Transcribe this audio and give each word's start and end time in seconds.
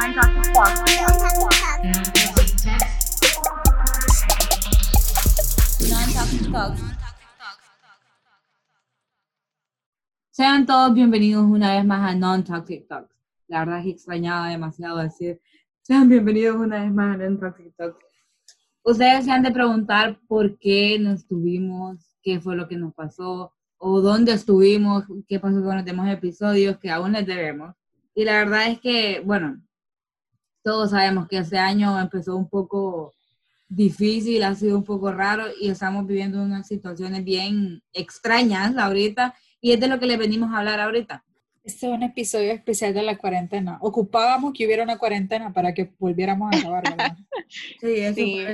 Nine 0.00 0.14
Toxic 0.14 0.52
Talks. 0.54 0.80
Non 5.90 6.06
Toxic 6.14 6.44
Talks. 6.50 6.80
Sean 10.30 10.64
todos 10.64 10.94
bienvenidos 10.94 11.44
una 11.44 11.74
vez 11.74 11.84
más 11.84 12.10
a 12.10 12.14
Non 12.14 12.42
Toxic 12.44 12.88
Talks. 12.88 13.14
La 13.48 13.58
verdad 13.58 13.80
es 13.80 13.84
que 13.84 13.90
extrañaba 13.90 14.48
demasiado 14.48 14.96
decir, 14.96 15.38
sean 15.82 16.08
bienvenidos 16.08 16.56
una 16.56 16.82
vez 16.82 16.92
más 16.94 17.16
a 17.16 17.18
Non 17.18 17.38
Toxic 17.38 17.76
Talks. 17.76 18.02
Ustedes 18.82 19.26
se 19.26 19.32
han 19.32 19.42
de 19.42 19.50
preguntar 19.52 20.18
por 20.26 20.58
qué 20.58 20.98
no 20.98 21.12
estuvimos, 21.12 22.16
qué 22.22 22.40
fue 22.40 22.56
lo 22.56 22.68
que 22.68 22.76
nos 22.76 22.94
pasó, 22.94 23.52
o 23.76 24.00
dónde 24.00 24.32
estuvimos, 24.32 25.04
qué 25.28 25.38
pasó 25.38 25.62
con 25.62 25.76
los 25.76 25.84
demás 25.84 26.10
episodios 26.10 26.78
que 26.78 26.90
aún 26.90 27.12
les 27.12 27.26
debemos. 27.26 27.74
Y 28.14 28.24
la 28.24 28.38
verdad 28.38 28.68
es 28.68 28.80
que, 28.80 29.20
bueno, 29.20 29.60
todos 30.62 30.90
sabemos 30.90 31.28
que 31.28 31.38
este 31.38 31.58
año 31.58 31.98
empezó 32.00 32.36
un 32.36 32.48
poco 32.48 33.12
difícil, 33.68 34.42
ha 34.42 34.54
sido 34.54 34.76
un 34.76 34.84
poco 34.84 35.12
raro 35.12 35.44
y 35.60 35.70
estamos 35.70 36.06
viviendo 36.06 36.42
unas 36.42 36.66
situaciones 36.66 37.24
bien 37.24 37.82
extrañas 37.92 38.76
ahorita 38.76 39.34
y 39.60 39.72
es 39.72 39.80
de 39.80 39.86
lo 39.88 39.98
que 40.00 40.06
les 40.06 40.18
venimos 40.18 40.52
a 40.52 40.58
hablar 40.58 40.80
ahorita. 40.80 41.24
Este 41.62 41.86
es 41.86 41.92
un 41.92 42.02
episodio 42.02 42.52
especial 42.52 42.94
de 42.94 43.02
la 43.02 43.16
cuarentena. 43.18 43.78
Ocupábamos 43.80 44.52
que 44.54 44.64
hubiera 44.66 44.82
una 44.82 44.98
cuarentena 44.98 45.52
para 45.52 45.72
que 45.74 45.92
volviéramos 45.98 46.54
a 46.54 46.58
grabar, 46.58 46.82
¿verdad? 46.84 47.16
Sí, 47.80 47.94
eso 48.00 48.14
Sí. 48.14 48.46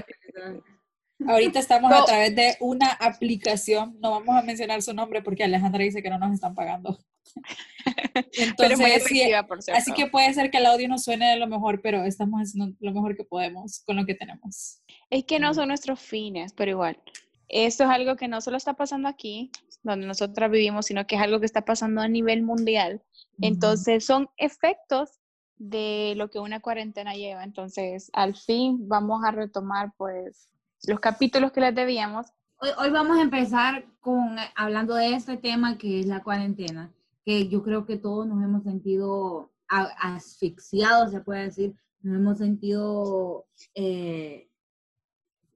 Ahorita 1.26 1.60
estamos 1.60 1.90
No. 1.90 2.02
a 2.02 2.04
través 2.04 2.34
de 2.36 2.56
una 2.60 2.88
aplicación, 2.90 3.96
no 4.00 4.10
vamos 4.10 4.36
a 4.36 4.42
mencionar 4.42 4.82
su 4.82 4.92
nombre 4.92 5.22
porque 5.22 5.44
Alejandra 5.44 5.82
dice 5.82 6.02
que 6.02 6.10
no 6.10 6.18
nos 6.18 6.34
están 6.34 6.54
pagando. 6.54 6.98
Pero 8.56 8.74
es 8.74 8.78
muy 8.78 8.90
Entonces, 8.90 9.04
sí, 9.04 9.22
por 9.46 9.62
cierto. 9.62 9.80
así 9.80 9.92
que 9.92 10.06
puede 10.06 10.32
ser 10.34 10.50
que 10.50 10.58
el 10.58 10.66
audio 10.66 10.88
no 10.88 10.98
suene 10.98 11.30
de 11.30 11.36
lo 11.36 11.46
mejor, 11.46 11.80
pero 11.82 12.02
estamos 12.04 12.40
haciendo 12.40 12.74
lo 12.80 12.92
mejor 12.92 13.16
que 13.16 13.24
podemos 13.24 13.82
con 13.84 13.96
lo 13.96 14.06
que 14.06 14.14
tenemos. 14.14 14.82
Es 15.10 15.24
que 15.24 15.38
no 15.38 15.54
son 15.54 15.68
nuestros 15.68 16.00
fines, 16.00 16.52
pero 16.52 16.70
igual. 16.70 17.00
Esto 17.48 17.84
es 17.84 17.90
algo 17.90 18.16
que 18.16 18.28
no 18.28 18.40
solo 18.40 18.56
está 18.56 18.74
pasando 18.74 19.08
aquí, 19.08 19.50
donde 19.82 20.06
nosotras 20.06 20.50
vivimos, 20.50 20.86
sino 20.86 21.06
que 21.06 21.16
es 21.16 21.22
algo 21.22 21.38
que 21.38 21.46
está 21.46 21.64
pasando 21.64 22.00
a 22.00 22.08
nivel 22.08 22.42
mundial. 22.42 23.02
Entonces, 23.40 24.04
son 24.04 24.28
efectos 24.36 25.20
de 25.58 26.14
lo 26.16 26.28
que 26.28 26.38
una 26.38 26.60
cuarentena 26.60 27.14
lleva. 27.14 27.44
Entonces, 27.44 28.10
al 28.12 28.34
fin 28.36 28.88
vamos 28.88 29.24
a 29.24 29.30
retomar, 29.30 29.92
pues, 29.96 30.48
los 30.86 31.00
capítulos 31.00 31.52
que 31.52 31.60
les 31.60 31.74
debíamos. 31.74 32.26
Hoy, 32.58 32.70
hoy 32.78 32.90
vamos 32.90 33.18
a 33.18 33.22
empezar 33.22 33.84
con 34.00 34.36
hablando 34.54 34.94
de 34.94 35.14
este 35.14 35.36
tema 35.36 35.78
que 35.78 36.00
es 36.00 36.06
la 36.06 36.22
cuarentena, 36.22 36.92
que 37.26 37.48
yo 37.48 37.60
creo 37.64 37.84
que 37.84 37.98
todos 37.98 38.24
nos 38.24 38.42
hemos 38.42 38.62
sentido 38.62 39.50
asfixiados, 39.68 41.10
se 41.10 41.20
puede 41.20 41.46
decir, 41.46 41.74
nos 42.00 42.16
hemos 42.18 42.38
sentido, 42.38 43.46
eh, 43.74 44.48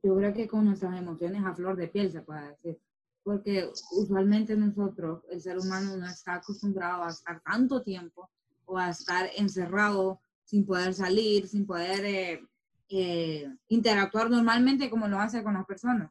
yo 0.02 0.16
creo 0.16 0.34
que 0.34 0.48
con 0.48 0.64
nuestras 0.64 0.98
emociones 0.98 1.44
a 1.44 1.54
flor 1.54 1.76
de 1.76 1.86
piel, 1.86 2.10
se 2.10 2.22
puede 2.22 2.48
decir, 2.48 2.80
porque 3.22 3.70
usualmente 3.92 4.56
nosotros, 4.56 5.22
el 5.30 5.40
ser 5.40 5.58
humano, 5.58 5.96
no 5.96 6.06
está 6.06 6.34
acostumbrado 6.34 7.04
a 7.04 7.10
estar 7.10 7.40
tanto 7.40 7.82
tiempo 7.82 8.28
o 8.64 8.76
a 8.76 8.90
estar 8.90 9.30
encerrado 9.36 10.20
sin 10.42 10.66
poder 10.66 10.92
salir, 10.92 11.46
sin 11.46 11.66
poder 11.66 12.04
eh, 12.04 12.48
eh, 12.88 13.48
interactuar 13.68 14.28
normalmente 14.28 14.90
como 14.90 15.06
lo 15.06 15.20
hace 15.20 15.44
con 15.44 15.54
las 15.54 15.66
personas. 15.66 16.10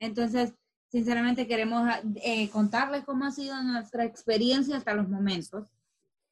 Entonces, 0.00 0.54
sinceramente 0.88 1.46
queremos 1.46 1.88
eh, 2.16 2.48
contarles 2.50 3.04
cómo 3.04 3.24
ha 3.26 3.30
sido 3.30 3.60
nuestra 3.62 4.04
experiencia 4.04 4.76
hasta 4.76 4.94
los 4.94 5.08
momentos, 5.08 5.68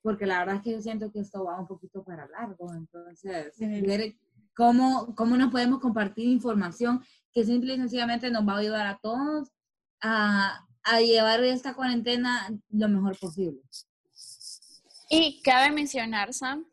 porque 0.03 0.27
la 0.27 0.39
verdad 0.39 0.57
es 0.57 0.62
que 0.62 0.73
yo 0.73 0.81
siento 0.81 1.11
que 1.12 1.21
esto 1.21 1.45
va 1.45 1.61
un 1.61 1.67
poquito 1.67 2.03
para 2.05 2.27
largo, 2.29 2.73
entonces, 2.75 3.55
Sí. 3.57 3.81
ver 3.83 4.15
cómo, 4.55 5.15
cómo 5.15 5.37
nos 5.37 5.51
podemos 5.51 5.81
compartir 5.81 6.27
información 6.29 7.05
que 7.33 7.45
simple 7.45 7.75
y 7.75 7.77
sencillamente 7.77 8.31
nos 8.31 8.47
va 8.47 8.55
a 8.55 8.59
ayudar 8.59 8.87
a 8.87 8.99
todos 8.99 9.51
a, 10.00 10.65
a 10.84 11.00
llevar 11.00 11.43
esta 11.45 11.75
cuarentena 11.75 12.49
lo 12.71 12.89
mejor 12.89 13.19
posible. 13.19 13.61
Y 15.11 15.41
cabe 15.43 15.71
mencionar, 15.72 16.33
Sam, 16.33 16.65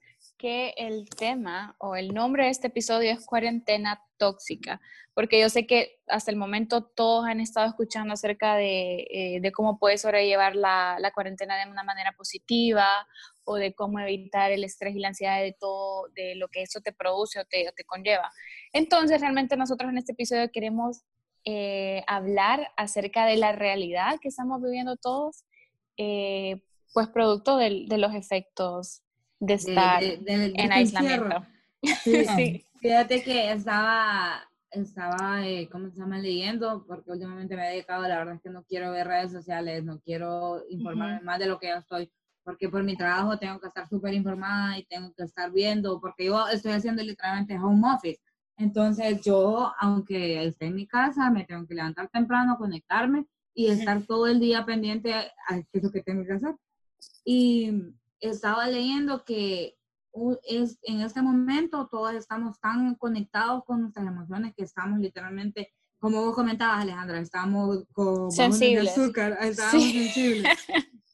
que 0.44 0.74
el 0.76 1.08
tema 1.10 1.74
o 1.80 1.96
el 1.96 2.14
nombre 2.14 2.44
de 2.44 2.50
este 2.50 2.68
episodio 2.68 3.14
es 3.14 3.26
cuarentena 3.26 4.04
tóxica, 4.18 4.82
porque 5.14 5.40
yo 5.40 5.48
sé 5.48 5.66
que 5.66 6.02
hasta 6.06 6.32
el 6.32 6.36
momento 6.38 6.84
todos 6.84 7.26
han 7.26 7.40
estado 7.40 7.66
escuchando 7.66 8.14
acerca 8.14 8.58
de, 8.58 9.08
eh, 9.10 9.52
cómo 9.54 9.80
puedes 9.80 10.02
sobrellevar 10.02 10.58
la, 10.58 10.98
la 11.00 11.12
cuarentena 11.14 11.56
de 11.56 11.72
una 11.72 11.86
manera 11.86 12.12
positiva 12.18 12.86
o 13.46 13.56
de 13.56 13.74
cómo 13.74 14.02
evitar 14.02 14.52
el 14.52 14.66
estrés 14.66 14.98
y 14.98 15.00
la 15.00 15.08
ansiedad 15.08 15.40
de 15.40 15.56
todo, 15.58 16.10
de 16.10 16.36
lo 16.36 16.50
que 16.50 16.64
eso 16.64 16.82
te 16.82 16.92
produce 16.92 17.40
o 17.40 17.46
te, 17.46 17.70
o 17.70 17.72
conlleva. 17.88 18.30
Entonces, 18.74 19.22
realmente 19.22 19.56
nosotros 19.56 19.92
en 19.92 19.98
este 19.98 20.12
episodio 20.12 20.52
queremos 20.52 21.04
eh, 21.46 22.04
hablar 22.06 22.68
acerca 22.76 23.26
de 23.26 23.38
la 23.38 23.54
realidad 23.54 24.20
que 24.22 24.28
estamos 24.28 24.62
viviendo 24.62 24.98
todos, 24.98 25.46
eh, 25.96 26.62
pues 26.94 27.08
producto 27.08 27.56
de, 27.56 27.86
los 27.98 28.14
efectos 28.14 29.04
de 29.40 29.54
estar 29.54 30.00
de- 30.02 30.18
de- 30.18 30.54
en 30.56 30.72
aislamiento. 30.72 31.46
Sí, 32.04 32.26
Sí. 32.38 32.66
Fíjate 32.80 33.24
que 33.24 33.52
estaba, 33.52 34.42
estaba 34.72 35.48
eh, 35.48 35.70
¿cómo 35.72 35.90
se 35.90 35.98
llama? 36.00 36.18
Leyendo, 36.20 36.86
porque 36.86 37.12
últimamente 37.12 37.56
me 37.56 37.68
he 37.68 37.72
dedicado, 37.72 38.04
la 38.08 38.18
verdad 38.18 38.36
es 38.36 38.42
que 38.42 38.50
no 38.50 38.64
quiero 38.64 38.92
ver 38.92 39.08
redes 39.08 39.32
sociales, 39.32 39.84
no 39.84 40.00
quiero 40.02 40.64
informarme 40.70 41.22
más 41.22 41.40
de 41.40 41.46
lo 41.48 41.60
que 41.60 41.68
ya 41.68 41.78
estoy, 41.78 42.12
porque 42.44 42.68
por 42.68 42.84
mi 42.84 42.98
trabajo 42.98 43.38
tengo 43.38 43.60
que 43.62 43.68
estar 43.68 43.88
súper 43.88 44.14
informada 44.14 44.78
y 44.78 44.84
tengo 44.86 45.14
que 45.14 45.24
estar 45.24 45.50
viendo, 45.52 46.00
porque 46.02 46.26
yo 46.26 46.46
estoy 46.50 46.74
haciendo 46.74 47.02
literalmente 47.04 47.58
home 47.58 47.88
office. 47.96 48.20
Entonces 48.58 49.22
yo, 49.24 49.72
aunque 49.80 50.44
esté 50.46 50.66
en 50.66 50.76
mi 50.76 50.86
casa, 50.88 51.30
me 51.32 51.46
tengo 51.46 51.66
que 51.66 51.76
levantar 51.76 52.10
temprano, 52.10 52.58
conectarme 52.58 53.26
y 53.56 53.68
estar 53.68 54.02
todo 54.04 54.28
el 54.28 54.40
día 54.42 54.66
pendiente 54.66 55.14
a 55.14 55.56
qué 55.56 55.68
es 55.72 55.84
lo 55.84 55.92
que 55.92 56.04
tengo 56.04 56.26
que 56.26 56.34
hacer. 56.34 56.56
Y 57.24 57.72
estaba 58.30 58.68
leyendo 58.68 59.24
que 59.26 59.78
es, 60.44 60.78
en 60.84 61.02
este 61.02 61.22
momento 61.22 61.88
todos 61.92 62.14
estamos 62.14 62.60
tan 62.60 62.96
conectados 62.96 63.64
con 63.66 63.82
nuestras 63.82 64.06
emociones 64.08 64.54
que 64.56 64.64
estamos 64.64 65.00
literalmente, 65.00 65.72
como 66.00 66.24
vos 66.24 66.36
comentabas 66.36 66.82
Alejandra, 66.82 67.20
estamos 67.20 67.84
con 67.94 68.30
Sensibles. 68.32 68.92
azúcar, 68.92 69.38
estamos 69.42 69.82
Sí. 69.84 69.92
sensibles. 70.14 70.58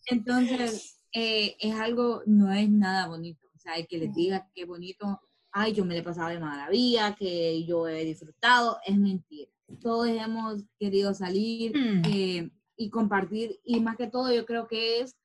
Entonces, 0.07 0.99
eh, 1.13 1.55
es 1.59 1.75
algo, 1.75 2.23
no 2.25 2.51
es 2.51 2.69
nada 2.69 3.07
bonito. 3.07 3.47
O 3.55 3.59
sea, 3.59 3.75
el 3.75 3.87
que 3.87 3.97
les 3.97 4.13
diga 4.13 4.49
qué 4.55 4.65
bonito, 4.65 5.19
ay, 5.51 5.73
yo 5.73 5.85
me 5.85 5.93
le 5.93 5.99
he 5.99 6.03
pasado 6.03 6.29
de 6.29 6.39
maravilla, 6.39 7.15
que 7.15 7.63
yo 7.65 7.87
he 7.87 8.03
disfrutado, 8.05 8.77
es 8.85 8.97
mentira. 8.97 9.51
Todos 9.81 10.07
hemos 10.07 10.63
querido 10.79 11.13
salir 11.13 11.75
Mm. 11.77 12.01
eh, 12.05 12.49
y 12.75 12.89
compartir, 12.89 13.59
y 13.65 13.79
más 13.81 13.97
que 13.97 14.07
todo 14.07 14.33
yo 14.33 14.45
creo 14.45 14.67
que 14.67 15.01
es 15.01 15.15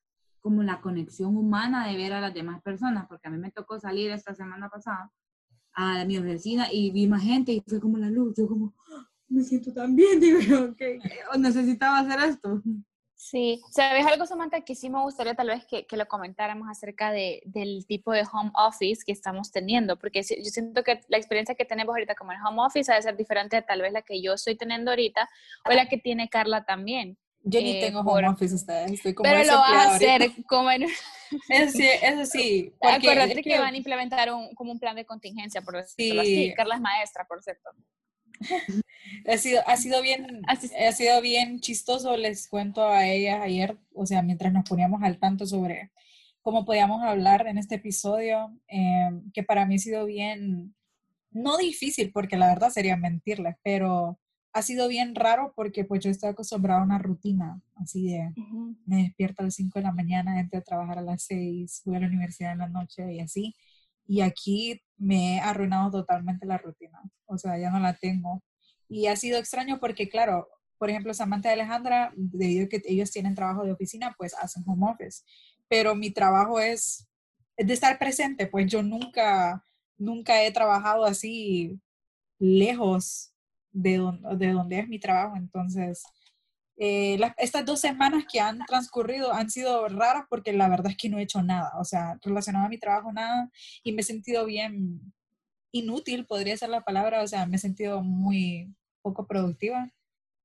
como 0.45 0.63
la 0.63 0.83
conexión 0.83 1.39
humana 1.39 1.89
de 1.89 1.97
ver 1.97 2.13
a 2.13 2.21
las 2.21 2.35
demás 2.35 2.61
personas, 2.61 3.07
porque 3.09 3.29
a 3.29 3.31
mí 3.31 3.39
me 3.39 3.51
tocó 3.51 3.81
salir 3.81 4.11
esta 4.11 4.35
semana 4.35 4.69
pasada 4.69 5.11
a 5.73 6.05
mi 6.05 6.19
oficina 6.19 6.69
y 6.71 6.91
vi 6.91 7.07
más 7.07 7.23
gente 7.23 7.51
y 7.51 7.65
fue 7.67 7.81
como 7.81 7.97
la 7.97 8.11
luz, 8.11 8.35
yo 8.37 8.47
como, 8.47 8.75
"Ah, 8.95 9.09
me 9.29 9.43
siento 9.43 9.73
tan 9.73 9.97
bien, 9.97 10.21
digo 10.21 10.41
yo, 10.41 10.77
que 10.77 10.99
necesitaba 11.39 12.01
hacer 12.01 12.29
esto. 12.29 12.63
Sí, 13.17 13.63
¿sabes 13.71 14.05
algo, 14.05 14.27
Samantha, 14.27 14.61
que 14.61 14.75
sí 14.75 14.91
me 14.91 15.01
gustaría 15.01 15.35
tal 15.35 15.47
vez 15.47 15.65
que, 15.65 15.87
que 15.87 15.97
lo 15.97 16.07
comentáramos 16.07 16.69
acerca 16.69 17.11
de, 17.11 17.41
del 17.47 17.87
tipo 17.87 18.13
de 18.13 18.25
home 18.31 18.51
office 18.55 19.03
que 19.03 19.13
estamos 19.13 19.51
teniendo? 19.51 19.99
Porque 19.99 20.21
yo 20.21 20.51
siento 20.51 20.83
que 20.83 21.01
la 21.09 21.17
experiencia 21.17 21.55
que 21.55 21.65
tenemos 21.65 21.95
ahorita 21.95 22.17
como 22.17 22.33
en 22.33 22.43
home 22.47 22.61
office 22.67 22.93
ha 22.93 22.97
de 22.97 23.03
ser 23.03 23.17
diferente 23.17 23.57
de 23.57 23.63
tal 23.63 23.81
vez 23.81 23.95
la 23.95 24.03
que 24.03 24.21
yo 24.21 24.35
estoy 24.35 24.59
teniendo 24.59 24.91
ahorita 24.91 25.27
o 25.65 25.73
la 25.73 25.89
que 25.89 25.97
tiene 25.97 26.29
Carla 26.29 26.67
también. 26.67 27.17
Yo 27.47 27.61
ni 27.61 27.73
Eh, 27.77 27.81
tengo 27.81 28.03
por- 28.03 28.19
home 28.25 28.29
office 28.29 28.55
ustedes, 28.55 28.91
estoy 28.93 29.15
como 29.15 29.29
Pero 29.31 29.45
lo 29.45 29.59
vas 29.59 29.87
a 29.87 29.95
hacer 29.97 30.33
como 30.49 30.71
en... 30.71 30.83
Eso 31.49 31.77
sí, 31.77 31.87
eso 32.03 32.27
sí. 32.27 32.73
porque 32.81 32.95
Acuérdate 32.97 33.41
es 33.41 33.43
que 33.45 33.59
van 33.59 33.75
a 33.75 33.77
implementar 33.77 34.33
un, 34.33 34.55
como 34.55 34.73
un 34.73 34.79
plan 34.79 34.95
de 34.97 35.05
contingencia, 35.05 35.63
por 35.63 35.77
decirlo 35.77 36.23
Sí. 36.23 36.47
así. 36.49 36.55
Carla 36.55 36.77
es 36.77 36.81
maestra, 36.81 37.25
por 37.27 37.43
cierto. 37.43 37.71
Ha 39.29 39.37
sido, 39.39 39.63
ha 39.67 39.77
sido 39.77 40.01
bien, 40.03 40.43
Así- 40.47 40.71
ha 40.75 40.93
sido 40.93 41.21
bien 41.21 41.61
chistoso, 41.61 42.17
les 42.17 42.49
cuento 42.49 42.87
a 42.89 43.07
ellas 43.07 43.41
ayer, 43.43 43.77
o 43.95 44.07
sea, 44.07 44.23
mientras 44.23 44.53
nos 44.53 44.69
poníamos 44.69 45.03
al 45.03 45.19
tanto 45.19 45.47
sobre 45.47 45.91
cómo 46.43 46.65
podíamos 46.65 47.03
hablar 47.03 47.47
en 47.47 47.59
este 47.59 47.77
episodio, 47.77 48.59
eh, 48.69 49.11
que 49.33 49.43
para 49.43 49.67
mí 49.67 49.77
ha 49.77 49.79
sido 49.79 50.05
bien, 50.07 50.75
no 51.31 51.57
difícil, 51.59 52.13
porque 52.13 52.37
la 52.37 52.49
verdad 52.49 52.71
sería 52.71 52.97
mentirles, 52.97 53.57
pero 53.63 54.19
ha 54.55 54.63
sido 54.63 54.87
bien 54.87 55.17
raro 55.17 55.53
porque 55.57 55.85
pues 55.85 56.03
yo 56.05 56.11
estoy 56.11 56.31
acostumbrada 56.31 56.81
a 56.81 56.85
una 56.85 56.99
rutina, 56.99 57.61
así 57.75 58.07
de 58.07 58.33
me 58.87 59.03
despierto 59.03 59.43
a 59.43 59.47
las 59.47 59.55
5 59.57 59.81
de 59.81 59.83
la 59.83 59.93
mañana, 59.93 60.39
entro 60.39 60.61
a 60.61 60.63
trabajar 60.63 60.99
a 60.99 61.03
las 61.03 61.25
6, 61.25 61.83
voy 61.85 61.97
a 61.97 62.01
la 62.01 62.07
universidad 62.07 62.53
en 62.53 62.59
la 62.59 62.69
noche 62.69 63.13
y 63.13 63.21
así. 63.21 63.57
Y 64.07 64.21
aquí 64.21 64.81
me 64.97 65.37
he 65.37 65.41
arruinado 65.41 65.91
totalmente 65.91 66.47
la 66.47 66.59
rutina, 66.59 67.03
o 67.27 67.37
sea, 67.37 67.59
ya 67.59 67.71
no 67.71 67.81
la 67.81 67.95
tengo. 67.95 68.45
Y 68.89 69.09
ha 69.09 69.17
sido 69.17 69.39
extraño 69.39 69.81
porque, 69.81 70.09
claro, 70.09 70.49
por 70.79 70.89
ejemplo, 70.89 71.13
Samantha 71.15 71.49
y 71.51 71.55
Alejandra, 71.55 72.13
debido 72.17 72.67
a 72.67 72.69
que 72.69 72.81
ellos 72.85 73.11
tienen 73.11 73.35
trabajo 73.35 73.65
de 73.65 73.73
oficina, 73.73 74.15
pues 74.17 74.35
hacen 74.35 74.63
home 74.67 74.89
office. 74.89 75.23
Pero 75.69 75.97
mi 75.97 76.13
trabajo 76.13 76.61
es 76.61 77.09
de 77.57 77.73
estar 77.73 77.99
presente, 77.99 78.47
pues 78.47 78.71
yo 78.71 78.85
nunca, 78.85 79.65
nunca 79.99 80.45
he 80.45 80.53
trabajado 80.53 81.05
así 81.07 81.81
lejos 82.39 83.34
de, 83.75 84.01
de 84.37 84.53
donde 84.53 84.79
es 84.79 84.89
mi 84.89 84.99
trabajo, 84.99 85.37
entonces 85.37 86.03
eh, 86.77 87.21
estas 87.37 87.65
dos 87.65 87.81
semanas 87.81 88.25
que 88.31 88.41
han 88.41 88.59
transcurrido 88.67 89.33
han 89.33 89.49
sido 89.49 89.87
raras 89.89 90.25
porque 90.29 90.53
la 90.53 90.69
verdad 90.69 90.91
es 90.91 90.97
que 90.97 91.09
no 91.09 91.19
he 91.19 91.23
hecho 91.23 91.43
nada, 91.43 91.73
o 91.79 91.85
sea, 91.85 92.19
relacionado 92.23 92.67
a 92.67 92.69
mi 92.69 92.79
trabajo 92.79 93.13
nada 93.13 93.51
y 93.83 93.93
me 93.93 94.01
he 94.01 94.05
sentido 94.05 94.45
bien 94.47 95.13
inútil, 95.73 96.27
podría 96.27 96.57
ser 96.57 96.71
la 96.71 96.83
palabra, 96.83 97.23
o 97.23 97.27
sea, 97.27 97.47
me 97.47 97.57
he 97.57 97.59
sentido 97.61 98.03
muy 98.03 98.75
poco 99.03 99.27
productiva, 99.27 99.89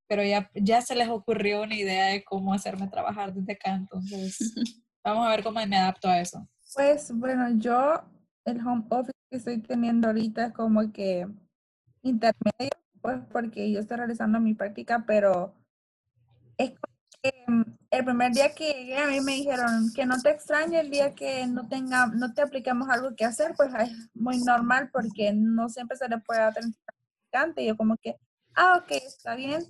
pero 0.07 0.23
ya, 0.23 0.51
ya 0.53 0.81
se 0.81 0.95
les 0.95 1.07
ocurrió 1.09 1.63
una 1.63 1.75
idea 1.75 2.07
de 2.07 2.23
cómo 2.23 2.53
hacerme 2.53 2.87
trabajar 2.87 3.33
desde 3.33 3.53
acá, 3.53 3.73
entonces 3.73 4.37
vamos 5.03 5.25
a 5.25 5.29
ver 5.29 5.43
cómo 5.43 5.65
me 5.65 5.77
adapto 5.77 6.09
a 6.09 6.19
eso. 6.19 6.47
Pues 6.75 7.11
bueno, 7.11 7.57
yo 7.57 8.03
el 8.45 8.59
home 8.59 8.85
office 8.89 9.17
que 9.31 9.37
estoy 9.37 9.59
teniendo 9.61 10.07
ahorita 10.07 10.47
es 10.47 10.53
como 10.53 10.91
que 10.91 11.27
intermedio, 12.03 12.69
pues 13.01 13.19
porque 13.31 13.71
yo 13.71 13.79
estoy 13.79 13.97
realizando 13.97 14.39
mi 14.39 14.53
práctica, 14.53 15.03
pero 15.05 15.53
es 16.57 16.71
que 17.21 17.33
mm, 17.47 17.61
el 17.91 18.05
primer 18.05 18.31
día 18.33 18.53
que 18.53 18.73
llegué 18.73 18.97
a 18.97 19.07
mí 19.07 19.21
me 19.21 19.33
dijeron 19.33 19.91
que 19.95 20.05
no 20.05 20.21
te 20.21 20.31
extrañe 20.31 20.79
el 20.79 20.89
día 20.89 21.15
que 21.15 21.47
no 21.47 21.67
tenga, 21.67 22.07
no 22.07 22.33
te 22.33 22.41
apliquemos 22.41 22.89
algo 22.89 23.15
que 23.15 23.25
hacer, 23.25 23.53
pues 23.55 23.73
es 23.75 24.09
muy 24.13 24.39
normal 24.39 24.89
porque 24.91 25.33
no 25.33 25.69
siempre 25.69 25.97
se 25.97 26.09
le 26.09 26.19
puede 26.19 26.39
dar 26.41 26.53
y 27.55 27.65
yo 27.67 27.77
como 27.77 27.97
que, 27.97 28.15
ah, 28.55 28.77
ok, 28.81 28.91
está 28.91 29.35
bien. 29.35 29.63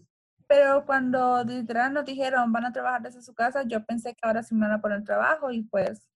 Pero 0.47 0.85
cuando 0.85 1.43
literal 1.43 1.93
nos 1.93 2.05
dijeron 2.05 2.51
van 2.51 2.65
a 2.65 2.71
trabajar 2.73 3.01
desde 3.01 3.21
su 3.21 3.33
casa, 3.33 3.63
yo 3.63 3.85
pensé 3.85 4.13
que 4.13 4.19
ahora 4.23 4.43
sí 4.43 4.55
me 4.55 4.67
van 4.67 4.77
a 4.77 4.81
poner 4.81 5.03
trabajo 5.03 5.51
y 5.51 5.63
pues 5.63 6.07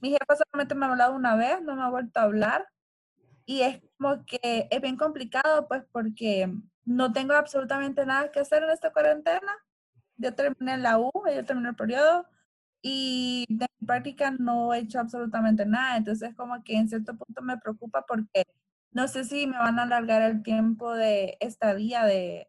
mi 0.00 0.10
jefa 0.10 0.36
solamente 0.36 0.74
me 0.74 0.86
ha 0.86 0.90
hablado 0.90 1.14
una 1.14 1.36
vez, 1.36 1.60
no 1.62 1.76
me 1.76 1.82
ha 1.82 1.90
vuelto 1.90 2.20
a 2.20 2.24
hablar. 2.24 2.66
Y 3.44 3.62
es 3.62 3.80
como 4.00 4.24
que 4.24 4.68
es 4.70 4.80
bien 4.80 4.96
complicado, 4.96 5.68
pues 5.68 5.82
porque 5.92 6.52
no 6.84 7.12
tengo 7.12 7.34
absolutamente 7.34 8.06
nada 8.06 8.30
que 8.30 8.40
hacer 8.40 8.62
en 8.62 8.70
esta 8.70 8.92
cuarentena 8.92 9.52
yo 10.20 10.34
terminé 10.34 10.76
la 10.78 10.98
U, 10.98 11.10
yo 11.34 11.44
terminé 11.44 11.70
el 11.70 11.76
periodo 11.76 12.26
y 12.82 13.46
de 13.48 13.66
práctica 13.86 14.30
no 14.38 14.74
he 14.74 14.80
hecho 14.80 15.00
absolutamente 15.00 15.66
nada. 15.66 15.96
Entonces, 15.96 16.34
como 16.36 16.62
que 16.64 16.76
en 16.76 16.88
cierto 16.88 17.16
punto 17.16 17.42
me 17.42 17.58
preocupa 17.58 18.04
porque 18.06 18.44
no 18.92 19.08
sé 19.08 19.24
si 19.24 19.46
me 19.46 19.58
van 19.58 19.78
a 19.78 19.84
alargar 19.84 20.22
el 20.22 20.42
tiempo 20.42 20.94
de 20.94 21.36
estadía 21.40 22.04
de, 22.04 22.48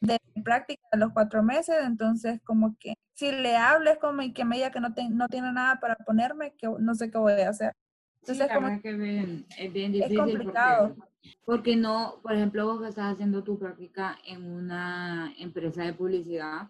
de 0.00 0.18
práctica 0.44 0.82
de 0.92 0.98
los 0.98 1.12
cuatro 1.12 1.42
meses. 1.42 1.76
Entonces, 1.84 2.40
como 2.44 2.76
que 2.78 2.94
si 3.14 3.32
le 3.32 3.56
hables 3.56 3.98
como 3.98 4.22
y 4.22 4.32
que 4.32 4.44
me 4.44 4.56
diga 4.56 4.70
que 4.70 4.80
no, 4.80 4.90
no 5.10 5.28
tiene 5.28 5.52
nada 5.52 5.80
para 5.80 5.96
ponerme, 5.96 6.54
que 6.56 6.68
no 6.78 6.94
sé 6.94 7.10
qué 7.10 7.18
voy 7.18 7.32
a 7.34 7.50
hacer. 7.50 7.74
Entonces, 8.20 8.48
como 8.54 8.80
que 8.80 8.90
es 8.90 9.72
bien, 9.72 9.92
difícil. 9.92 10.02
Es 10.02 10.18
complicado. 10.18 10.94
Porque, 10.94 11.10
porque 11.44 11.76
no, 11.76 12.20
por 12.22 12.32
ejemplo, 12.32 12.66
vos 12.66 12.80
que 12.80 12.88
estás 12.88 13.14
haciendo 13.14 13.42
tu 13.42 13.58
práctica 13.58 14.18
en 14.26 14.44
una 14.44 15.32
empresa 15.38 15.82
de 15.84 15.92
publicidad, 15.92 16.68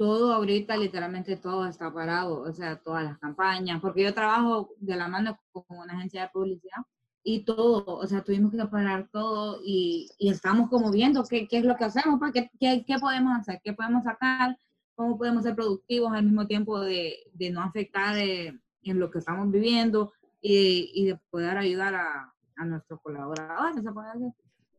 todo 0.00 0.32
ahorita, 0.32 0.78
literalmente 0.78 1.36
todo 1.36 1.66
está 1.66 1.92
parado, 1.92 2.40
o 2.40 2.52
sea, 2.52 2.76
todas 2.76 3.04
las 3.04 3.18
campañas, 3.18 3.82
porque 3.82 4.02
yo 4.02 4.14
trabajo 4.14 4.70
de 4.78 4.96
la 4.96 5.08
mano 5.08 5.38
con 5.52 5.64
una 5.76 5.92
agencia 5.92 6.22
de 6.22 6.28
publicidad 6.28 6.82
y 7.22 7.40
todo, 7.40 7.84
o 7.84 8.06
sea, 8.06 8.22
tuvimos 8.24 8.50
que 8.50 8.64
parar 8.64 9.08
todo 9.12 9.60
y, 9.62 10.08
y 10.18 10.30
estamos 10.30 10.70
como 10.70 10.90
viendo 10.90 11.22
qué, 11.24 11.46
qué, 11.46 11.58
es 11.58 11.64
lo 11.64 11.76
que 11.76 11.84
hacemos, 11.84 12.18
pues, 12.18 12.32
qué, 12.32 12.50
qué, 12.58 12.82
qué, 12.86 12.98
podemos 12.98 13.38
hacer, 13.38 13.60
qué 13.62 13.74
podemos 13.74 14.04
sacar, 14.04 14.58
cómo 14.94 15.18
podemos 15.18 15.42
ser 15.42 15.54
productivos 15.54 16.12
al 16.12 16.24
mismo 16.24 16.46
tiempo 16.46 16.80
de, 16.80 17.18
de 17.34 17.50
no 17.50 17.60
afectar 17.60 18.16
eh, 18.16 18.58
en 18.82 18.98
lo 18.98 19.10
que 19.10 19.18
estamos 19.18 19.50
viviendo 19.50 20.14
y, 20.40 20.90
y 20.94 21.06
de 21.06 21.16
poder 21.30 21.58
ayudar 21.58 21.94
a, 21.94 22.32
a 22.56 22.64
nuestros 22.64 23.00
colaboradores. 23.00 23.82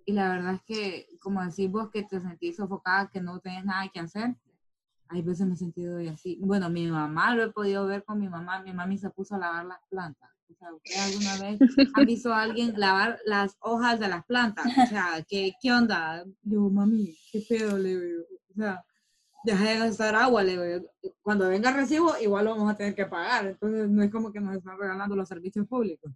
Y 0.06 0.14
la 0.14 0.30
verdad 0.30 0.56
es 0.56 0.62
que, 0.64 1.08
como 1.20 1.44
decís 1.44 1.70
vos, 1.70 1.90
que 1.92 2.04
te 2.04 2.20
sentís 2.20 2.58
sofocada, 2.58 3.10
que 3.10 3.22
no 3.22 3.40
tenés 3.40 3.66
nada 3.66 3.90
que 3.94 4.00
hacer, 4.00 4.36
hay 5.08 5.22
veces 5.22 5.46
me 5.46 5.54
he 5.54 5.58
sentido 5.58 6.00
así. 6.12 6.38
Bueno, 6.42 6.70
mi 6.70 6.88
mamá 6.88 7.36
lo 7.36 7.44
he 7.44 7.52
podido 7.52 7.86
ver 7.86 8.04
con 8.06 8.20
mi 8.20 8.30
mamá. 8.30 8.62
Mi 8.62 8.74
mami 8.74 8.98
se 8.98 9.10
puso 9.10 9.36
a 9.36 9.40
lavar 9.40 9.66
las 9.66 9.80
plantas. 9.90 10.30
O 10.50 10.54
sea, 10.56 10.74
¿usted 10.74 10.96
alguna 11.00 11.38
vez 11.38 11.60
ha 11.94 12.04
visto 12.04 12.34
a 12.34 12.42
alguien 12.42 12.74
lavar 12.78 13.20
las 13.26 13.58
hojas 13.60 14.00
de 14.00 14.08
las 14.08 14.26
plantas? 14.26 14.66
O 14.66 14.88
sea, 14.88 15.26
¿qué, 15.28 15.54
qué 15.62 15.72
onda? 15.72 16.24
Yo, 16.44 16.70
mami, 16.70 17.18
qué 17.32 17.44
pedo, 17.48 17.78
le 17.78 18.00
digo. 18.00 18.24
O 18.52 18.54
sea, 18.54 18.84
deja 19.44 19.64
de 19.70 19.80
gastar 19.80 20.16
agua, 20.16 20.44
le 20.44 20.52
digo. 20.52 20.88
Cuando 21.22 21.50
venga 21.50 21.70
el 21.70 21.76
recibo, 21.76 22.14
igual 22.22 22.46
lo 22.46 22.52
vamos 22.52 22.72
a 22.72 22.78
tener 22.78 22.96
que 22.96 23.06
pagar. 23.06 23.48
Entonces, 23.48 23.90
no 23.90 24.04
es 24.04 24.12
como 24.12 24.32
que 24.32 24.40
nos 24.40 24.56
están 24.56 24.80
regalando 24.80 25.16
los 25.16 25.28
servicios 25.28 25.68
públicos. 25.68 26.12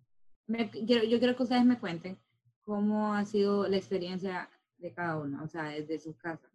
yo 0.48 1.19
quiero 1.19 1.36
que 1.36 1.44
ustedes 1.44 1.66
me 1.66 1.80
cuenten 1.80 2.18
cómo 2.63 3.13
ha 3.13 3.25
sido 3.25 3.68
la 3.68 3.77
experiencia 3.77 4.50
de 4.77 4.92
cada 4.92 5.18
uno, 5.18 5.44
o 5.44 5.48
sea, 5.48 5.66
desde 5.66 6.00
sus 6.00 6.16
casas 6.18 6.50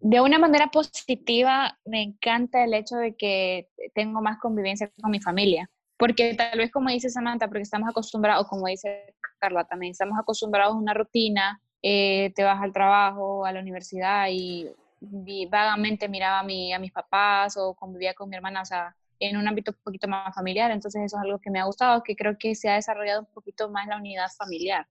de 0.00 0.20
una 0.20 0.38
manera 0.38 0.68
positiva, 0.68 1.78
me 1.84 2.02
encanta 2.02 2.64
el 2.64 2.74
hecho 2.74 2.96
de 2.96 3.14
que 3.14 3.68
tengo 3.94 4.22
más 4.22 4.38
convivencia 4.38 4.90
con 5.00 5.10
mi 5.10 5.20
familia. 5.20 5.70
Porque 5.98 6.34
tal 6.34 6.56
vez 6.56 6.70
como 6.70 6.88
dice 6.88 7.10
Samantha, 7.10 7.46
porque 7.46 7.62
estamos 7.62 7.90
acostumbrados, 7.90 8.48
como 8.48 8.66
dice 8.66 9.14
Carla 9.38 9.64
también, 9.64 9.90
estamos 9.90 10.18
acostumbrados 10.18 10.74
a 10.74 10.78
una 10.78 10.94
rutina, 10.94 11.60
eh, 11.82 12.32
te 12.34 12.42
vas 12.42 12.62
al 12.62 12.72
trabajo, 12.72 13.44
a 13.44 13.52
la 13.52 13.60
universidad 13.60 14.28
y, 14.30 14.66
vagamente 15.00 16.08
miraba 16.08 16.40
a, 16.40 16.42
mi, 16.44 16.72
a 16.72 16.78
mis 16.78 16.92
papás 16.92 17.56
o 17.56 17.74
convivía 17.74 18.14
con 18.14 18.28
mi 18.28 18.36
hermana, 18.36 18.62
o 18.62 18.66
sea, 18.66 18.94
en 19.18 19.36
un 19.36 19.48
ámbito 19.48 19.72
un 19.72 19.82
poquito 19.82 20.08
más 20.08 20.34
familiar. 20.34 20.70
Entonces 20.70 21.02
eso 21.04 21.16
es 21.16 21.22
algo 21.22 21.38
que 21.40 21.50
me 21.50 21.60
ha 21.60 21.64
gustado, 21.64 22.02
que 22.02 22.16
creo 22.16 22.36
que 22.38 22.54
se 22.54 22.68
ha 22.68 22.74
desarrollado 22.74 23.20
un 23.20 23.32
poquito 23.32 23.70
más 23.70 23.86
la 23.86 23.96
unidad 23.96 24.28
familiar 24.36 24.86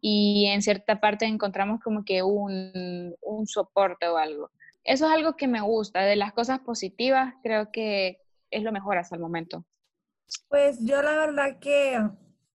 y 0.00 0.46
en 0.46 0.62
cierta 0.62 1.00
parte 1.00 1.26
encontramos 1.26 1.80
como 1.80 2.04
que 2.04 2.22
un, 2.22 3.14
un 3.20 3.46
soporte 3.46 4.08
o 4.08 4.16
algo. 4.16 4.50
Eso 4.82 5.06
es 5.06 5.12
algo 5.12 5.36
que 5.36 5.46
me 5.46 5.60
gusta, 5.60 6.00
de 6.00 6.16
las 6.16 6.32
cosas 6.32 6.60
positivas 6.60 7.34
creo 7.42 7.70
que 7.70 8.18
es 8.50 8.62
lo 8.62 8.72
mejor 8.72 8.98
hasta 8.98 9.16
el 9.16 9.20
momento. 9.20 9.64
Pues 10.48 10.78
yo 10.84 11.02
la 11.02 11.12
verdad 11.12 11.58
que, 11.58 12.00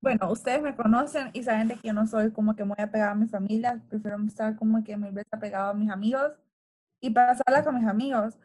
bueno, 0.01 0.31
ustedes 0.31 0.61
me 0.61 0.75
conocen 0.75 1.29
y 1.33 1.43
saben 1.43 1.67
de 1.67 1.75
que 1.75 1.89
yo 1.89 1.93
no 1.93 2.07
soy 2.07 2.31
como 2.31 2.55
que 2.55 2.63
muy 2.63 2.77
apegada 2.79 3.11
a 3.11 3.15
mi 3.15 3.27
familia, 3.27 3.81
prefiero 3.89 4.17
estar 4.25 4.55
como 4.55 4.83
que 4.83 4.97
muy 4.97 5.11
apegado 5.31 5.71
a 5.71 5.73
mis 5.73 5.89
amigos 5.89 6.31
y 7.01 7.09
pasarla 7.11 7.63
con 7.63 7.75
mis 7.75 7.87
amigos. 7.87 8.37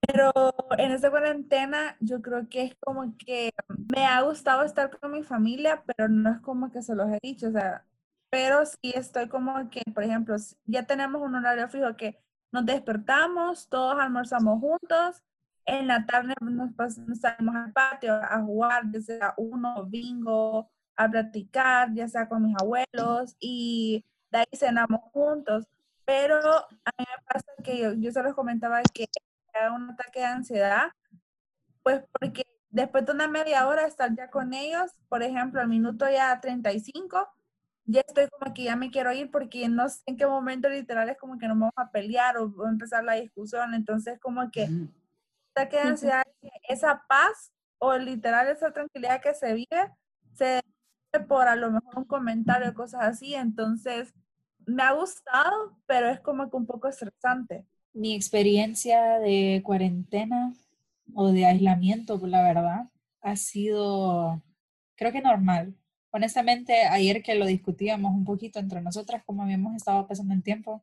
Pero 0.00 0.32
en 0.78 0.92
esta 0.92 1.10
cuarentena 1.10 1.96
yo 2.00 2.22
creo 2.22 2.48
que 2.48 2.64
es 2.64 2.74
como 2.80 3.16
que 3.18 3.52
me 3.92 4.06
ha 4.06 4.20
gustado 4.22 4.62
estar 4.62 4.90
con 4.98 5.12
mi 5.12 5.22
familia, 5.22 5.82
pero 5.86 6.08
no 6.08 6.30
es 6.30 6.40
como 6.40 6.70
que 6.70 6.82
se 6.82 6.94
los 6.94 7.08
he 7.10 7.18
dicho, 7.22 7.48
o 7.48 7.52
sea, 7.52 7.84
pero 8.30 8.64
sí 8.66 8.92
estoy 8.94 9.28
como 9.28 9.70
que, 9.70 9.82
por 9.94 10.04
ejemplo, 10.04 10.36
ya 10.64 10.84
tenemos 10.86 11.22
un 11.22 11.34
horario 11.34 11.68
fijo 11.68 11.96
que 11.96 12.22
nos 12.52 12.66
despertamos, 12.66 13.68
todos 13.68 13.98
almorzamos 14.00 14.60
juntos, 14.60 15.22
en 15.66 15.88
la 15.88 16.06
tarde 16.06 16.34
nos, 16.40 16.70
salimos 17.20 17.56
al 17.56 17.72
patio 17.72 18.14
a 18.14 18.40
jugar, 18.40 18.84
ya 18.92 19.00
sea 19.00 19.34
uno, 19.36 19.84
bingo, 19.86 20.70
a 20.96 21.08
platicar, 21.10 21.92
ya 21.94 22.08
sea 22.08 22.28
con 22.28 22.44
mis 22.44 22.56
abuelos, 22.60 23.36
y 23.40 24.04
de 24.30 24.38
ahí 24.38 24.46
cenamos 24.54 25.00
juntos. 25.12 25.66
Pero 26.06 26.38
a 26.38 26.92
mí 26.98 27.04
me 27.04 27.24
pasa 27.28 27.46
que 27.62 27.78
yo, 27.78 27.92
yo 27.94 28.12
se 28.12 28.22
los 28.22 28.34
comentaba 28.34 28.80
que 28.94 29.06
era 29.52 29.72
un 29.72 29.90
ataque 29.90 30.20
de 30.20 30.26
ansiedad, 30.26 30.92
pues 31.82 32.02
porque 32.18 32.44
después 32.70 33.04
de 33.06 33.12
una 33.12 33.28
media 33.28 33.66
hora 33.66 33.86
estar 33.86 34.14
ya 34.14 34.30
con 34.30 34.54
ellos, 34.54 34.92
por 35.08 35.22
ejemplo, 35.22 35.60
al 35.60 35.68
minuto 35.68 36.08
ya 36.08 36.40
35, 36.40 37.28
ya 37.86 38.00
estoy 38.00 38.28
como 38.28 38.52
que 38.52 38.64
ya 38.64 38.76
me 38.76 38.90
quiero 38.90 39.12
ir 39.12 39.30
porque 39.30 39.68
no 39.68 39.88
sé 39.88 40.02
en 40.06 40.16
qué 40.16 40.26
momento 40.26 40.68
literal 40.68 41.08
es 41.08 41.16
como 41.18 41.38
que 41.38 41.48
nos 41.48 41.58
vamos 41.58 41.74
a 41.76 41.90
pelear 41.90 42.36
o, 42.38 42.52
empezar 42.68 43.04
la 43.04 43.14
discusión. 43.14 43.74
Entonces 43.74 44.18
como 44.20 44.50
que 44.50 44.68
está 45.48 45.68
que 45.68 45.78
ansiedad, 45.78 46.24
esa 46.68 47.04
paz 47.08 47.52
o 47.78 47.96
literal 47.96 48.48
esa 48.48 48.72
tranquilidad 48.72 49.20
que 49.20 49.34
se 49.34 49.54
vive 49.54 49.92
se 50.34 50.60
por 51.28 51.48
a 51.48 51.56
lo 51.56 51.70
mejor 51.70 51.98
un 51.98 52.04
comentario 52.04 52.74
cosas 52.74 53.04
así. 53.04 53.34
Entonces 53.34 54.12
me 54.66 54.82
ha 54.82 54.92
gustado, 54.92 55.78
pero 55.86 56.10
es 56.10 56.20
como 56.20 56.50
que 56.50 56.56
un 56.56 56.66
poco 56.66 56.88
estresante. 56.88 57.64
Mi 57.92 58.14
experiencia 58.14 59.18
de 59.18 59.62
cuarentena 59.64 60.52
o 61.14 61.28
de 61.32 61.46
aislamiento, 61.46 62.20
la 62.26 62.42
verdad, 62.42 62.90
ha 63.22 63.36
sido, 63.36 64.42
creo 64.96 65.12
que 65.12 65.22
normal 65.22 65.74
honestamente, 66.16 66.84
ayer 66.86 67.22
que 67.22 67.34
lo 67.34 67.46
discutíamos 67.46 68.12
un 68.14 68.24
poquito 68.24 68.58
entre 68.58 68.80
nosotras, 68.80 69.22
como 69.24 69.42
habíamos 69.42 69.76
estado 69.76 70.06
pasando 70.06 70.34
el 70.34 70.42
tiempo, 70.42 70.82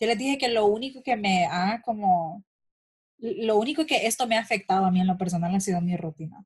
yo 0.00 0.06
les 0.06 0.18
dije 0.18 0.38
que 0.38 0.48
lo 0.48 0.66
único 0.66 1.02
que 1.02 1.16
me 1.16 1.46
ha 1.46 1.82
como, 1.82 2.44
lo 3.18 3.58
único 3.58 3.84
que 3.86 4.06
esto 4.06 4.26
me 4.26 4.36
ha 4.36 4.40
afectado 4.40 4.86
a 4.86 4.90
mí 4.90 5.00
en 5.00 5.08
lo 5.08 5.18
personal 5.18 5.54
ha 5.54 5.60
sido 5.60 5.80
mi 5.80 5.96
rutina, 5.96 6.44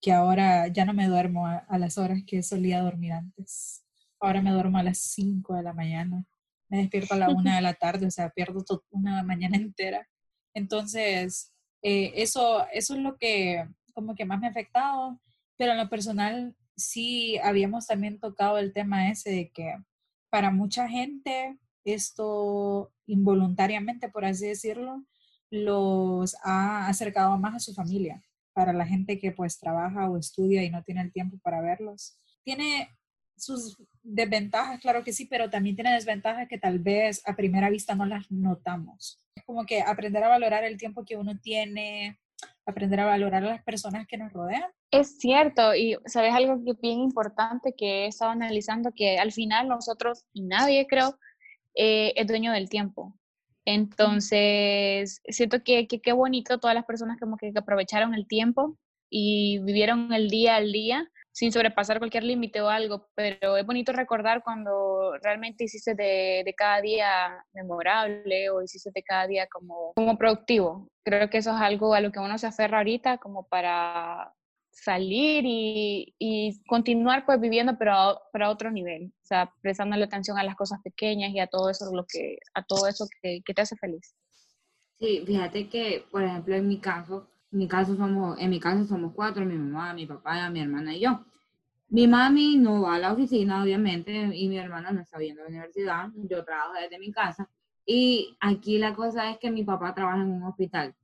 que 0.00 0.12
ahora 0.12 0.66
ya 0.68 0.84
no 0.84 0.92
me 0.92 1.06
duermo 1.06 1.46
a, 1.46 1.78
las 1.78 1.98
horas 1.98 2.22
que 2.26 2.42
solía 2.42 2.82
dormir 2.82 3.12
antes. 3.12 3.84
Ahora 4.20 4.42
me 4.42 4.52
duermo 4.52 4.78
a 4.78 4.82
las 4.82 4.98
5 4.98 5.54
de 5.54 5.62
la 5.62 5.72
mañana, 5.72 6.24
me 6.68 6.78
despierto 6.78 7.14
a 7.14 7.18
la 7.18 7.30
1 7.30 7.54
de 7.54 7.60
la 7.60 7.74
tarde, 7.74 8.06
o 8.06 8.10
sea, 8.10 8.30
pierdo 8.30 8.64
una 8.90 9.22
mañana 9.22 9.56
entera. 9.56 10.08
Entonces, 10.54 11.52
eh, 11.82 12.12
eso, 12.16 12.66
eso 12.72 12.94
es 12.94 13.00
lo 13.00 13.16
que 13.16 13.64
como 13.94 14.14
que 14.14 14.24
más 14.24 14.40
me 14.40 14.46
ha 14.46 14.50
afectado 14.50 15.20
pero 15.58 15.72
en 15.72 15.78
lo 15.78 15.90
personal 15.90 16.56
sí 16.76 17.36
habíamos 17.38 17.86
también 17.86 18.20
tocado 18.20 18.58
el 18.58 18.72
tema 18.72 19.10
ese 19.10 19.30
de 19.30 19.50
que 19.50 19.76
para 20.30 20.50
mucha 20.50 20.88
gente 20.88 21.58
esto 21.84 22.92
involuntariamente, 23.06 24.08
por 24.08 24.24
así 24.24 24.46
decirlo, 24.46 25.04
los 25.50 26.36
ha 26.44 26.86
acercado 26.86 27.36
más 27.38 27.56
a 27.56 27.58
su 27.58 27.74
familia. 27.74 28.22
Para 28.52 28.72
la 28.72 28.86
gente 28.86 29.18
que 29.18 29.32
pues 29.32 29.58
trabaja 29.58 30.08
o 30.08 30.16
estudia 30.16 30.62
y 30.62 30.70
no 30.70 30.82
tiene 30.82 31.00
el 31.00 31.12
tiempo 31.12 31.38
para 31.42 31.60
verlos. 31.60 32.18
Tiene 32.44 32.88
sus 33.38 33.76
desventajas, 34.02 34.80
claro 34.80 35.04
que 35.04 35.12
sí, 35.12 35.26
pero 35.26 35.50
también 35.50 35.76
tiene 35.76 35.92
desventajas 35.92 36.48
que 36.48 36.58
tal 36.58 36.78
vez 36.78 37.22
a 37.26 37.36
primera 37.36 37.70
vista 37.70 37.94
no 37.94 38.06
las 38.06 38.30
notamos. 38.30 39.18
Es 39.34 39.44
como 39.44 39.64
que 39.64 39.82
aprender 39.82 40.24
a 40.24 40.28
valorar 40.28 40.64
el 40.64 40.76
tiempo 40.76 41.04
que 41.04 41.16
uno 41.16 41.38
tiene, 41.40 42.18
aprender 42.66 43.00
a 43.00 43.06
valorar 43.06 43.44
a 43.44 43.48
las 43.48 43.62
personas 43.62 44.06
que 44.06 44.18
nos 44.18 44.32
rodean. 44.32 44.70
Es 44.90 45.18
cierto, 45.18 45.74
y 45.74 45.96
sabes 46.06 46.34
algo 46.34 46.62
que 46.64 46.74
bien 46.80 47.00
importante 47.00 47.74
que 47.76 48.04
he 48.04 48.06
estado 48.06 48.30
analizando, 48.30 48.92
que 48.94 49.18
al 49.18 49.32
final 49.32 49.68
nosotros 49.68 50.24
y 50.32 50.42
nadie 50.42 50.86
creo 50.86 51.18
eh, 51.74 52.12
es 52.16 52.26
dueño 52.26 52.52
del 52.52 52.68
tiempo. 52.68 53.14
Entonces, 53.64 55.20
siento 55.28 55.62
que 55.62 55.86
qué 55.86 56.12
bonito 56.12 56.58
todas 56.58 56.74
las 56.74 56.86
personas 56.86 57.18
como 57.20 57.36
que 57.36 57.52
aprovecharon 57.54 58.14
el 58.14 58.26
tiempo 58.26 58.78
y 59.10 59.58
vivieron 59.60 60.12
el 60.12 60.28
día 60.28 60.56
al 60.56 60.72
día 60.72 61.06
sin 61.38 61.52
sobrepasar 61.52 61.98
cualquier 61.98 62.24
límite 62.24 62.60
o 62.60 62.68
algo, 62.68 63.06
pero 63.14 63.56
es 63.56 63.64
bonito 63.64 63.92
recordar 63.92 64.42
cuando 64.42 65.16
realmente 65.22 65.62
hiciste 65.62 65.94
de, 65.94 66.42
de, 66.44 66.52
cada 66.52 66.80
día 66.80 67.44
memorable 67.52 68.50
o 68.50 68.60
hiciste 68.60 68.90
de 68.92 69.04
cada 69.04 69.28
día 69.28 69.46
como, 69.46 69.92
como 69.94 70.18
productivo. 70.18 70.88
Creo 71.04 71.30
que 71.30 71.38
eso 71.38 71.54
es 71.54 71.60
algo 71.60 71.94
a 71.94 72.00
lo 72.00 72.10
que 72.10 72.18
uno 72.18 72.36
se 72.38 72.48
aferra 72.48 72.78
ahorita 72.78 73.18
como 73.18 73.46
para 73.46 74.34
salir 74.72 75.44
y, 75.46 76.12
y 76.18 76.60
continuar 76.66 77.24
pues 77.24 77.40
viviendo 77.40 77.78
pero 77.78 77.92
a, 77.92 78.20
pero 78.32 78.50
otro 78.50 78.72
nivel, 78.72 79.12
o 79.22 79.26
sea, 79.26 79.52
prestándole 79.62 80.06
atención 80.06 80.38
a 80.38 80.42
las 80.42 80.56
cosas 80.56 80.80
pequeñas 80.82 81.30
y 81.30 81.38
a 81.38 81.46
todo 81.46 81.70
eso, 81.70 81.84
lo 81.94 82.04
que, 82.04 82.38
a 82.54 82.64
todo 82.64 82.88
eso 82.88 83.06
que, 83.22 83.42
que 83.44 83.54
te 83.54 83.62
hace 83.62 83.76
feliz. 83.76 84.12
Sí, 84.98 85.22
fíjate 85.24 85.68
que, 85.68 86.04
por 86.10 86.24
ejemplo, 86.24 86.56
en 86.56 86.66
mi 86.66 86.80
caso, 86.80 87.28
en 87.52 87.58
mi 87.58 87.68
caso 87.68 87.96
somos, 87.96 88.38
en 88.38 88.50
mi 88.50 88.60
caso 88.60 88.84
somos 88.86 89.12
cuatro, 89.14 89.44
mi 89.44 89.56
mamá, 89.56 89.94
mi 89.94 90.06
papá, 90.06 90.50
mi 90.50 90.60
hermana 90.60 90.94
y 90.94 91.00
yo. 91.00 91.24
Mi 91.88 92.06
mami 92.06 92.56
no 92.56 92.82
va 92.82 92.96
a 92.96 92.98
la 92.98 93.12
oficina, 93.12 93.62
obviamente, 93.62 94.12
y 94.34 94.48
mi 94.48 94.58
hermana 94.58 94.92
no 94.92 95.00
está 95.00 95.18
viendo 95.18 95.42
la 95.42 95.48
universidad. 95.48 96.10
Yo 96.14 96.44
trabajo 96.44 96.74
desde 96.74 96.98
mi 96.98 97.10
casa. 97.10 97.48
Y 97.86 98.36
aquí 98.40 98.78
la 98.78 98.94
cosa 98.94 99.30
es 99.30 99.38
que 99.38 99.50
mi 99.50 99.64
papá 99.64 99.94
trabaja 99.94 100.20
en 100.22 100.30
un 100.30 100.42
hospital. 100.42 100.94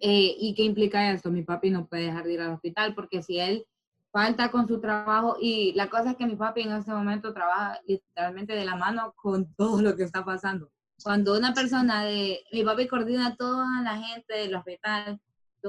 Eh, 0.00 0.34
¿Y 0.38 0.54
qué 0.54 0.64
implica 0.64 1.12
esto? 1.12 1.30
Mi 1.30 1.42
papi 1.42 1.70
no 1.70 1.86
puede 1.86 2.06
dejar 2.06 2.24
de 2.24 2.34
ir 2.34 2.40
al 2.40 2.52
hospital 2.54 2.94
porque 2.94 3.22
si 3.22 3.38
él 3.38 3.66
falta 4.12 4.50
con 4.50 4.66
su 4.66 4.80
trabajo 4.80 5.36
y 5.40 5.72
la 5.74 5.88
cosa 5.88 6.10
es 6.10 6.16
que 6.16 6.26
mi 6.26 6.36
papi 6.36 6.62
en 6.62 6.72
este 6.72 6.90
momento 6.90 7.32
trabaja 7.32 7.80
literalmente 7.86 8.54
de 8.54 8.64
la 8.64 8.74
mano 8.76 9.12
con 9.16 9.54
todo 9.54 9.80
lo 9.82 9.94
que 9.96 10.02
está 10.02 10.24
pasando. 10.24 10.70
Cuando 11.02 11.36
una 11.36 11.54
persona 11.54 12.04
de, 12.04 12.40
mi 12.52 12.64
papi 12.64 12.88
coordina 12.88 13.36
toda 13.36 13.82
la 13.82 13.98
gente 13.98 14.34
del 14.34 14.54
hospital, 14.54 15.20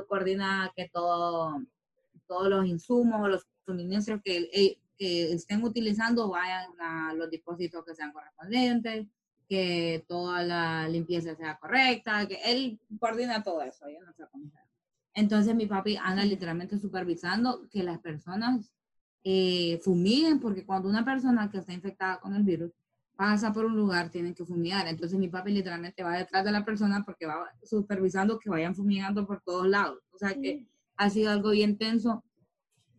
coordina 0.08 0.72
que 0.76 0.90
todo, 0.90 1.64
todos 2.28 2.50
los 2.50 2.66
insumos 2.66 3.22
o 3.22 3.28
los 3.28 3.48
suministros 3.66 4.22
que, 4.24 4.50
eh, 4.54 4.78
que 4.98 5.34
estén 5.34 5.64
utilizando 5.64 6.30
vayan 6.30 6.70
a 6.80 7.14
los 7.14 7.30
dispositivos 7.30 7.86
que 7.86 7.96
sean 7.96 8.12
correspondientes, 8.12 9.08
que 9.48 10.06
toda 10.08 10.44
la 10.44 10.90
limpieza 10.90 11.36
sea 11.36 11.58
correcta, 11.58 12.28
que 12.28 12.40
él 12.46 12.80
coordina 13.00 13.44
todo 13.44 13.62
eso. 13.62 13.86
Entonces 15.14 15.56
mi 15.56 15.66
papi 15.66 15.98
anda 15.98 16.24
literalmente 16.24 16.78
supervisando 16.78 17.68
que 17.70 17.84
las 17.84 18.00
personas 18.00 18.72
eh, 19.24 19.80
fumiguen, 19.84 20.40
porque 20.40 20.66
cuando 20.66 20.90
una 20.90 21.04
persona 21.04 21.50
que 21.50 21.58
está 21.58 21.74
infectada 21.74 22.20
con 22.20 22.36
el 22.36 22.44
virus 22.44 22.72
pasa 23.18 23.52
por 23.52 23.66
un 23.66 23.76
lugar, 23.76 24.10
tienen 24.10 24.34
que 24.34 24.46
fumigar. 24.46 24.88
Entonces 24.88 25.20
mi 25.20 25.28
papi 25.28 25.52
literalmente 25.52 26.04
va 26.04 26.18
detrás 26.18 26.46
de 26.46 26.52
la 26.52 26.64
persona 26.64 27.04
porque 27.04 27.26
va 27.26 27.52
supervisando 27.64 28.40
que 28.40 28.50
vayan 28.50 28.76
fumigando 28.76 29.26
por 29.26 29.42
todos 29.42 29.68
lados. 29.68 30.00
O 30.12 30.18
sea 30.18 30.34
que 30.36 30.66
ha 30.96 31.10
sido 31.10 31.32
algo 31.32 31.50
bien 31.50 31.78
tenso 31.78 32.24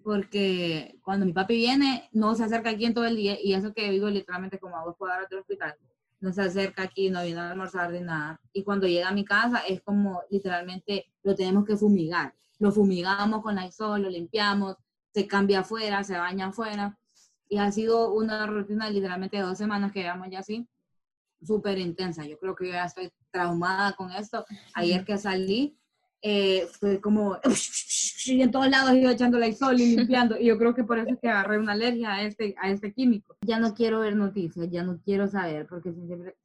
porque 0.02 0.98
cuando 1.02 1.24
mi 1.24 1.32
papi 1.32 1.56
viene, 1.56 2.08
no 2.12 2.34
se 2.34 2.44
acerca 2.44 2.70
aquí 2.70 2.84
en 2.84 2.94
todo 2.94 3.04
el 3.04 3.16
día 3.16 3.38
y 3.42 3.54
eso 3.54 3.72
que 3.72 3.90
vivo 3.90 4.08
literalmente 4.08 4.58
como 4.58 4.76
a 4.76 4.84
dos 4.84 4.96
cuadras 4.96 5.28
del 5.28 5.40
hospital, 5.40 5.74
no 6.20 6.32
se 6.32 6.42
acerca 6.42 6.82
aquí, 6.82 7.10
no 7.10 7.22
viene 7.22 7.40
a 7.40 7.50
almorzar 7.50 7.92
de 7.92 8.00
nada. 8.00 8.40
Y 8.52 8.64
cuando 8.64 8.88
llega 8.88 9.08
a 9.08 9.12
mi 9.12 9.24
casa 9.24 9.58
es 9.68 9.80
como 9.82 10.22
literalmente 10.30 11.06
lo 11.22 11.34
tenemos 11.34 11.64
que 11.64 11.76
fumigar. 11.76 12.34
Lo 12.58 12.72
fumigamos 12.72 13.40
con 13.42 13.54
la 13.54 13.70
lo 13.78 14.10
limpiamos, 14.10 14.76
se 15.14 15.28
cambia 15.28 15.60
afuera, 15.60 16.02
se 16.02 16.18
baña 16.18 16.48
afuera 16.48 16.98
y 17.48 17.58
ha 17.58 17.70
sido 17.72 18.12
una 18.12 18.46
rutina 18.46 18.90
literalmente 18.90 19.36
de 19.36 19.42
dos 19.42 19.58
semanas 19.58 19.92
que 19.92 20.00
llevamos 20.00 20.28
ya 20.30 20.40
así, 20.40 20.68
súper 21.42 21.78
intensa. 21.78 22.24
Yo 22.26 22.38
creo 22.38 22.54
que 22.54 22.66
yo 22.66 22.72
ya 22.72 22.84
estoy 22.84 23.10
traumada 23.30 23.92
con 23.92 24.10
esto. 24.12 24.44
Ayer 24.74 25.04
que 25.04 25.18
salí, 25.18 25.76
eh, 26.20 26.66
fue 26.78 27.00
como 27.00 27.38
y 28.26 28.42
en 28.42 28.50
todos 28.50 28.68
lados 28.68 28.94
iba 28.94 29.12
echando 29.12 29.38
la 29.38 29.52
sol 29.52 29.80
y 29.80 29.96
limpiando. 29.96 30.38
Y 30.38 30.46
yo 30.46 30.58
creo 30.58 30.74
que 30.74 30.84
por 30.84 30.98
eso 30.98 31.10
es 31.10 31.18
que 31.20 31.28
agarré 31.28 31.58
una 31.58 31.72
alergia 31.72 32.14
a 32.14 32.22
este, 32.22 32.54
a 32.60 32.70
este 32.70 32.92
químico. 32.92 33.36
Ya 33.42 33.58
no 33.58 33.74
quiero 33.74 34.00
ver 34.00 34.16
noticias, 34.16 34.68
ya 34.70 34.82
no 34.82 34.98
quiero 35.04 35.28
saber, 35.28 35.66
porque 35.66 35.92
siempre, 35.92 36.36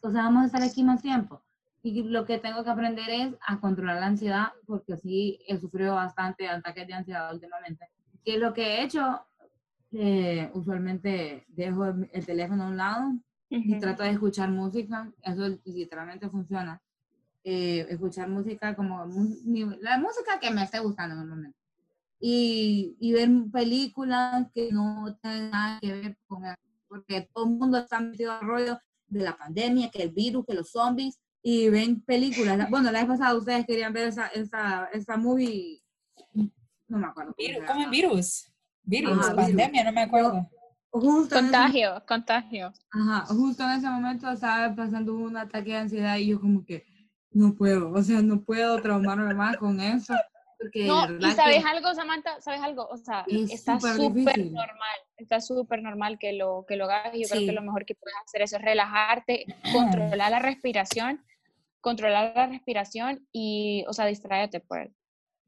o 0.00 0.10
sea, 0.10 0.22
vamos 0.22 0.42
a 0.42 0.46
estar 0.46 0.62
aquí 0.62 0.82
más 0.82 1.02
tiempo. 1.02 1.42
Y 1.82 2.02
lo 2.02 2.24
que 2.26 2.38
tengo 2.38 2.64
que 2.64 2.70
aprender 2.70 3.08
es 3.08 3.34
a 3.46 3.60
controlar 3.60 4.00
la 4.00 4.06
ansiedad, 4.06 4.48
porque 4.66 4.96
sí 4.96 5.38
he 5.46 5.56
sufrido 5.56 5.94
bastante 5.94 6.48
ataques 6.48 6.86
de 6.86 6.94
ansiedad 6.94 7.32
últimamente. 7.32 7.88
Que 8.24 8.38
lo 8.38 8.52
que 8.52 8.62
he 8.62 8.82
hecho 8.82 9.24
eh, 9.92 10.50
usualmente 10.54 11.44
dejo 11.48 11.86
el 11.86 12.26
teléfono 12.26 12.64
a 12.64 12.68
un 12.68 12.76
lado 12.76 13.12
y 13.48 13.78
trato 13.78 14.02
de 14.02 14.10
escuchar 14.10 14.50
música. 14.50 15.12
Eso 15.22 15.58
literalmente 15.64 16.28
funciona. 16.28 16.80
Eh, 17.48 17.86
escuchar 17.90 18.28
música 18.28 18.74
como 18.74 19.04
la 19.80 19.98
música 19.98 20.40
que 20.40 20.50
me 20.50 20.64
esté 20.64 20.80
gustando 20.80 21.14
en 21.14 21.22
el 21.22 21.28
momento. 21.28 21.58
Y, 22.18 22.96
y 22.98 23.12
ver 23.12 23.30
películas 23.52 24.50
que 24.52 24.72
no 24.72 25.16
tienen 25.22 25.50
nada 25.50 25.78
que 25.80 25.92
ver 25.92 26.18
con 26.26 26.44
eso, 26.44 26.56
porque 26.88 27.28
todo 27.32 27.44
el 27.44 27.52
mundo 27.52 27.78
está 27.78 28.00
metido 28.00 28.32
al 28.32 28.40
rollo 28.40 28.78
de 29.06 29.22
la 29.22 29.36
pandemia, 29.36 29.90
que 29.90 30.02
el 30.02 30.10
virus, 30.10 30.44
que 30.44 30.54
los 30.54 30.70
zombies, 30.70 31.20
y 31.40 31.68
ven 31.68 32.00
películas. 32.00 32.68
Bueno, 32.68 32.90
la 32.90 32.98
vez 32.98 33.08
pasada 33.08 33.36
ustedes 33.36 33.64
querían 33.64 33.92
ver 33.92 34.08
esa, 34.08 34.26
esa, 34.28 34.86
esa 34.86 35.16
movie, 35.16 35.80
no 36.88 36.98
me 36.98 37.06
acuerdo. 37.06 37.36
¿Cómo 37.68 37.82
es 37.82 37.90
virus? 37.90 38.52
Virus, 38.86 39.30
pandemia, 39.30 39.84
no 39.84 39.92
me 39.92 40.02
acuerdo. 40.02 40.48
contagio, 40.90 42.02
contagio. 42.06 42.72
Ajá, 42.92 43.26
justo 43.26 43.64
en 43.64 43.70
ese 43.72 43.88
momento 43.88 44.30
estaba 44.30 44.74
pasando 44.74 45.14
un 45.14 45.36
ataque 45.36 45.70
de 45.70 45.76
ansiedad 45.76 46.16
y 46.16 46.28
yo 46.28 46.40
como 46.40 46.64
que 46.64 46.86
no 47.32 47.54
puedo, 47.54 47.92
o 47.92 48.02
sea, 48.02 48.22
no 48.22 48.40
puedo 48.42 48.80
traumarme 48.80 49.34
más 49.34 49.56
con 49.56 49.80
eso. 49.80 50.14
no, 50.74 51.18
y 51.18 51.30
sabes 51.32 51.64
algo, 51.64 51.92
Samantha, 51.94 52.40
sabes 52.40 52.62
algo, 52.62 52.86
o 52.88 52.96
sea, 52.96 53.24
está 53.28 53.78
súper 53.80 54.38
normal, 54.38 54.98
está 55.16 55.40
súper 55.40 55.82
normal 55.82 56.18
que 56.18 56.32
lo, 56.32 56.64
que 56.66 56.76
lo 56.76 56.84
hagas 56.84 57.14
y 57.14 57.22
yo 57.22 57.28
creo 57.28 57.44
que 57.44 57.52
lo 57.52 57.62
mejor 57.62 57.84
que 57.84 57.96
puedes 57.96 58.16
hacer 58.24 58.42
es 58.42 58.52
relajarte, 58.52 59.44
controlar 59.72 60.30
la 60.30 60.38
respiración, 60.38 61.22
controlar 61.80 62.32
la 62.36 62.46
respiración 62.46 63.26
y, 63.32 63.84
o 63.88 63.92
sea, 63.92 64.06
distraerte, 64.06 64.60
pues. 64.60 64.90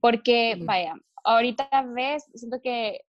Porque, 0.00 0.58
vaya, 0.60 0.94
ahorita 1.24 1.68
ves, 1.94 2.24
siento 2.34 2.60
que 2.62 3.00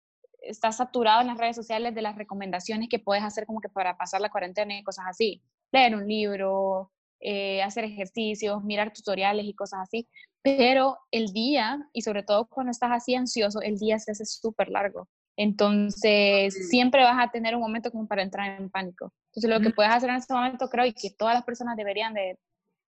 estás 0.41 0.77
saturado 0.77 1.22
en 1.22 1.27
las 1.27 1.38
redes 1.38 1.55
sociales 1.55 1.93
de 1.96 2.01
las 2.01 2.15
recomendaciones 2.15 2.89
que 2.89 3.00
puedes 3.00 3.24
hacer 3.24 3.46
como 3.46 3.62
que 3.62 3.69
para 3.69 3.98
pasar 3.98 4.22
la 4.22 4.29
cuarentena 4.29 4.77
y 4.77 4.84
cosas 4.84 5.05
así. 5.08 5.41
Leer 5.72 5.96
un 5.96 6.08
libro, 6.08 6.91
eh, 7.19 7.62
hacer 7.62 7.84
ejercicios, 7.84 8.63
mirar 8.63 8.93
tutoriales 8.93 9.46
y 9.46 9.53
cosas 9.53 9.81
así. 9.81 10.08
Pero 10.41 10.98
el 11.12 11.34
día, 11.34 11.88
y 11.93 12.01
sobre 12.01 12.24
todo 12.24 12.48
cuando 12.48 12.72
estás 12.72 12.91
así 12.91 13.15
ansioso, 13.15 13.62
el 13.62 13.77
día 13.77 14.00
se 14.00 14.12
hace 14.12 14.25
súper 14.25 14.69
largo. 14.69 15.08
Entonces, 15.36 16.69
siempre 16.69 17.03
vas 17.03 17.17
a 17.17 17.31
tener 17.31 17.55
un 17.55 17.62
momento 17.62 17.91
como 17.91 18.08
para 18.08 18.24
entrar 18.24 18.60
en 18.60 18.69
pánico. 18.69 19.13
Entonces, 19.29 19.50
lo 19.50 19.62
que 19.62 19.74
puedes 19.74 19.91
hacer 19.91 20.10
en 20.10 20.17
este 20.17 20.34
momento, 20.34 20.67
creo, 20.69 20.86
y 20.86 20.93
que 20.93 21.12
todas 21.12 21.34
las 21.34 21.46
personas 21.46 21.77
deberían 21.77 22.13
de, 22.13 22.38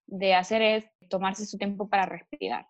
de 0.08 0.34
hacer 0.36 0.62
es 0.62 0.86
tomarse 1.10 1.46
su 1.46 1.58
tiempo 1.58 1.88
para 1.88 2.06
respirar. 2.06 2.66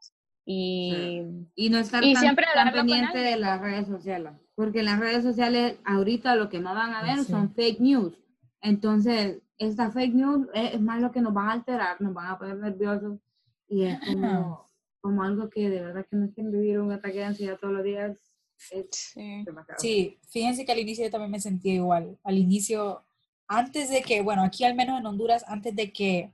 Y, 0.46 1.22
y 1.56 1.70
no 1.70 1.78
estar 1.78 2.04
y 2.04 2.14
tan, 2.14 2.22
siempre 2.22 2.46
tan 2.54 2.72
pendiente 2.72 3.18
de 3.20 3.38
las 3.38 3.62
redes 3.62 3.88
sociales. 3.88 4.34
Porque 4.56 4.80
en 4.80 4.86
las 4.86 5.00
redes 5.00 5.24
sociales 5.24 5.78
ahorita 5.86 6.36
lo 6.36 6.50
que 6.50 6.60
más 6.60 6.76
van 6.76 6.94
a 6.94 7.04
ver 7.04 7.24
son 7.24 7.54
fake 7.54 7.80
news. 7.80 8.18
Entonces, 8.62 9.42
esta 9.58 9.92
fake 9.92 10.14
news 10.14 10.48
es, 10.54 10.82
más 10.82 11.02
lo 11.02 11.12
que 11.12 11.22
nos 11.22 11.34
van 11.34 11.50
a 11.50 11.52
alterar, 11.54 12.02
nos 12.02 12.14
van 12.14 12.28
a 12.28 12.38
poner 12.38 12.58
nerviosos 12.58 13.20
y 13.68 13.84
es 13.84 14.00
como, 14.06 14.66
como 15.00 15.24
algo 15.24 15.50
que 15.50 15.70
de 15.70 15.82
verdad 15.82 16.06
que 16.10 16.16
no 16.16 16.26
es 16.26 16.34
que 16.36 16.42
vivir 16.42 16.80
un 16.80 16.92
ataque 16.92 17.20
de 17.20 17.26
ansiedad 17.26 17.58
todos 17.60 17.74
los 17.74 17.84
días. 17.84 18.18
sí. 18.58 19.46
sí, 19.78 20.20
fíjense 20.30 20.66
que 20.66 20.72
al 20.72 20.80
inicio 20.80 21.06
yo 21.06 21.12
también 21.12 21.32
me 21.32 21.40
sentía 21.40 21.76
igual. 21.76 22.18
Al 22.24 22.38
inicio, 22.38 23.04
antes 23.48 23.90
de 23.90 24.02
que, 24.02 24.22
bueno, 24.22 24.44
aquí 24.44 24.64
al 24.64 24.76
menos 24.76 25.00
en 25.00 25.06
Honduras, 25.06 25.46
antes 25.48 25.76
de 25.76 25.92
que 25.94 26.34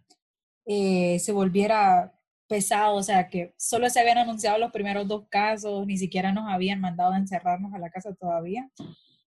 eh, 0.66 1.20
se 1.20 1.32
volviera 1.32 2.17
pesado, 2.48 2.96
o 2.96 3.04
sea, 3.04 3.28
que 3.30 3.54
solo 3.58 3.90
se 3.90 4.00
habían 4.00 4.18
anunciado 4.18 4.58
los 4.58 4.72
primeros 4.72 5.08
dos 5.08 5.28
casos, 5.30 5.86
ni 5.86 5.98
siquiera 5.98 6.32
nos 6.32 6.50
habían 6.50 6.80
mandado 6.80 7.14
a 7.14 7.18
encerrarnos 7.18 7.74
a 7.74 7.80
la 7.80 7.90
casa 7.90 8.14
todavía. 8.16 8.70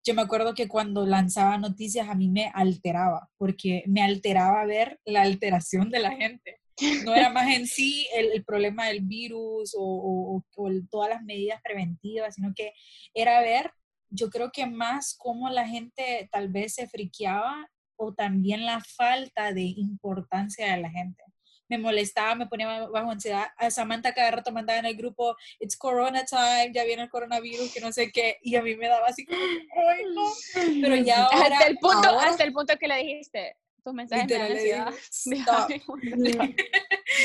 Yo 0.03 0.13
me 0.13 0.21
acuerdo 0.21 0.53
que 0.53 0.67
cuando 0.67 1.05
lanzaba 1.05 1.57
noticias 1.57 2.07
a 2.07 2.15
mí 2.15 2.29
me 2.29 2.51
alteraba, 2.53 3.29
porque 3.37 3.83
me 3.87 4.01
alteraba 4.01 4.63
ver 4.65 4.99
la 5.05 5.23
alteración 5.23 5.89
de 5.89 5.99
la 5.99 6.11
gente. 6.11 6.59
No 7.03 7.15
era 7.15 7.29
más 7.29 7.47
en 7.53 7.65
sí 7.65 8.07
el, 8.15 8.31
el 8.31 8.45
problema 8.45 8.85
del 8.85 9.01
virus 9.01 9.75
o, 9.75 9.81
o, 9.81 10.43
o 10.55 10.71
todas 10.89 11.09
las 11.09 11.23
medidas 11.23 11.59
preventivas, 11.63 12.35
sino 12.35 12.53
que 12.55 12.71
era 13.15 13.41
ver, 13.41 13.71
yo 14.09 14.29
creo 14.29 14.51
que 14.51 14.67
más 14.67 15.15
cómo 15.17 15.49
la 15.49 15.67
gente 15.67 16.29
tal 16.31 16.49
vez 16.49 16.75
se 16.75 16.87
friqueaba 16.87 17.67
o 17.97 18.13
también 18.13 18.65
la 18.65 18.79
falta 18.79 19.51
de 19.53 19.63
importancia 19.63 20.73
de 20.73 20.81
la 20.81 20.91
gente 20.91 21.23
me 21.69 21.77
molestaba, 21.77 22.35
me 22.35 22.47
ponía 22.47 22.87
bajo 22.87 23.11
ansiedad. 23.11 23.47
A 23.57 23.69
Samantha 23.69 24.13
cada 24.13 24.31
rato 24.31 24.51
mandaba 24.51 24.79
en 24.79 24.85
el 24.85 24.95
grupo, 24.95 25.35
it's 25.59 25.77
corona 25.77 26.25
time, 26.25 26.71
ya 26.73 26.83
viene 26.83 27.03
el 27.03 27.09
coronavirus, 27.09 27.73
que 27.73 27.81
no 27.81 27.91
sé 27.91 28.11
qué, 28.11 28.37
y 28.41 28.55
a 28.55 28.61
mí 28.61 28.75
me 28.75 28.87
daba 28.87 29.07
así 29.07 29.25
como, 29.25 29.39
ay 29.39 30.03
no, 30.13 30.81
pero 30.81 30.95
ya 30.95 31.25
ahora... 31.25 31.57
Hasta 31.57 31.67
el 31.67 31.77
punto, 31.77 32.09
ahora, 32.09 32.29
hasta 32.29 32.43
el 32.43 32.53
punto 32.53 32.77
que 32.77 32.87
le 32.87 32.97
dijiste, 32.97 33.55
tus 33.83 33.93
mensajes 33.93 34.27
me 34.27 34.37
dan 34.37 34.51
ansiedad. 34.51 34.93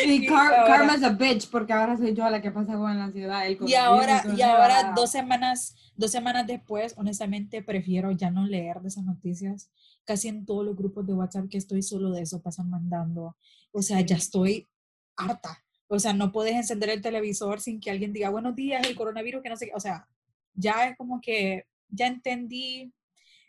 Y 0.06 0.26
car 0.26 0.64
karma's 0.66 1.02
a 1.02 1.10
bitch, 1.10 1.50
porque 1.50 1.72
ahora 1.72 1.96
soy 1.96 2.14
yo 2.14 2.28
la 2.30 2.40
que 2.40 2.50
pasa 2.50 2.74
con 2.74 2.96
la 2.96 3.04
ansiedad. 3.04 3.46
El 3.46 3.58
y 3.66 3.74
ahora, 3.74 4.22
y 4.36 4.40
ahora 4.42 4.92
dos 4.94 5.10
semanas, 5.10 5.74
dos 5.96 6.10
semanas 6.10 6.46
después, 6.46 6.94
honestamente, 6.96 7.62
prefiero 7.62 8.12
ya 8.12 8.30
no 8.30 8.46
leer 8.46 8.80
de 8.80 8.88
esas 8.88 9.04
noticias. 9.04 9.70
Casi 10.04 10.28
en 10.28 10.46
todos 10.46 10.64
los 10.64 10.76
grupos 10.76 11.06
de 11.06 11.14
WhatsApp 11.14 11.48
que 11.50 11.58
estoy 11.58 11.82
solo 11.82 12.10
de 12.10 12.22
eso 12.22 12.40
pasan 12.42 12.70
mandando. 12.70 13.36
O 13.72 13.82
sea, 13.82 14.00
ya 14.00 14.16
estoy 14.16 14.68
harta. 15.16 15.64
O 15.88 15.98
sea, 15.98 16.12
no 16.12 16.32
puedes 16.32 16.54
encender 16.54 16.90
el 16.90 17.02
televisor 17.02 17.60
sin 17.60 17.80
que 17.80 17.90
alguien 17.90 18.12
diga 18.12 18.30
buenos 18.30 18.54
días, 18.54 18.86
el 18.86 18.96
coronavirus, 18.96 19.42
que 19.42 19.48
no 19.50 19.56
sé 19.56 19.66
qué. 19.66 19.72
O 19.74 19.80
sea, 19.80 20.08
ya 20.54 20.88
es 20.88 20.96
como 20.96 21.20
que 21.20 21.66
ya 21.88 22.06
entendí. 22.06 22.92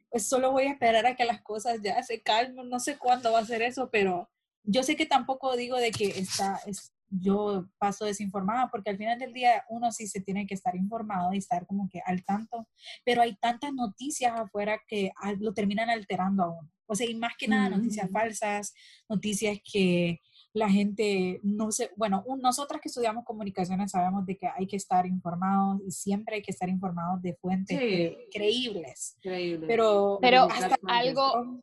Pues 0.10 0.27
solo 0.27 0.51
voy 0.51 0.63
a 0.63 0.72
esperar 0.72 1.06
a 1.06 1.15
que 1.15 1.25
las 1.25 1.42
cosas 1.42 1.80
ya 1.82 2.01
se 2.03 2.22
calmen. 2.22 2.70
No 2.70 2.80
sé 2.80 2.98
cuándo 2.98 3.32
va 3.32 3.39
a 3.39 3.46
ser 3.46 3.62
eso, 3.62 3.89
pero 3.92 4.30
yo 4.63 4.84
sé 4.84 4.96
que 4.96 5.06
tampoco 5.06 5.56
digo 5.56 5.77
de 5.77 5.92
que 5.92 6.06
está, 6.06 6.60
es, 6.65 6.94
yo 7.10 7.68
paso 7.77 8.06
desinformada, 8.06 8.70
porque 8.72 8.89
al 8.89 8.98
final 8.98 9.20
del 9.20 9.34
día 9.34 9.63
uno 9.70 9.92
sí 9.92 10.08
se 10.08 10.22
tiene 10.22 10.48
que 10.48 10.53
estar 10.53 10.75
informado 10.75 11.34
y 11.34 11.38
estar 11.38 11.65
como 11.68 11.88
que 11.89 12.01
al 12.06 12.24
tanto, 12.24 12.68
pero 13.06 13.22
hay 13.22 13.36
tantas 13.36 13.74
noticias 13.74 14.34
afuera 14.36 14.80
que 14.88 15.12
lo 15.39 15.53
terminan 15.53 15.89
alterando 15.89 16.44
a 16.44 16.50
uno. 16.50 16.72
O 16.86 16.96
sea, 16.96 17.10
y 17.10 17.16
más 17.16 17.34
que 17.38 17.48
nada 17.48 17.70
noticias 17.70 18.10
falsas, 18.12 18.74
noticias 19.10 19.60
que 19.72 20.20
la 20.54 20.70
gente 20.70 21.40
no 21.42 21.72
sé, 21.72 21.90
bueno, 21.96 22.24
un, 22.28 22.40
nosotras 22.40 22.80
que 22.80 22.88
estudiamos 22.88 23.25
comunicaciones 23.25 23.92
sabemos 23.92 24.25
de 24.25 24.38
que 24.38 24.48
hay 24.48 24.68
que 24.68 24.75
estar 24.75 25.06
informados 25.08 25.82
y 25.88 25.92
siempre 25.92 26.36
hay 26.36 26.42
que 26.44 26.52
estar 26.52 26.70
informados 26.70 27.22
de 27.22 27.34
fuentes 27.36 27.80
Sí. 27.80 28.16
creíbles. 28.32 29.16
Increíble. 29.18 29.66
Pero, 29.68 30.20
Pero 30.22 30.44
hasta 30.44 30.78
algo, 30.88 31.60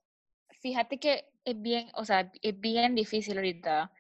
fíjate 0.61 0.99
que 0.99 1.25
es 1.45 1.61
bien, 1.61 1.89
o 1.95 2.05
sea, 2.05 2.33
es 2.43 2.59
bien 2.59 2.95
difícil 2.95 3.37
ahorita 3.37 3.93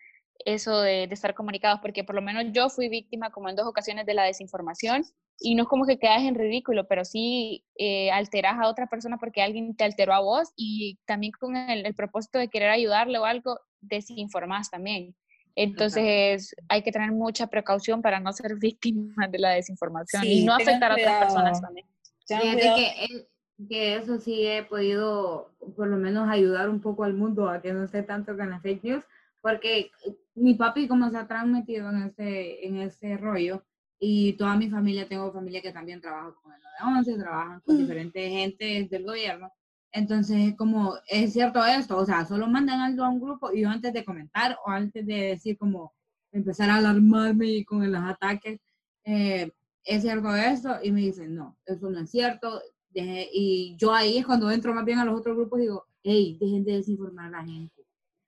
eso 0.44 0.80
de, 0.80 1.06
de, 1.06 1.14
estar 1.14 1.34
comunicados, 1.34 1.80
porque 1.80 2.04
por 2.04 2.14
lo 2.14 2.22
menos 2.22 2.44
yo 2.52 2.68
fui 2.68 2.88
víctima 2.88 3.30
como 3.30 3.48
en 3.48 3.56
dos 3.56 3.66
ocasiones 3.66 4.06
de 4.06 4.14
la 4.14 4.24
desinformación 4.24 5.04
y 5.38 5.54
no 5.54 5.62
es 5.62 5.68
como 5.68 5.86
que 5.86 5.98
quedas 5.98 6.22
en 6.22 6.34
ridículo, 6.34 6.86
pero 6.86 7.04
sí 7.04 7.64
eh, 7.76 8.10
alteras 8.10 8.58
a 8.60 8.68
otra 8.68 8.86
persona 8.86 9.16
porque 9.18 9.42
alguien 9.42 9.74
te 9.74 9.84
alteró 9.84 10.12
a 10.12 10.20
vos 10.20 10.50
y 10.56 10.98
también 11.06 11.32
con 11.32 11.56
el, 11.56 11.86
el 11.86 11.94
propósito 11.94 12.38
de 12.38 12.48
querer 12.48 12.70
ayudarle 12.70 13.18
o 13.18 13.24
algo, 13.24 13.58
desinformas 13.80 14.70
también. 14.70 15.14
Entonces 15.56 16.54
Ajá. 16.58 16.66
hay 16.68 16.82
que 16.82 16.92
tener 16.92 17.12
mucha 17.12 17.48
precaución 17.48 18.02
para 18.02 18.20
no 18.20 18.32
ser 18.32 18.56
víctimas 18.60 19.30
de 19.30 19.38
la 19.38 19.50
desinformación 19.50 20.22
sí, 20.22 20.40
y 20.40 20.44
no 20.44 20.54
afectar 20.54 20.92
a 20.92 20.94
otras 20.94 21.18
personas 21.18 21.60
también. 21.60 21.86
Fíjate 22.26 22.72
que, 22.76 23.26
que 23.68 23.96
eso 23.96 24.18
sí 24.18 24.46
he 24.46 24.62
podido 24.62 25.50
por 25.76 25.88
lo 25.88 25.96
menos 25.96 26.28
ayudar 26.28 26.68
un 26.68 26.80
poco 26.80 27.04
al 27.04 27.14
mundo 27.14 27.48
a 27.48 27.60
que 27.60 27.72
no 27.72 27.84
esté 27.84 28.02
tanto 28.02 28.36
con 28.36 28.50
las 28.50 28.62
fake 28.62 28.84
news, 28.84 29.04
porque 29.40 29.90
mi 30.34 30.54
papi 30.54 30.88
como 30.88 31.10
se 31.10 31.16
ha 31.16 31.26
transmitido 31.26 31.90
en 31.90 32.02
ese, 32.04 32.66
en 32.66 32.76
ese 32.78 33.16
rollo 33.16 33.64
y 33.98 34.32
toda 34.34 34.56
mi 34.56 34.70
familia, 34.70 35.08
tengo 35.08 35.32
familia 35.32 35.60
que 35.60 35.72
también 35.72 36.00
trabaja 36.00 36.34
con 36.42 36.52
el 36.52 36.60
911, 36.80 37.22
trabajan 37.22 37.60
con 37.60 37.74
mm. 37.74 37.78
diferentes 37.78 38.30
gentes 38.30 38.90
del 38.90 39.04
gobierno. 39.04 39.52
Entonces, 39.92 40.54
como 40.56 40.94
es 41.08 41.32
cierto 41.32 41.64
esto, 41.64 41.96
o 41.96 42.06
sea, 42.06 42.24
solo 42.24 42.46
mandan 42.46 42.80
algo 42.80 43.04
a 43.04 43.08
un 43.08 43.20
grupo 43.20 43.52
y 43.52 43.62
yo 43.62 43.68
antes 43.68 43.92
de 43.92 44.04
comentar 44.04 44.56
o 44.64 44.70
antes 44.70 45.04
de 45.06 45.14
decir 45.14 45.58
como 45.58 45.92
empezar 46.32 46.70
a 46.70 46.76
alarmarme 46.76 47.64
con 47.64 47.90
los 47.90 48.02
ataques, 48.02 48.60
eh, 49.04 49.50
es 49.84 50.02
cierto 50.02 50.34
esto 50.34 50.76
y 50.82 50.92
me 50.92 51.00
dicen, 51.00 51.34
no, 51.34 51.58
eso 51.66 51.90
no 51.90 52.00
es 52.00 52.10
cierto. 52.10 52.60
Deje, 52.90 53.28
y 53.32 53.76
yo 53.76 53.92
ahí 53.92 54.18
es 54.18 54.26
cuando 54.26 54.50
entro 54.50 54.74
más 54.74 54.84
bien 54.84 54.98
a 54.98 55.04
los 55.04 55.18
otros 55.18 55.36
grupos 55.36 55.58
y 55.58 55.62
digo, 55.62 55.86
hey, 56.02 56.36
dejen 56.40 56.64
de 56.64 56.72
desinformar 56.72 57.26
a 57.26 57.38
la 57.38 57.44
gente. 57.44 57.79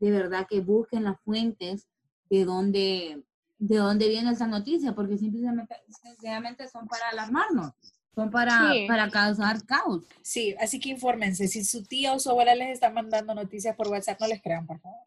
De 0.03 0.11
verdad 0.11 0.49
que 0.51 0.59
busquen 0.59 1.05
las 1.05 1.21
fuentes 1.21 1.87
de 2.29 2.45
dónde, 2.45 3.23
de 3.59 3.77
dónde 3.77 4.09
viene 4.09 4.33
esa 4.33 4.49
noticia, 4.49 4.97
porque 4.97 5.17
simplemente, 5.17 5.77
sencillamente 6.03 6.69
son 6.69 6.89
para 6.89 7.09
alarmarnos. 7.11 7.73
Son 8.13 8.29
para, 8.29 8.73
sí. 8.73 8.87
para 8.89 9.09
causar 9.11 9.65
caos. 9.65 10.05
Sí, 10.21 10.57
así 10.59 10.81
que 10.81 10.89
infórmense. 10.89 11.47
Si 11.47 11.63
su 11.63 11.85
tía 11.85 12.15
o 12.15 12.19
su 12.19 12.31
abuela 12.31 12.57
les 12.57 12.71
está 12.71 12.91
mandando 12.91 13.33
noticias 13.33 13.77
por 13.77 13.87
WhatsApp, 13.87 14.21
no 14.21 14.27
les 14.27 14.43
crean, 14.43 14.67
por 14.67 14.81
favor. 14.81 14.99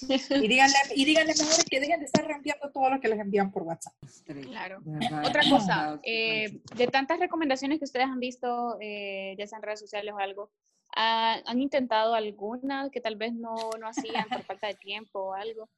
Y 0.00 0.46
díganle, 0.46 0.76
y 0.94 1.04
díganle 1.04 1.34
mejor 1.36 1.64
que 1.68 1.80
dejen 1.80 1.98
de 1.98 2.06
estar 2.06 2.24
reenviando 2.24 2.70
todo 2.70 2.90
lo 2.90 3.00
que 3.00 3.08
les 3.08 3.18
envían 3.18 3.50
por 3.50 3.64
WhatsApp. 3.64 3.94
Claro. 4.24 4.82
Otra 5.24 5.42
cosa, 5.50 5.98
eh, 6.04 6.60
de 6.76 6.86
tantas 6.86 7.18
recomendaciones 7.18 7.80
que 7.80 7.86
ustedes 7.86 8.06
han 8.06 8.20
visto, 8.20 8.78
eh, 8.80 9.34
ya 9.36 9.48
sea 9.48 9.58
en 9.58 9.62
redes 9.62 9.80
sociales 9.80 10.14
o 10.14 10.18
algo, 10.18 10.52
¿han 10.96 11.60
intentado 11.60 12.14
alguna 12.14 12.90
que 12.90 13.00
tal 13.00 13.16
vez 13.16 13.34
no, 13.34 13.54
no 13.80 13.88
hacían 13.88 14.28
por 14.28 14.42
falta 14.42 14.66
de 14.68 14.74
tiempo 14.74 15.20
o 15.20 15.34
algo? 15.34 15.68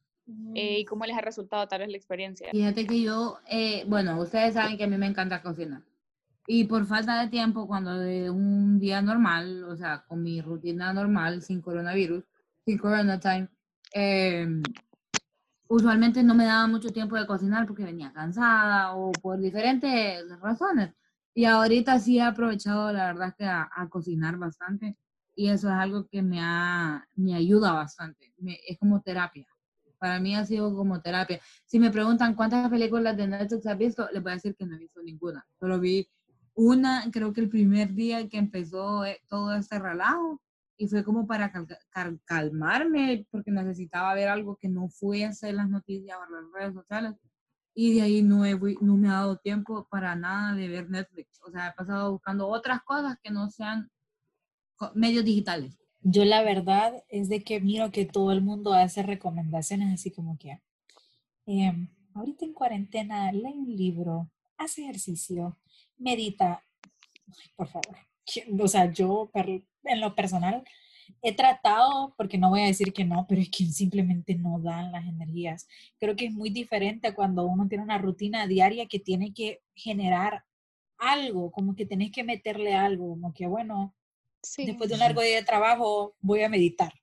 Eh, 0.55 0.79
¿Y 0.79 0.85
cómo 0.85 1.05
les 1.05 1.17
ha 1.17 1.21
resultado 1.21 1.67
tal 1.67 1.79
vez 1.79 1.89
la 1.89 1.97
experiencia? 1.97 2.51
Fíjate 2.51 2.85
que 2.85 3.01
yo, 3.01 3.39
eh, 3.49 3.85
bueno, 3.87 4.19
ustedes 4.19 4.53
saben 4.55 4.77
que 4.77 4.83
a 4.83 4.87
mí 4.87 4.97
me 4.97 5.07
encanta 5.07 5.41
cocinar. 5.41 5.81
Y 6.45 6.65
por 6.65 6.85
falta 6.85 7.21
de 7.21 7.29
tiempo, 7.29 7.67
cuando 7.67 7.97
de 7.97 8.29
un 8.29 8.79
día 8.79 9.01
normal, 9.01 9.63
o 9.65 9.75
sea, 9.75 10.03
con 10.07 10.23
mi 10.23 10.41
rutina 10.41 10.93
normal, 10.93 11.41
sin 11.41 11.61
coronavirus, 11.61 12.23
sin 12.65 12.77
corona 12.77 13.19
time, 13.19 13.49
eh, 13.93 14.47
usualmente 15.69 16.23
no 16.23 16.33
me 16.35 16.45
daba 16.45 16.67
mucho 16.67 16.91
tiempo 16.91 17.15
de 17.15 17.27
cocinar 17.27 17.65
porque 17.67 17.83
venía 17.83 18.11
cansada 18.13 18.95
o 18.95 19.19
por 19.19 19.39
diferentes 19.39 20.23
razones. 20.39 20.93
Y 21.33 21.45
ahorita 21.45 21.99
sí 21.99 22.17
he 22.17 22.21
aprovechado, 22.23 22.91
la 22.91 23.07
verdad, 23.07 23.35
que 23.37 23.45
a, 23.45 23.69
a 23.73 23.89
cocinar 23.89 24.37
bastante. 24.37 24.97
Y 25.37 25.49
eso 25.49 25.67
es 25.67 25.75
algo 25.75 26.07
que 26.07 26.23
me, 26.23 26.39
ha, 26.41 27.07
me 27.15 27.35
ayuda 27.35 27.71
bastante. 27.71 28.33
Me, 28.39 28.59
es 28.67 28.79
como 28.79 29.01
terapia. 29.01 29.45
Para 29.99 30.19
mí 30.19 30.35
ha 30.35 30.43
sido 30.43 30.75
como 30.75 30.99
terapia. 30.99 31.39
Si 31.67 31.79
me 31.79 31.91
preguntan 31.91 32.33
cuántas 32.33 32.67
películas 32.71 33.15
de 33.15 33.27
Netflix 33.27 33.67
has 33.67 33.77
visto, 33.77 34.09
les 34.11 34.23
voy 34.23 34.31
a 34.31 34.35
decir 34.35 34.55
que 34.55 34.65
no 34.65 34.75
he 34.75 34.79
visto 34.79 34.99
ninguna. 35.03 35.45
Solo 35.59 35.79
vi 35.79 36.09
una, 36.55 37.03
creo 37.11 37.33
que 37.33 37.41
el 37.41 37.49
primer 37.49 37.93
día 37.93 38.27
que 38.27 38.39
empezó 38.39 39.05
eh, 39.05 39.21
todo 39.27 39.53
este 39.53 39.77
relajo, 39.77 40.41
y 40.75 40.87
fue 40.87 41.03
como 41.03 41.27
para 41.27 41.51
cal 41.51 41.67
cal 41.91 42.19
calmarme, 42.25 43.27
porque 43.29 43.51
necesitaba 43.51 44.15
ver 44.15 44.29
algo 44.29 44.57
que 44.57 44.69
no 44.69 44.89
fuese 44.89 45.53
las 45.53 45.69
noticias 45.69 46.17
o 46.17 46.31
las 46.31 46.51
redes 46.51 46.73
sociales. 46.73 47.13
Y 47.75 47.93
de 47.93 48.01
ahí 48.01 48.23
no, 48.23 48.43
he, 48.43 48.59
no 48.81 48.97
me 48.97 49.07
ha 49.07 49.13
dado 49.13 49.37
tiempo 49.37 49.87
para 49.91 50.15
nada 50.15 50.55
de 50.55 50.67
ver 50.67 50.89
Netflix. 50.89 51.39
O 51.45 51.51
sea, 51.51 51.67
he 51.67 51.73
pasado 51.73 52.11
buscando 52.11 52.47
otras 52.47 52.81
cosas 52.81 53.17
que 53.21 53.29
no 53.29 53.51
sean 53.51 53.87
medios 54.93 55.25
digitales. 55.25 55.77
Yo 56.01 56.25
la 56.25 56.41
verdad 56.43 57.03
es 57.09 57.29
de 57.29 57.43
que 57.43 57.59
miro 57.59 57.91
que 57.91 58.05
todo 58.05 58.31
el 58.31 58.41
mundo 58.41 58.73
hace 58.73 59.03
recomendaciones 59.03 59.93
así 59.93 60.11
como 60.11 60.37
que, 60.37 60.61
eh, 61.47 61.73
ahorita 62.13 62.45
en 62.45 62.53
cuarentena, 62.53 63.31
lee 63.31 63.53
un 63.55 63.75
libro, 63.75 64.31
hace 64.57 64.83
ejercicio, 64.83 65.57
medita, 65.97 66.63
por 67.55 67.67
favor. 67.67 67.97
O 68.59 68.67
sea, 68.67 68.91
yo 68.91 69.31
en 69.83 70.01
lo 70.01 70.13
personal 70.13 70.61
he 71.21 71.33
tratado, 71.33 72.13
porque 72.17 72.37
no 72.37 72.49
voy 72.49 72.61
a 72.61 72.65
decir 72.65 72.93
que 72.93 73.05
no, 73.05 73.25
pero 73.27 73.41
es 73.41 73.49
que 73.49 73.65
simplemente 73.65 74.35
no 74.35 74.59
dan 74.59 74.91
las 74.91 75.05
energías. 75.07 75.67
Creo 75.99 76.15
que 76.15 76.25
es 76.25 76.33
muy 76.33 76.49
diferente 76.49 77.13
cuando 77.13 77.45
uno 77.45 77.67
tiene 77.67 77.83
una 77.83 77.97
rutina 77.97 78.47
diaria 78.47 78.87
que 78.87 78.99
tiene 78.99 79.33
que 79.33 79.61
generar 79.75 80.43
algo, 80.97 81.51
como 81.51 81.75
que 81.75 81.85
tenés 81.85 82.11
que 82.11 82.23
meterle 82.23 82.75
algo, 82.75 83.09
como 83.09 83.33
que 83.33 83.47
bueno, 83.47 83.95
sí. 84.49 84.65
después 84.65 84.89
de 84.89 84.95
un 84.95 84.99
largo 84.99 85.21
día 85.21 85.37
de 85.37 85.43
trabajo 85.43 86.15
voy 86.19 86.43
a 86.43 86.49
meditar. 86.49 86.93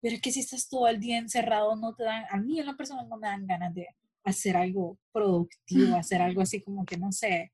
Pero 0.00 0.16
es 0.16 0.22
que 0.22 0.32
si 0.32 0.40
estás 0.40 0.68
todo 0.68 0.86
el 0.88 1.00
día 1.00 1.18
encerrado, 1.18 1.76
no 1.76 1.94
te 1.94 2.04
dan, 2.04 2.24
a 2.30 2.36
mí 2.36 2.60
en 2.60 2.66
lo 2.66 2.76
personal 2.76 3.08
no 3.08 3.16
me 3.16 3.28
dan 3.28 3.46
ganas 3.46 3.74
de 3.74 3.88
hacer 4.24 4.56
algo 4.56 4.98
productivo, 5.12 5.96
hacer 5.96 6.20
algo 6.22 6.40
así 6.42 6.62
como 6.62 6.84
que 6.84 6.96
no 6.96 7.12
sé, 7.12 7.52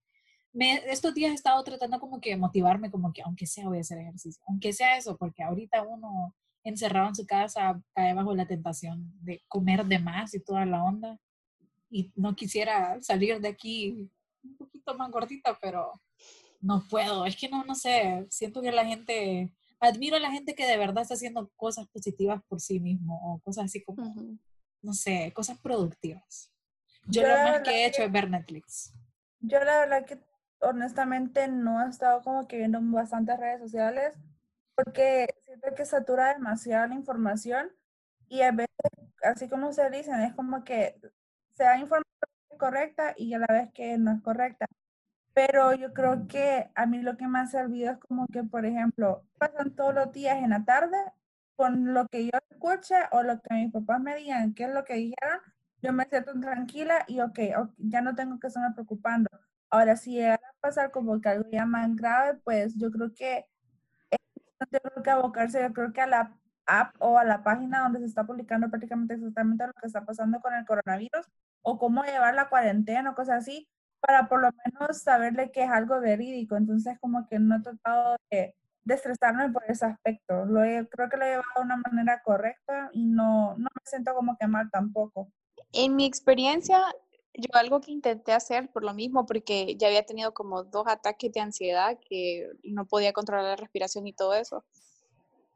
me, 0.53 0.75
estos 0.91 1.15
días 1.15 1.31
he 1.31 1.35
estado 1.35 1.63
tratando 1.63 2.01
como 2.01 2.21
que 2.21 2.37
motivarme, 2.37 2.91
como 2.91 3.13
que 3.13 3.23
aunque 3.23 3.47
sea 3.47 3.69
voy 3.69 3.79
a 3.79 3.83
hacer 3.83 3.99
ejercicio, 3.99 4.43
aunque 4.49 4.73
sea 4.73 4.97
eso, 4.97 5.17
porque 5.17 5.43
ahorita 5.43 5.83
uno 5.83 6.35
encerrado 6.65 7.09
en 7.09 7.15
su 7.15 7.27
casa 7.27 7.81
cae 7.95 8.15
bajo 8.15 8.35
la 8.35 8.47
tentación 8.47 9.13
de 9.23 9.43
comer 9.49 9.87
de 9.87 9.99
más 9.99 10.35
y 10.35 10.41
toda 10.41 10.67
la 10.67 10.83
onda. 10.85 11.19
y 11.91 12.13
no 12.15 12.37
quisiera 12.37 13.01
salir 13.03 13.41
de 13.41 13.49
aquí 13.49 14.11
un 14.43 14.57
poquito 14.57 14.95
más 14.97 15.11
gordita, 15.11 15.59
pero 15.61 16.01
no 16.61 16.85
puedo. 16.89 17.27
Es 17.27 17.37
que 17.37 17.49
no, 17.49 17.65
no 17.65 17.75
sé, 17.75 18.27
siento 18.31 18.61
que 18.63 18.73
la 18.73 18.85
gente, 18.85 19.53
admiro 19.81 20.17
a 20.17 20.21
la 20.21 20.31
gente 20.31 20.55
que 20.55 20.67
de 20.67 20.77
verdad 20.77 21.03
está 21.03 21.15
haciendo 21.15 21.51
cosas 21.57 21.89
positivas 21.89 22.43
por 22.49 22.61
sí 22.61 22.81
mismo 22.81 23.21
o 23.23 23.41
cosas 23.41 23.67
así 23.67 23.83
como, 23.83 24.15
no 24.83 24.93
sé, 24.93 25.33
cosas 25.35 25.59
productivas. 25.59 26.53
Yo, 27.07 27.23
lo 27.23 27.29
más 27.29 27.63
que 27.63 27.71
he 27.71 27.87
hecho 27.87 28.03
es 28.03 28.13
ver 28.13 28.31
Netflix. 28.31 28.93
Yo 29.41 29.59
la 29.65 29.81
verdad 29.81 30.05
que 30.05 30.21
honestamente 30.61 31.49
no 31.49 31.85
he 31.85 31.89
estado 31.89 32.23
como 32.23 32.47
que 32.47 32.59
viendo 32.59 32.79
bastantes 32.83 33.39
redes 33.39 33.61
sociales 33.61 34.15
porque 34.75 35.27
siento 35.47 35.75
que 35.75 35.85
satura 35.85 36.35
demasiado 36.35 36.87
la 36.89 36.95
información 36.95 37.71
y 38.29 38.43
a 38.43 38.53
veces, 38.53 38.77
así 39.23 39.49
como 39.49 39.73
se 39.73 39.91
dicen, 39.91 40.21
es 40.21 40.35
como 40.35 40.63
que 40.65 40.95
se 41.55 41.65
da 41.65 41.79
información 41.79 42.05
correcta 42.59 43.15
y 43.17 43.35
a 43.35 43.39
la 43.39 43.47
vez 43.49 43.73
que 43.73 43.99
no 43.99 44.13
es 44.13 44.23
correcta. 44.23 44.67
Pero 45.35 45.75
yo 45.75 45.93
creo 45.93 46.27
que 46.27 46.71
a 46.75 46.87
mí 46.87 47.03
lo 47.03 47.17
que 47.17 47.29
me 47.29 47.39
ha 47.41 47.47
servido 47.47 47.93
es 47.93 47.99
como 47.99 48.27
que, 48.29 48.43
por 48.43 48.67
ejemplo, 48.67 49.25
pasan 49.39 49.75
todos 49.75 49.95
los 49.95 50.13
días 50.13 50.39
en 50.39 50.51
la 50.51 50.65
tarde 50.65 50.97
con 51.57 51.95
lo 51.95 52.07
que 52.09 52.25
yo 52.27 52.33
escuche 52.51 52.97
o 53.13 53.23
lo 53.23 53.41
que 53.41 53.55
mis 53.55 53.73
papás 53.73 54.01
me 54.01 54.17
digan, 54.17 54.55
qué 54.55 54.65
es 54.65 54.75
lo 54.75 54.85
que 54.85 54.95
dijeron, 54.95 55.41
yo 55.83 55.93
me 55.93 56.07
siento 56.07 56.39
tranquila 56.41 57.05
y 57.07 57.21
ok, 57.21 57.39
ya 57.79 58.01
no 58.01 58.15
tengo 58.15 58.39
que 58.41 58.49
estarme 58.49 58.75
preocupando. 58.75 59.29
Ahora, 59.71 59.97
si 59.97 60.13
llega 60.13 60.35
a 60.35 60.55
pasar 60.61 60.91
como 60.91 61.21
que 61.21 61.29
algo 61.29 61.49
ya 61.51 61.67
más 61.67 61.95
grave, 61.97 62.39
pues 62.45 62.77
yo 62.77 62.91
creo 62.91 63.13
que 63.15 63.47
yo 64.71 64.81
creo 64.81 65.03
que 65.03 65.11
abocarse, 65.11 65.63
yo 65.63 65.73
creo 65.73 65.93
que 65.93 66.01
a 66.01 66.07
la 66.07 66.37
app 66.67 66.95
o 66.99 67.19
a 67.19 67.25
la 67.25 67.43
página 67.43 67.81
donde 67.81 68.01
se 68.01 68.07
está 68.07 68.25
publicando 68.25 68.69
prácticamente 68.69 69.15
exactamente 69.15 69.67
lo 69.67 69.73
que 69.75 69.87
está 69.87 70.05
pasando 70.05 70.41
con 70.41 70.55
el 70.55 70.65
coronavirus 70.67 71.27
o 71.63 71.79
cómo 71.79 72.05
llevar 72.05 72.35
la 72.35 72.49
cuarentena 72.49 73.11
o 73.11 73.15
cosas 73.15 73.43
así, 73.43 73.69
para 74.01 74.29
por 74.29 74.41
lo 74.41 74.51
menos 74.65 75.03
saberle 75.03 75.51
que 75.51 75.65
es 75.65 75.71
algo 75.71 76.01
verídico. 76.01 76.57
Entonces, 76.57 76.99
como 77.01 77.27
que 77.27 77.39
no 77.39 77.57
he 77.57 77.61
tratado 77.61 78.17
de, 78.31 78.55
de 78.85 78.95
estresarme 78.95 79.51
por 79.51 79.63
ese 79.69 79.87
aspecto. 79.87 80.45
Lo 80.47 80.61
creo 80.89 81.09
que 81.09 81.17
lo 81.17 81.25
he 81.25 81.29
llevado 81.29 81.53
de 81.57 81.63
una 81.63 81.77
manera 81.77 82.23
correcta 82.23 82.91
y 82.93 83.07
no, 83.07 83.57
no 83.57 83.65
me 83.75 83.83
siento 83.85 84.15
como 84.15 84.37
que 84.39 84.47
mal 84.47 84.71
tampoco. 84.71 85.29
En 85.73 85.97
mi 85.97 86.05
experiencia, 86.05 86.83
yo 87.35 87.49
algo 87.53 87.81
que 87.81 87.93
intenté 87.93 88.33
hacer 88.33 88.71
por 88.73 88.85
lo 88.85 88.95
mismo, 88.95 89.27
porque 89.27 89.77
ya 89.77 89.87
había 89.89 90.05
tenido 90.05 90.35
como 90.35 90.65
dos 90.65 90.87
ataques 90.87 91.33
de 91.33 91.41
ansiedad 91.41 91.99
que 92.09 92.51
no 92.65 92.87
podía 92.87 93.13
controlar 93.13 93.45
la 93.45 93.57
respiración 93.57 94.07
y 94.07 94.13
todo 94.13 94.35
eso. 94.35 94.65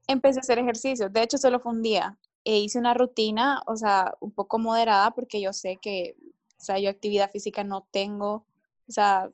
Empecé 0.06 0.38
a 0.38 0.42
hacer 0.42 0.58
ejercicio. 0.58 1.08
De 1.08 1.22
hecho, 1.22 1.38
solo 1.38 1.60
fue 1.60 1.72
un 1.72 1.82
día. 1.82 2.18
E 2.44 2.58
hice 2.58 2.78
una 2.78 2.92
rutina, 2.92 3.62
o 3.66 3.76
sea, 3.76 4.14
un 4.20 4.30
poco 4.30 4.58
moderada, 4.58 5.12
porque 5.12 5.40
yo 5.40 5.52
sé 5.52 5.78
que, 5.80 6.14
o 6.64 6.66
sea, 6.66 6.78
yo 6.78 6.88
actividad 6.88 7.30
física 7.30 7.62
no 7.62 7.86
tengo. 7.90 8.46
O 8.88 8.92
sea, 8.92 9.30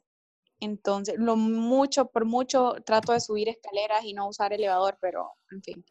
entonces, 0.58 1.14
lo 1.16 1.36
mucho, 1.36 2.06
por 2.06 2.24
mucho, 2.24 2.74
trato 2.84 3.12
de 3.12 3.20
subir 3.20 3.48
escaleras 3.48 4.04
y 4.04 4.14
no 4.14 4.28
usar 4.28 4.52
elevador, 4.52 4.98
pero, 5.00 5.30
en 5.52 5.62
fin. 5.62 5.84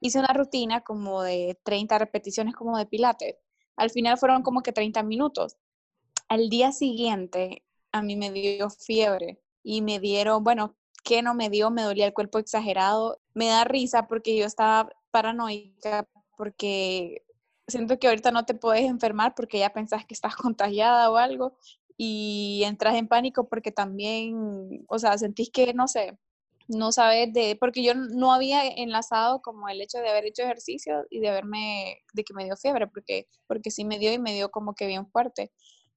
Hice 0.00 0.18
una 0.18 0.32
rutina 0.32 0.80
como 0.80 1.22
de 1.22 1.58
30 1.62 1.98
repeticiones 1.98 2.54
como 2.54 2.78
de 2.78 2.86
pilates. 2.86 3.36
Al 3.76 3.90
final 3.90 4.16
fueron 4.16 4.42
como 4.42 4.62
que 4.62 4.72
30 4.72 5.02
minutos 5.02 5.56
al 6.28 6.48
día 6.48 6.72
siguiente 6.72 7.62
a 7.92 8.00
mí 8.00 8.16
me 8.16 8.32
dio 8.32 8.70
fiebre 8.70 9.38
y 9.62 9.82
me 9.82 10.00
dieron, 10.00 10.42
bueno, 10.42 10.74
¿qué 11.04 11.20
no 11.20 11.34
me 11.34 11.50
dio? 11.50 11.70
Me 11.70 11.82
dolía 11.82 12.06
el 12.06 12.14
cuerpo 12.14 12.38
exagerado. 12.38 13.20
Me 13.34 13.48
da 13.48 13.64
risa 13.64 14.06
porque 14.06 14.34
yo 14.34 14.46
estaba 14.46 14.88
paranoica 15.10 16.08
porque 16.38 17.22
siento 17.66 17.98
que 17.98 18.08
ahorita 18.08 18.30
no 18.30 18.44
te 18.44 18.54
puedes 18.54 18.84
enfermar 18.84 19.34
porque 19.34 19.58
ya 19.58 19.72
pensás 19.72 20.04
que 20.06 20.14
estás 20.14 20.36
contagiada 20.36 21.10
o 21.10 21.16
algo 21.16 21.56
y 21.96 22.62
entras 22.64 22.96
en 22.96 23.08
pánico 23.08 23.48
porque 23.48 23.72
también, 23.72 24.84
o 24.88 24.98
sea, 24.98 25.18
sentís 25.18 25.50
que, 25.50 25.72
no 25.74 25.88
sé, 25.88 26.18
no 26.68 26.92
sabes 26.92 27.32
de, 27.32 27.56
porque 27.56 27.82
yo 27.82 27.94
no 27.94 28.32
había 28.32 28.66
enlazado 28.66 29.42
como 29.42 29.68
el 29.68 29.80
hecho 29.80 29.98
de 29.98 30.08
haber 30.08 30.26
hecho 30.26 30.42
ejercicio 30.42 31.04
y 31.10 31.20
de 31.20 31.30
verme, 31.30 31.98
de 32.12 32.24
que 32.24 32.34
me 32.34 32.44
dio 32.44 32.56
fiebre, 32.56 32.86
porque, 32.86 33.26
porque 33.46 33.70
sí 33.70 33.84
me 33.84 33.98
dio 33.98 34.12
y 34.12 34.18
me 34.18 34.34
dio 34.34 34.50
como 34.50 34.74
que 34.74 34.86
bien 34.86 35.06
fuerte. 35.06 35.52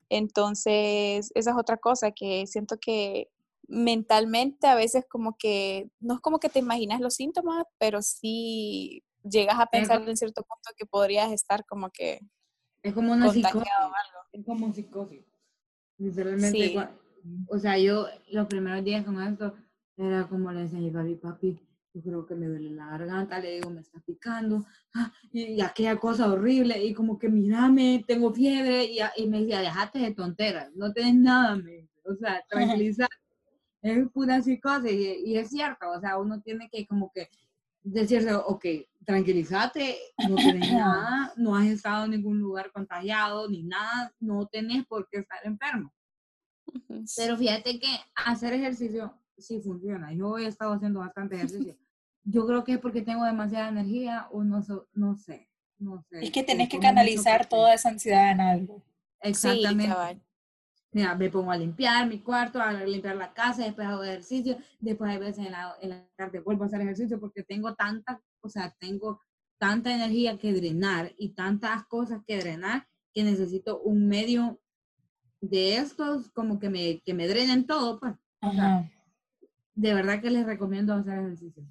Entonces, 0.10 1.32
esa 1.34 1.52
es 1.52 1.58
otra 1.58 1.78
cosa 1.78 2.12
que 2.12 2.46
siento 2.48 2.78
que 2.80 3.30
mentalmente 3.68 4.68
a 4.68 4.76
veces 4.76 5.06
como 5.10 5.38
que, 5.38 5.90
no 6.00 6.16
es 6.16 6.20
como 6.22 6.40
que 6.40 6.50
te 6.50 6.60
imaginas 6.60 7.02
los 7.02 7.16
síntomas, 7.16 7.66
pero 7.80 8.02
sí 8.02 9.04
llegas 9.30 9.60
a 9.60 9.66
pensar 9.66 10.02
en 10.08 10.18
cierto 10.18 10.44
punto 10.44 10.72
que 10.78 10.86
podrías 10.86 11.32
estar 11.32 11.66
como 11.66 11.90
que 11.90 12.20
es 12.86 12.94
como 12.94 13.14
una 13.14 13.32
psicosis. 13.32 13.68
Es 14.32 14.46
como 14.46 14.72
psicosis. 14.72 15.26
Literalmente, 15.98 16.88
o 17.48 17.58
sea, 17.58 17.80
yo 17.80 18.06
los 18.30 18.46
primeros 18.46 18.84
días 18.84 19.04
con 19.04 19.20
esto 19.24 19.56
era 19.98 20.28
como 20.28 20.52
le 20.52 20.62
decía 20.62 20.78
a 20.78 20.82
mi 20.82 20.92
papi, 20.92 21.16
papi, 21.16 21.60
yo 21.96 22.02
creo 22.04 22.26
que 22.28 22.36
me 22.36 22.46
duele 22.46 22.70
la 22.70 22.86
garganta, 22.86 23.40
le 23.40 23.56
digo, 23.56 23.72
me 23.72 23.82
está 23.82 24.00
picando, 24.02 24.66
ah, 24.94 25.12
y, 25.32 25.60
aquella 25.62 25.98
cosa 25.98 26.32
horrible, 26.32 26.84
y 26.86 26.94
como 26.94 27.18
que 27.18 27.28
mírame, 27.28 28.04
tengo 28.08 28.32
fiebre, 28.32 28.84
y, 28.84 29.00
y 29.16 29.28
me 29.28 29.40
decía, 29.40 29.62
déjate 29.62 29.98
de 29.98 30.14
tonteras, 30.14 30.72
no 30.76 30.94
tienes 30.94 31.16
nada, 31.16 31.56
me, 31.56 31.90
o 32.04 32.14
sea, 32.14 32.44
tranquilizar, 32.50 33.10
es 33.82 34.08
pura 34.10 34.44
psicosis, 34.44 34.92
y, 34.92 35.32
y, 35.32 35.38
es 35.38 35.50
cierto, 35.50 35.90
o 35.90 36.00
sea, 36.00 36.20
uno 36.20 36.40
tiene 36.42 36.70
que 36.70 36.86
como 36.86 37.12
que 37.12 37.30
decirse, 37.94 38.34
ok, 38.34 38.66
tranquilízate, 39.06 39.98
no 40.28 40.36
tienes 40.36 40.72
nada, 40.72 41.34
no 41.38 41.56
has 41.56 41.68
estado 41.68 42.06
en 42.06 42.12
ningún 42.12 42.40
lugar 42.40 42.72
contagiado, 42.72 43.48
ni 43.50 43.64
nada, 43.64 44.14
no 44.20 44.48
tenés 44.48 44.86
por 44.86 45.08
qué 45.10 45.20
estar 45.20 45.40
enfermo. 45.44 45.94
Pero 47.16 47.38
fíjate 47.38 47.80
que 47.80 47.88
hacer 48.16 48.54
ejercicio 48.54 49.14
sí 49.38 49.62
funciona. 49.62 50.12
Yo 50.14 50.38
he 50.38 50.48
estado 50.48 50.74
haciendo 50.74 51.00
bastante 51.00 51.36
ejercicio 51.36 51.78
yo 52.26 52.46
creo 52.46 52.64
que 52.64 52.74
es 52.74 52.80
porque 52.80 53.02
tengo 53.02 53.24
demasiada 53.24 53.70
energía 53.70 54.28
o 54.32 54.44
no, 54.44 54.64
no 54.94 55.16
sé, 55.16 55.48
no 55.78 56.02
sé. 56.02 56.24
Es 56.24 56.32
que 56.32 56.44
tenés 56.44 56.70
que 56.70 56.80
canalizar 56.80 57.48
toda 57.48 57.74
esa 57.74 57.90
ansiedad 57.90 58.32
en 58.32 58.42
algo. 58.42 58.84
Exactamente. 59.22 60.22
Mira, 60.96 61.14
me 61.14 61.30
pongo 61.30 61.52
a 61.52 61.58
limpiar 61.58 62.08
mi 62.08 62.20
cuarto, 62.20 62.62
a 62.62 62.72
limpiar 62.72 63.18
la 63.18 63.34
casa, 63.34 63.66
después 63.66 63.86
hago 63.86 64.02
ejercicio, 64.02 64.58
después 64.80 65.12
hay 65.12 65.18
veces 65.18 65.46
en 65.46 65.52
la, 65.52 65.76
en 65.82 65.90
la 65.90 66.08
tarde 66.16 66.40
vuelvo 66.40 66.64
a 66.64 66.68
hacer 66.68 66.80
ejercicio 66.80 67.20
porque 67.20 67.44
tengo 67.44 67.76
tanta, 67.76 68.22
o 68.40 68.48
sea, 68.48 68.74
tengo 68.80 69.20
tanta 69.58 69.94
energía 69.94 70.38
que 70.38 70.54
drenar 70.54 71.12
y 71.18 71.34
tantas 71.34 71.84
cosas 71.88 72.22
que 72.26 72.38
drenar 72.38 72.88
que 73.14 73.26
necesito 73.26 73.82
un 73.82 74.08
medio 74.08 74.62
de 75.42 75.76
estos 75.76 76.32
como 76.32 76.60
que 76.60 76.70
me, 76.70 77.02
que 77.02 77.14
me 77.14 77.28
drenen 77.28 77.68
todo, 77.68 78.00
pues. 78.00 78.14
de 79.74 79.94
verdad 79.94 80.22
que 80.22 80.30
les 80.30 80.46
recomiendo 80.46 80.94
hacer 80.94 81.20
ejercicio 81.20 81.66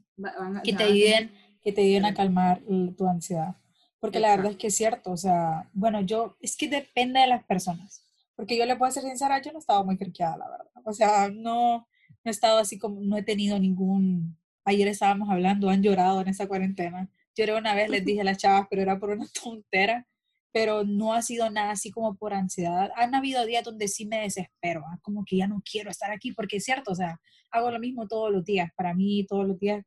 que 0.63 0.75
te 0.75 0.85
ayuden, 0.85 1.33
que 1.63 1.73
te 1.73 1.81
ayuden 1.81 2.05
a 2.05 2.13
calmar 2.13 2.61
tu 2.95 3.09
ansiedad. 3.09 3.57
Porque 4.01 4.21
la 4.21 4.37
verdad 4.37 4.53
es 4.53 4.59
que 4.59 4.67
es 4.67 4.77
cierto, 4.77 5.13
o 5.13 5.17
sea, 5.17 5.71
bueno, 5.73 6.03
yo, 6.03 6.37
es 6.41 6.59
que 6.59 6.69
depende 6.69 7.21
de 7.21 7.27
las 7.27 7.43
personas. 7.45 8.04
Porque 8.37 8.57
yo 8.59 8.66
le 8.66 8.77
puedo 8.77 8.90
ser 8.90 9.05
sincera, 9.05 9.40
yo 9.40 9.53
no 9.53 9.59
estaba 9.59 9.83
muy 9.85 9.97
friqueada, 9.97 10.37
la 10.37 10.49
verdad. 10.51 10.70
O 10.85 10.92
sea, 10.92 11.31
no, 11.31 11.79
no 11.79 11.87
he 12.25 12.31
estado 12.31 12.59
así 12.59 12.79
como, 12.79 13.01
no 13.01 13.16
he 13.16 13.23
tenido 13.23 13.59
ningún, 13.59 14.37
ayer 14.64 14.88
estábamos 14.88 15.31
hablando, 15.31 15.70
han 15.70 15.83
llorado 15.83 16.20
en 16.20 16.29
esa 16.29 16.49
cuarentena. 16.49 17.11
Lloré 17.37 17.57
una 17.57 17.75
vez, 17.75 17.88
les 17.90 18.05
dije 18.05 18.20
a 18.23 18.25
las 18.25 18.38
chavas, 18.38 18.66
pero 18.70 18.83
era 18.83 18.99
por 18.99 19.11
una 19.11 19.27
tontera, 19.42 20.07
pero 20.53 20.85
no 20.85 21.14
ha 21.14 21.23
sido 21.23 21.51
nada 21.51 21.73
así 21.73 21.90
como 21.90 22.16
por 22.16 22.35
ansiedad. 22.35 22.90
Han 22.97 23.14
habido 23.14 23.44
días 23.47 23.64
donde 23.64 23.88
sí 23.88 24.07
me 24.07 24.20
desespero, 24.20 24.85
¿ah? 24.87 24.99
como 25.03 25.25
que 25.25 25.37
ya 25.37 25.49
no 25.49 25.62
quiero 25.68 25.90
estar 25.90 26.11
aquí, 26.11 26.33
porque 26.33 26.59
es 26.59 26.64
cierto, 26.64 26.92
o 26.92 26.94
sea, 26.94 27.20
hago 27.51 27.70
lo 27.70 27.81
mismo 27.81 28.09
todos 28.09 28.33
los 28.33 28.44
días, 28.44 28.70
para 28.77 28.94
mí 28.94 29.27
todos 29.29 29.47
los 29.47 29.59
días 29.59 29.85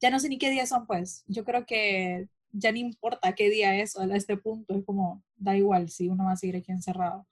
ya 0.00 0.10
no 0.10 0.18
sé 0.18 0.28
ni 0.28 0.38
qué 0.38 0.50
días 0.50 0.68
son, 0.68 0.86
pues. 0.86 1.24
Yo 1.26 1.44
creo 1.44 1.64
que 1.66 2.28
ya 2.52 2.72
ni 2.72 2.80
importa 2.80 3.34
qué 3.34 3.50
día 3.50 3.76
es 3.76 3.96
a 3.96 4.04
este 4.16 4.36
punto, 4.36 4.74
es 4.74 4.84
como, 4.84 5.22
da 5.36 5.56
igual 5.56 5.88
si 5.90 6.08
uno 6.08 6.24
va 6.24 6.32
a 6.32 6.36
seguir 6.36 6.56
aquí 6.56 6.72
encerrado. 6.72 7.26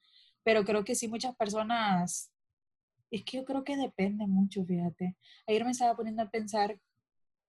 Pero 0.44 0.64
creo 0.64 0.84
que 0.84 0.94
sí 0.94 1.08
muchas 1.08 1.34
personas, 1.34 2.30
es 3.10 3.24
que 3.24 3.38
yo 3.38 3.44
creo 3.44 3.64
que 3.64 3.76
depende 3.76 4.26
mucho, 4.26 4.64
fíjate. 4.64 5.16
Ayer 5.48 5.64
me 5.64 5.72
estaba 5.72 5.96
poniendo 5.96 6.22
a 6.22 6.30
pensar 6.30 6.78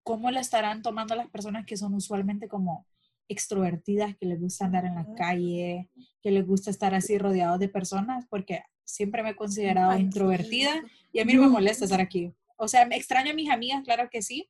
cómo 0.02 0.30
la 0.30 0.40
estarán 0.40 0.82
tomando 0.82 1.14
las 1.14 1.28
personas 1.28 1.66
que 1.66 1.76
son 1.76 1.94
usualmente 1.94 2.48
como 2.48 2.86
extrovertidas, 3.28 4.16
que 4.16 4.26
les 4.26 4.40
gusta 4.40 4.64
andar 4.64 4.84
en 4.84 4.94
la 4.94 5.14
calle, 5.14 5.90
que 6.22 6.30
les 6.30 6.46
gusta 6.46 6.70
estar 6.70 6.94
así 6.94 7.18
rodeados 7.18 7.58
de 7.58 7.68
personas, 7.68 8.24
porque 8.30 8.62
siempre 8.84 9.22
me 9.22 9.30
he 9.30 9.36
considerado 9.36 9.98
introvertida 9.98 10.82
y 11.12 11.20
a 11.20 11.24
mí 11.24 11.34
no 11.34 11.42
me 11.42 11.48
molesta 11.48 11.84
estar 11.84 12.00
aquí. 12.00 12.32
O 12.56 12.68
sea, 12.68 12.86
me 12.86 12.96
extraño 12.96 13.32
a 13.32 13.34
mis 13.34 13.50
amigas, 13.50 13.82
claro 13.84 14.08
que 14.10 14.22
sí, 14.22 14.48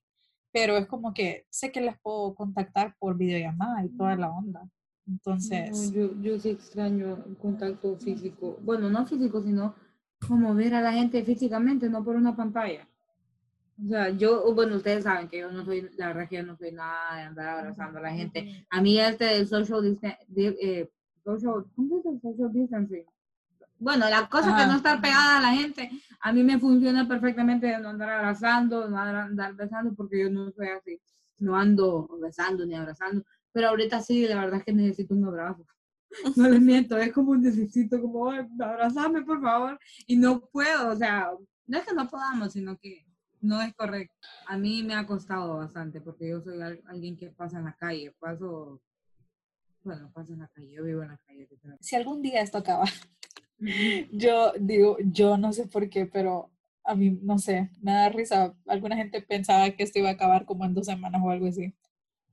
pero 0.52 0.76
es 0.76 0.86
como 0.86 1.12
que 1.12 1.46
sé 1.50 1.72
que 1.72 1.80
las 1.80 1.98
puedo 2.00 2.34
contactar 2.34 2.94
por 2.98 3.16
videollamada 3.16 3.84
y 3.84 3.88
toda 3.96 4.16
la 4.16 4.30
onda. 4.30 4.68
Entonces... 5.06 5.92
yo, 5.92 6.14
yo 6.20 6.38
sí 6.38 6.50
extraño 6.50 7.24
el 7.26 7.36
contacto 7.36 7.96
físico. 7.96 8.58
Bueno, 8.62 8.90
no 8.90 9.06
físico, 9.06 9.42
sino 9.42 9.74
como 10.26 10.54
ver 10.54 10.74
a 10.74 10.80
la 10.80 10.92
gente 10.92 11.22
físicamente, 11.24 11.88
no 11.88 12.04
por 12.04 12.16
una 12.16 12.34
pantalla. 12.34 12.88
O 13.84 13.88
sea, 13.88 14.08
yo, 14.10 14.54
bueno, 14.54 14.76
ustedes 14.76 15.04
saben 15.04 15.28
que 15.28 15.38
yo 15.38 15.52
no 15.52 15.64
soy, 15.64 15.90
la 15.96 16.08
verdad 16.08 16.28
que 16.28 16.36
yo 16.36 16.42
no 16.42 16.56
soy 16.56 16.72
nada 16.72 17.16
de 17.16 17.22
andar 17.22 17.48
abrazando 17.48 17.98
a 17.98 18.02
la 18.02 18.12
gente. 18.12 18.66
A 18.70 18.80
mí 18.80 18.98
este 18.98 19.26
del 19.26 19.46
social, 19.46 19.98
eh, 20.34 20.90
social, 21.22 21.64
¿cómo 21.74 22.02
se 22.02 22.10
dice? 22.10 22.20
social 22.22 22.52
distancing. 22.52 23.04
Bueno, 23.78 24.08
la 24.08 24.26
cosa 24.28 24.56
que 24.56 24.66
no 24.66 24.76
estar 24.76 25.02
pegada 25.02 25.36
a 25.36 25.42
la 25.42 25.50
gente, 25.50 25.90
a 26.20 26.32
mí 26.32 26.42
me 26.42 26.58
funciona 26.58 27.06
perfectamente 27.06 27.66
de 27.66 27.78
no 27.78 27.90
andar 27.90 28.08
abrazando, 28.08 28.88
no 28.88 28.98
andar 28.98 29.54
besando, 29.54 29.94
porque 29.94 30.22
yo 30.22 30.30
no 30.30 30.50
soy 30.52 30.68
así, 30.68 30.98
no 31.40 31.54
ando 31.54 32.08
besando 32.22 32.64
ni 32.64 32.74
abrazando, 32.74 33.22
pero 33.56 33.70
ahorita 33.70 34.02
sí, 34.02 34.28
la 34.28 34.38
verdad 34.38 34.58
es 34.58 34.66
que 34.66 34.72
necesito 34.74 35.14
un 35.14 35.24
abrazo. 35.24 35.64
No 36.36 36.46
les 36.46 36.60
miento, 36.60 36.98
es 36.98 37.10
como 37.10 37.30
un 37.30 37.40
necesito, 37.40 37.98
como, 38.02 38.30
abrazame 38.30 39.22
por 39.22 39.40
favor, 39.40 39.78
y 40.06 40.16
no 40.16 40.40
puedo, 40.52 40.90
o 40.90 40.96
sea, 40.96 41.30
no 41.66 41.78
es 41.78 41.86
que 41.86 41.94
no 41.94 42.06
podamos, 42.06 42.52
sino 42.52 42.76
que 42.76 43.06
no 43.40 43.62
es 43.62 43.72
correcto. 43.74 44.14
A 44.46 44.58
mí 44.58 44.82
me 44.82 44.94
ha 44.94 45.06
costado 45.06 45.56
bastante, 45.56 46.02
porque 46.02 46.28
yo 46.28 46.42
soy 46.42 46.60
alguien 46.86 47.16
que 47.16 47.30
pasa 47.30 47.58
en 47.58 47.64
la 47.64 47.72
calle, 47.72 48.14
paso, 48.18 48.82
bueno, 49.82 50.10
paso 50.12 50.34
en 50.34 50.40
la 50.40 50.48
calle, 50.48 50.72
yo 50.72 50.84
vivo 50.84 51.02
en 51.02 51.08
la 51.08 51.18
calle. 51.26 51.48
Si 51.80 51.96
algún 51.96 52.20
día 52.20 52.42
esto 52.42 52.58
acaba, 52.58 52.84
yo 54.12 54.52
digo, 54.60 54.98
yo 55.00 55.38
no 55.38 55.54
sé 55.54 55.66
por 55.66 55.88
qué, 55.88 56.04
pero 56.04 56.50
a 56.84 56.94
mí, 56.94 57.18
no 57.22 57.38
sé, 57.38 57.70
me 57.80 57.92
da 57.92 58.10
risa. 58.10 58.54
Alguna 58.66 58.96
gente 58.96 59.22
pensaba 59.22 59.70
que 59.70 59.82
esto 59.82 59.98
iba 59.98 60.10
a 60.10 60.12
acabar 60.12 60.44
como 60.44 60.66
en 60.66 60.74
dos 60.74 60.84
semanas 60.84 61.22
o 61.24 61.30
algo 61.30 61.46
así. 61.46 61.74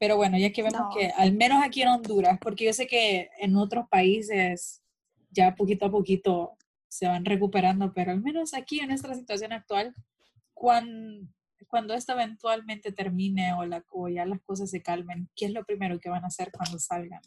Pero 0.04 0.18
bueno, 0.18 0.38
ya 0.38 0.52
que 0.52 0.62
vemos 0.62 0.94
que 0.94 1.13
al 1.16 1.32
menos 1.32 1.63
aquí 1.63 1.82
en 1.82 1.88
Honduras, 1.88 2.38
porque 2.42 2.66
yo 2.66 2.74
sé 2.74 2.88
que 2.88 3.30
en 3.39 3.56
otros 3.56 3.88
países 3.88 4.84
ya 5.30 5.56
poquito 5.56 5.86
a 5.86 5.92
poquito 5.92 6.58
se 6.89 7.08
van 7.08 7.24
recuperando, 7.24 7.94
pero 7.94 8.12
al 8.12 8.22
menos 8.22 8.54
aquí 8.54 8.82
en 8.82 8.89
nuestra 8.89 9.16
situación 9.16 9.54
actual, 9.54 9.96
cuando, 10.54 11.26
cuando 11.68 11.94
esto 11.94 12.12
eventualmente 12.12 12.92
termine 12.92 13.54
o, 13.54 13.66
la, 13.66 13.82
o 13.92 14.10
ya 14.10 14.26
las 14.26 14.42
cosas 14.42 14.72
se 14.72 14.82
calmen, 14.82 15.30
¿qué 15.38 15.46
es 15.46 15.54
lo 15.54 15.63
primero 15.63 15.98
que 16.02 16.10
van 16.10 16.26
a 16.26 16.28
hacer 16.28 16.52
cuando 16.52 16.80
salgan? 16.80 17.22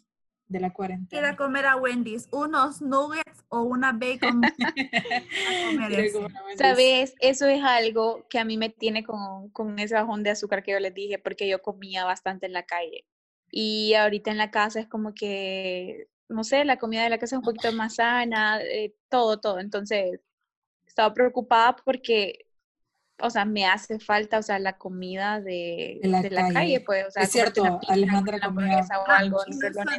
De 0.47 0.59
la 0.59 0.71
cuarentena. 0.71 1.21
Ir 1.21 1.25
a 1.25 1.35
comer 1.35 1.65
a 1.65 1.75
Wendy's, 1.75 2.27
unos 2.31 2.81
nuggets 2.81 3.43
o 3.49 3.61
una 3.61 3.91
bacon. 3.91 4.41
Sabes, 6.57 7.15
eso 7.19 7.47
es 7.47 7.63
algo 7.63 8.25
que 8.29 8.39
a 8.39 8.45
mí 8.45 8.57
me 8.57 8.69
tiene 8.69 9.03
con, 9.03 9.49
con 9.49 9.77
ese 9.79 9.95
bajón 9.95 10.23
de 10.23 10.31
azúcar 10.31 10.63
que 10.63 10.71
yo 10.71 10.79
les 10.79 10.93
dije, 10.93 11.19
porque 11.19 11.47
yo 11.47 11.61
comía 11.61 12.05
bastante 12.05 12.45
en 12.45 12.53
la 12.53 12.63
calle. 12.63 13.05
Y 13.51 13.93
ahorita 13.93 14.31
en 14.31 14.37
la 14.37 14.51
casa 14.51 14.79
es 14.79 14.87
como 14.87 15.13
que, 15.13 16.07
no 16.29 16.43
sé, 16.43 16.65
la 16.65 16.77
comida 16.77 17.03
de 17.03 17.09
la 17.09 17.17
casa 17.17 17.35
es 17.35 17.39
un 17.39 17.45
poquito 17.45 17.71
más 17.73 17.95
sana, 17.95 18.61
eh, 18.61 18.95
todo, 19.09 19.39
todo. 19.39 19.59
Entonces, 19.59 20.19
estaba 20.85 21.13
preocupada 21.13 21.75
porque 21.75 22.46
o 23.19 23.29
sea, 23.29 23.45
me 23.45 23.65
hace 23.65 23.99
falta, 23.99 24.37
o 24.37 24.43
sea, 24.43 24.59
la 24.59 24.77
comida 24.77 25.41
de, 25.41 25.99
de, 26.01 26.29
la, 26.29 26.49
calle. 26.53 26.81
pues, 26.81 27.07
o 27.07 27.11
sea, 27.11 27.23
es 27.23 27.31
cierto, 27.31 27.79
Alejandra 27.87 28.39
comía 28.39 28.79
o 28.79 29.11
algo, 29.11 29.39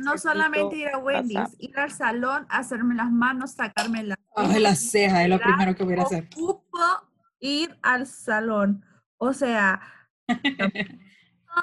no, 0.02 0.18
solamente 0.18 0.76
ir 0.76 0.88
a 0.88 0.98
Wendy's, 0.98 1.56
ir 1.58 1.78
al 1.78 1.90
salón, 1.90 2.46
hacerme 2.48 2.94
las 2.94 3.10
manos, 3.10 3.52
sacarme 3.52 4.04
las 4.04 4.18
oh, 4.30 4.42
las 4.58 4.78
cejas, 4.78 5.22
es 5.22 5.28
lo 5.28 5.38
primero 5.38 5.74
que 5.74 5.84
voy 5.84 5.94
a 5.94 6.02
hacer. 6.02 6.28
Ocupo 6.36 6.78
ir 7.40 7.76
al 7.82 8.06
salón, 8.06 8.84
o 9.16 9.32
sea, 9.32 9.80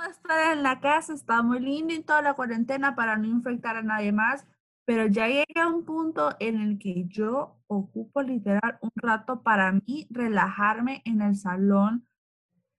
estar 0.09 0.53
en 0.53 0.63
la 0.63 0.79
casa 0.81 1.13
está 1.13 1.41
muy 1.41 1.59
lindo 1.59 1.93
y 1.93 2.01
toda 2.01 2.21
la 2.21 2.33
cuarentena 2.33 2.95
para 2.95 3.17
no 3.17 3.27
infectar 3.27 3.77
a 3.77 3.81
nadie 3.81 4.11
más, 4.11 4.45
pero 4.85 5.07
ya 5.07 5.27
llegué 5.27 5.59
a 5.59 5.67
un 5.67 5.83
punto 5.83 6.35
en 6.39 6.61
el 6.61 6.77
que 6.77 7.05
yo 7.07 7.57
ocupo 7.67 8.21
literal 8.21 8.77
un 8.81 8.91
rato 8.95 9.41
para 9.41 9.71
mí 9.71 10.07
relajarme 10.11 11.01
en 11.05 11.21
el 11.21 11.35
salón, 11.35 12.07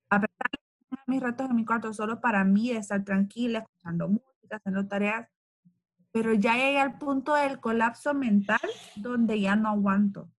a 0.09 0.21
pesar 0.21 0.51
de 0.51 0.97
mis 1.07 1.21
ratos 1.21 1.49
en 1.49 1.55
mi 1.55 1.65
cuarto 1.65 1.93
solo 1.93 2.21
para 2.21 2.45
mí, 2.45 2.71
de 2.71 2.77
estar 2.77 3.03
tranquila, 3.03 3.59
escuchando 3.59 4.07
música, 4.07 4.55
haciendo 4.55 4.87
tareas, 4.87 5.27
pero 6.11 6.33
ya 6.33 6.55
llegué 6.55 6.79
al 6.79 6.97
punto 6.97 7.35
del 7.35 7.59
colapso 7.59 8.13
mental 8.13 8.59
donde 8.95 9.39
ya 9.41 9.55
no 9.57 9.69
aguanto. 9.69 10.29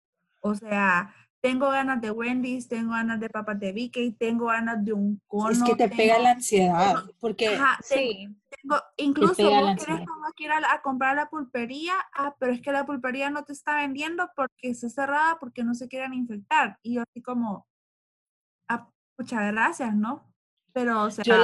O 0.40 0.54
sea, 0.54 1.14
tengo 1.40 1.68
ganas 1.68 2.00
de 2.00 2.10
Wendy's, 2.10 2.68
tengo 2.68 2.92
ganas 2.92 3.20
de 3.20 3.28
papas 3.28 3.60
de 3.60 3.72
y 3.76 4.10
tengo 4.12 4.46
ganas 4.46 4.84
de 4.84 4.92
un 4.92 5.20
cono. 5.26 5.50
Es 5.50 5.62
que 5.62 5.76
te 5.76 5.88
pega 5.88 6.18
la 6.18 6.32
ansiedad, 6.32 7.04
porque 7.20 7.58
sí. 7.82 8.28
Incluso 8.96 9.42
vos 9.42 9.76
quieres 9.76 10.06
como 10.06 10.32
que 10.36 10.44
ir 10.44 10.50
a, 10.50 10.82
comprar 10.82 11.16
la 11.16 11.28
pulpería, 11.28 11.94
ah, 12.14 12.34
pero 12.38 12.52
es 12.52 12.60
que 12.60 12.72
la 12.72 12.84
pulpería 12.86 13.30
no 13.30 13.44
te 13.44 13.52
está 13.52 13.76
vendiendo 13.76 14.30
porque 14.36 14.70
está 14.70 14.88
cerrada, 14.88 15.38
porque 15.38 15.64
no 15.64 15.74
se 15.74 15.88
quieren 15.88 16.14
infectar. 16.14 16.78
Y 16.82 16.94
yo 16.94 17.02
así 17.02 17.22
como, 17.22 17.66
ah, 18.68 18.88
muchas 19.16 19.52
gracias, 19.52 19.94
¿no? 19.94 20.32
Pero, 20.72 21.04
o 21.04 21.10
sea, 21.10 21.24
yo 21.24 21.34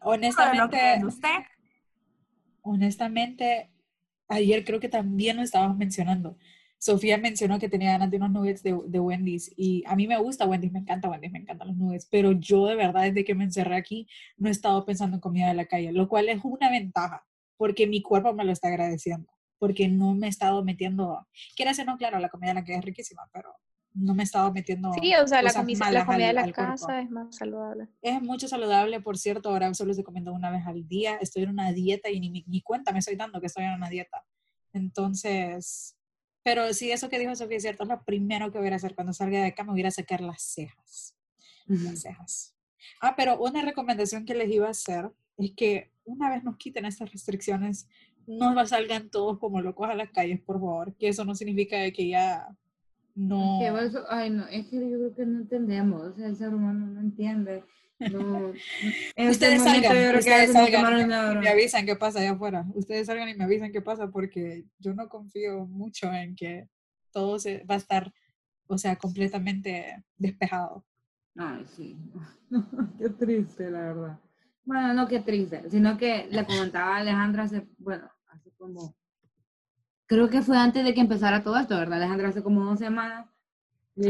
honestamente, 0.00 1.00
usted. 1.04 1.44
honestamente, 2.62 3.72
ayer 4.28 4.64
creo 4.64 4.80
que 4.80 4.88
también 4.88 5.36
lo 5.36 5.42
estábamos 5.42 5.76
mencionando 5.76 6.36
Sofía 6.78 7.18
mencionó 7.18 7.58
que 7.58 7.68
tenía 7.68 7.92
ganas 7.92 8.10
de 8.10 8.18
unos 8.18 8.30
nuggets 8.30 8.62
de, 8.62 8.78
de, 8.86 9.00
Wendy's 9.00 9.52
y 9.56 9.82
a 9.86 9.96
mí 9.96 10.06
me 10.06 10.16
gusta 10.18 10.46
Wendy's, 10.46 10.72
me 10.72 10.78
encanta 10.78 11.08
Wendy's, 11.08 11.32
me 11.32 11.40
encantan 11.40 11.68
los 11.68 11.76
nuggets, 11.76 12.06
pero 12.06 12.32
yo 12.32 12.66
de 12.66 12.76
verdad 12.76 13.02
desde 13.02 13.24
que 13.24 13.34
me 13.34 13.44
encerré 13.44 13.76
aquí 13.76 14.06
no 14.36 14.48
he 14.48 14.52
estado 14.52 14.84
pensando 14.84 15.16
en 15.16 15.20
comida 15.20 15.48
de 15.48 15.54
la 15.54 15.66
calle, 15.66 15.92
lo 15.92 16.08
cual 16.08 16.28
es 16.28 16.40
una 16.44 16.70
ventaja 16.70 17.26
porque 17.56 17.86
mi 17.86 18.00
cuerpo 18.00 18.32
me 18.32 18.44
lo 18.44 18.52
está 18.52 18.68
agradeciendo, 18.68 19.28
porque 19.58 19.88
no 19.88 20.14
me 20.14 20.28
he 20.28 20.30
estado 20.30 20.64
metiendo, 20.64 21.26
quiero 21.56 21.70
decir, 21.70 21.84
no, 21.84 21.98
claro, 21.98 22.20
la 22.20 22.28
comida 22.28 22.50
de 22.50 22.54
la 22.54 22.64
calle 22.64 22.78
es 22.78 22.84
riquísima, 22.84 23.28
pero 23.32 23.52
no 23.94 24.14
me 24.14 24.22
he 24.22 24.24
estado 24.24 24.52
metiendo. 24.52 24.92
Sí, 24.94 25.12
o 25.16 25.26
sea, 25.26 25.42
la, 25.42 25.52
comida, 25.52 25.90
la 25.90 26.06
comida 26.06 26.28
de 26.28 26.32
la 26.32 26.52
casa 26.52 27.00
es 27.00 27.10
más 27.10 27.34
saludable. 27.34 27.88
Es 28.00 28.22
mucho 28.22 28.46
saludable, 28.46 29.00
por 29.00 29.18
cierto, 29.18 29.50
ahora 29.50 29.74
solo 29.74 29.90
estoy 29.90 30.04
comiendo 30.04 30.32
una 30.32 30.50
vez 30.50 30.64
al 30.66 30.86
día, 30.86 31.16
estoy 31.16 31.42
en 31.42 31.50
una 31.50 31.72
dieta 31.72 32.08
y 32.10 32.20
ni, 32.20 32.44
ni 32.46 32.62
cuenta 32.62 32.92
me 32.92 33.00
estoy 33.00 33.16
dando 33.16 33.40
que 33.40 33.46
estoy 33.46 33.64
en 33.64 33.72
una 33.72 33.88
dieta. 33.88 34.24
Entonces, 34.72 35.97
pero 36.48 36.72
sí, 36.72 36.90
eso 36.90 37.10
que 37.10 37.18
dijo 37.18 37.36
Sofía 37.36 37.58
es 37.58 37.62
cierto, 37.62 37.82
es 37.82 37.90
lo 37.90 38.02
primero 38.06 38.50
que 38.50 38.58
voy 38.58 38.68
a 38.68 38.76
hacer 38.76 38.94
cuando 38.94 39.12
salga 39.12 39.38
de 39.38 39.48
acá, 39.48 39.64
me 39.64 39.72
voy 39.72 39.82
a 39.82 39.90
sacar 39.90 40.22
las 40.22 40.40
cejas. 40.40 41.14
Las 41.66 42.00
cejas. 42.00 42.54
Ah, 43.02 43.12
pero 43.14 43.38
una 43.38 43.60
recomendación 43.60 44.24
que 44.24 44.34
les 44.34 44.50
iba 44.50 44.66
a 44.66 44.70
hacer 44.70 45.10
es 45.36 45.52
que 45.54 45.92
una 46.06 46.30
vez 46.30 46.42
nos 46.42 46.56
quiten 46.56 46.86
estas 46.86 47.12
restricciones, 47.12 47.86
no 48.26 48.66
salgan 48.66 49.10
todos 49.10 49.38
como 49.38 49.60
locos 49.60 49.90
a 49.90 49.94
las 49.94 50.10
calles, 50.10 50.40
por 50.40 50.56
favor, 50.56 50.96
que 50.96 51.08
eso 51.08 51.22
no 51.26 51.34
significa 51.34 51.76
que 51.90 52.08
ya 52.08 52.48
no... 53.14 53.58
Ay, 54.08 54.30
no, 54.30 54.46
es 54.46 54.68
que 54.68 54.76
yo 54.76 54.86
creo 54.96 55.14
que 55.14 55.26
no 55.26 55.40
entendemos, 55.40 56.00
o 56.00 56.14
sea, 56.14 56.28
el 56.28 56.36
ser 56.36 56.54
humano 56.54 56.86
no 56.86 57.00
entiende 57.00 57.62
no, 57.98 58.52
ustedes 59.30 59.62
salgan, 59.62 60.16
ustedes 60.16 60.52
salgan 60.52 61.00
y 61.00 61.38
me 61.38 61.48
avisan 61.48 61.86
qué 61.86 61.96
pasa 61.96 62.20
allá 62.20 62.32
afuera. 62.32 62.64
Ustedes 62.74 63.06
salgan 63.06 63.28
y 63.28 63.34
me 63.34 63.44
avisan 63.44 63.72
qué 63.72 63.80
pasa 63.80 64.08
porque 64.08 64.64
yo 64.78 64.94
no 64.94 65.08
confío 65.08 65.66
mucho 65.66 66.12
en 66.12 66.36
que 66.36 66.68
todo 67.12 67.38
se, 67.38 67.64
va 67.64 67.74
a 67.74 67.78
estar, 67.78 68.12
o 68.66 68.78
sea, 68.78 68.96
completamente 68.96 70.04
despejado. 70.16 70.84
Ay, 71.36 71.64
sí. 71.76 71.96
qué 72.98 73.08
triste, 73.10 73.70
la 73.70 73.80
verdad. 73.80 74.20
Bueno, 74.64 74.92
no 74.94 75.08
qué 75.08 75.20
triste, 75.20 75.68
sino 75.70 75.96
que 75.96 76.28
le 76.30 76.44
comentaba 76.44 76.96
a 76.96 76.98
Alejandra 76.98 77.44
hace, 77.44 77.66
bueno, 77.78 78.10
hace 78.26 78.50
como, 78.58 78.94
creo 80.06 80.28
que 80.28 80.42
fue 80.42 80.58
antes 80.58 80.84
de 80.84 80.92
que 80.92 81.00
empezara 81.00 81.42
todo 81.42 81.56
esto, 81.56 81.76
¿verdad, 81.76 81.98
Alejandra? 81.98 82.28
Hace 82.28 82.42
como 82.42 82.64
dos 82.64 82.78
semanas. 82.78 83.26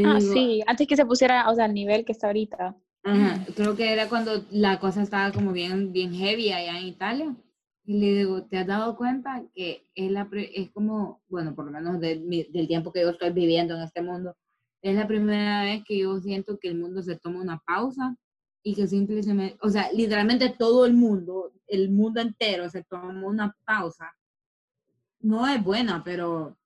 Ah, 0.05 0.21
sí, 0.21 0.63
antes 0.67 0.87
que 0.87 0.97
se 0.97 1.07
pusiera, 1.07 1.49
o 1.49 1.55
sea, 1.55 1.65
al 1.65 1.75
nivel 1.75 2.05
que 2.05 2.13
está 2.13 2.27
ahorita. 2.27 2.77
Creo 3.57 3.77
que 3.77 3.93
era 3.93 4.09
cuando 4.09 4.45
la 4.51 4.79
cosa 4.81 5.03
estaba 5.03 5.33
como 5.33 5.53
bien, 5.53 5.93
bien 5.93 6.13
heavy 6.13 6.53
allá 6.53 6.79
en 6.79 6.87
Italia. 6.87 7.37
Y 7.85 7.99
le 8.01 8.19
digo, 8.19 8.43
¿te 8.45 8.59
has 8.59 8.67
dado 8.67 8.97
cuenta 8.97 9.45
que 9.55 9.89
es, 9.95 10.11
la, 10.11 10.29
es 10.33 10.71
como, 10.73 11.23
bueno, 11.29 11.55
por 11.55 11.65
lo 11.65 11.71
menos 11.71 11.99
del 12.01 12.67
tiempo 12.69 12.93
que 12.93 13.01
yo 13.01 13.11
estoy 13.11 13.31
viviendo 13.31 13.75
en 13.75 13.83
este 13.83 14.03
mundo, 14.03 14.37
es 14.83 14.95
la 14.95 15.07
primera 15.07 15.63
vez 15.63 15.83
que 15.85 15.99
yo 15.99 16.21
siento 16.21 16.59
que 16.59 16.69
el 16.69 16.79
mundo 16.79 17.03
se 17.03 17.17
toma 17.17 17.41
una 17.41 17.59
pausa 17.67 18.17
y 18.63 18.75
que 18.75 18.87
simplemente, 18.87 19.57
o 19.63 19.71
sea, 19.71 19.91
literalmente 19.93 20.55
todo 20.57 20.85
el 20.85 20.93
mundo, 20.93 21.53
el 21.67 21.91
mundo 21.91 22.21
entero 22.21 22.69
se 22.69 22.85
toma 22.85 23.27
una 23.27 23.57
pausa. 23.65 24.15
No 25.21 25.49
es 25.49 25.63
buena, 25.65 26.05
pero 26.05 26.57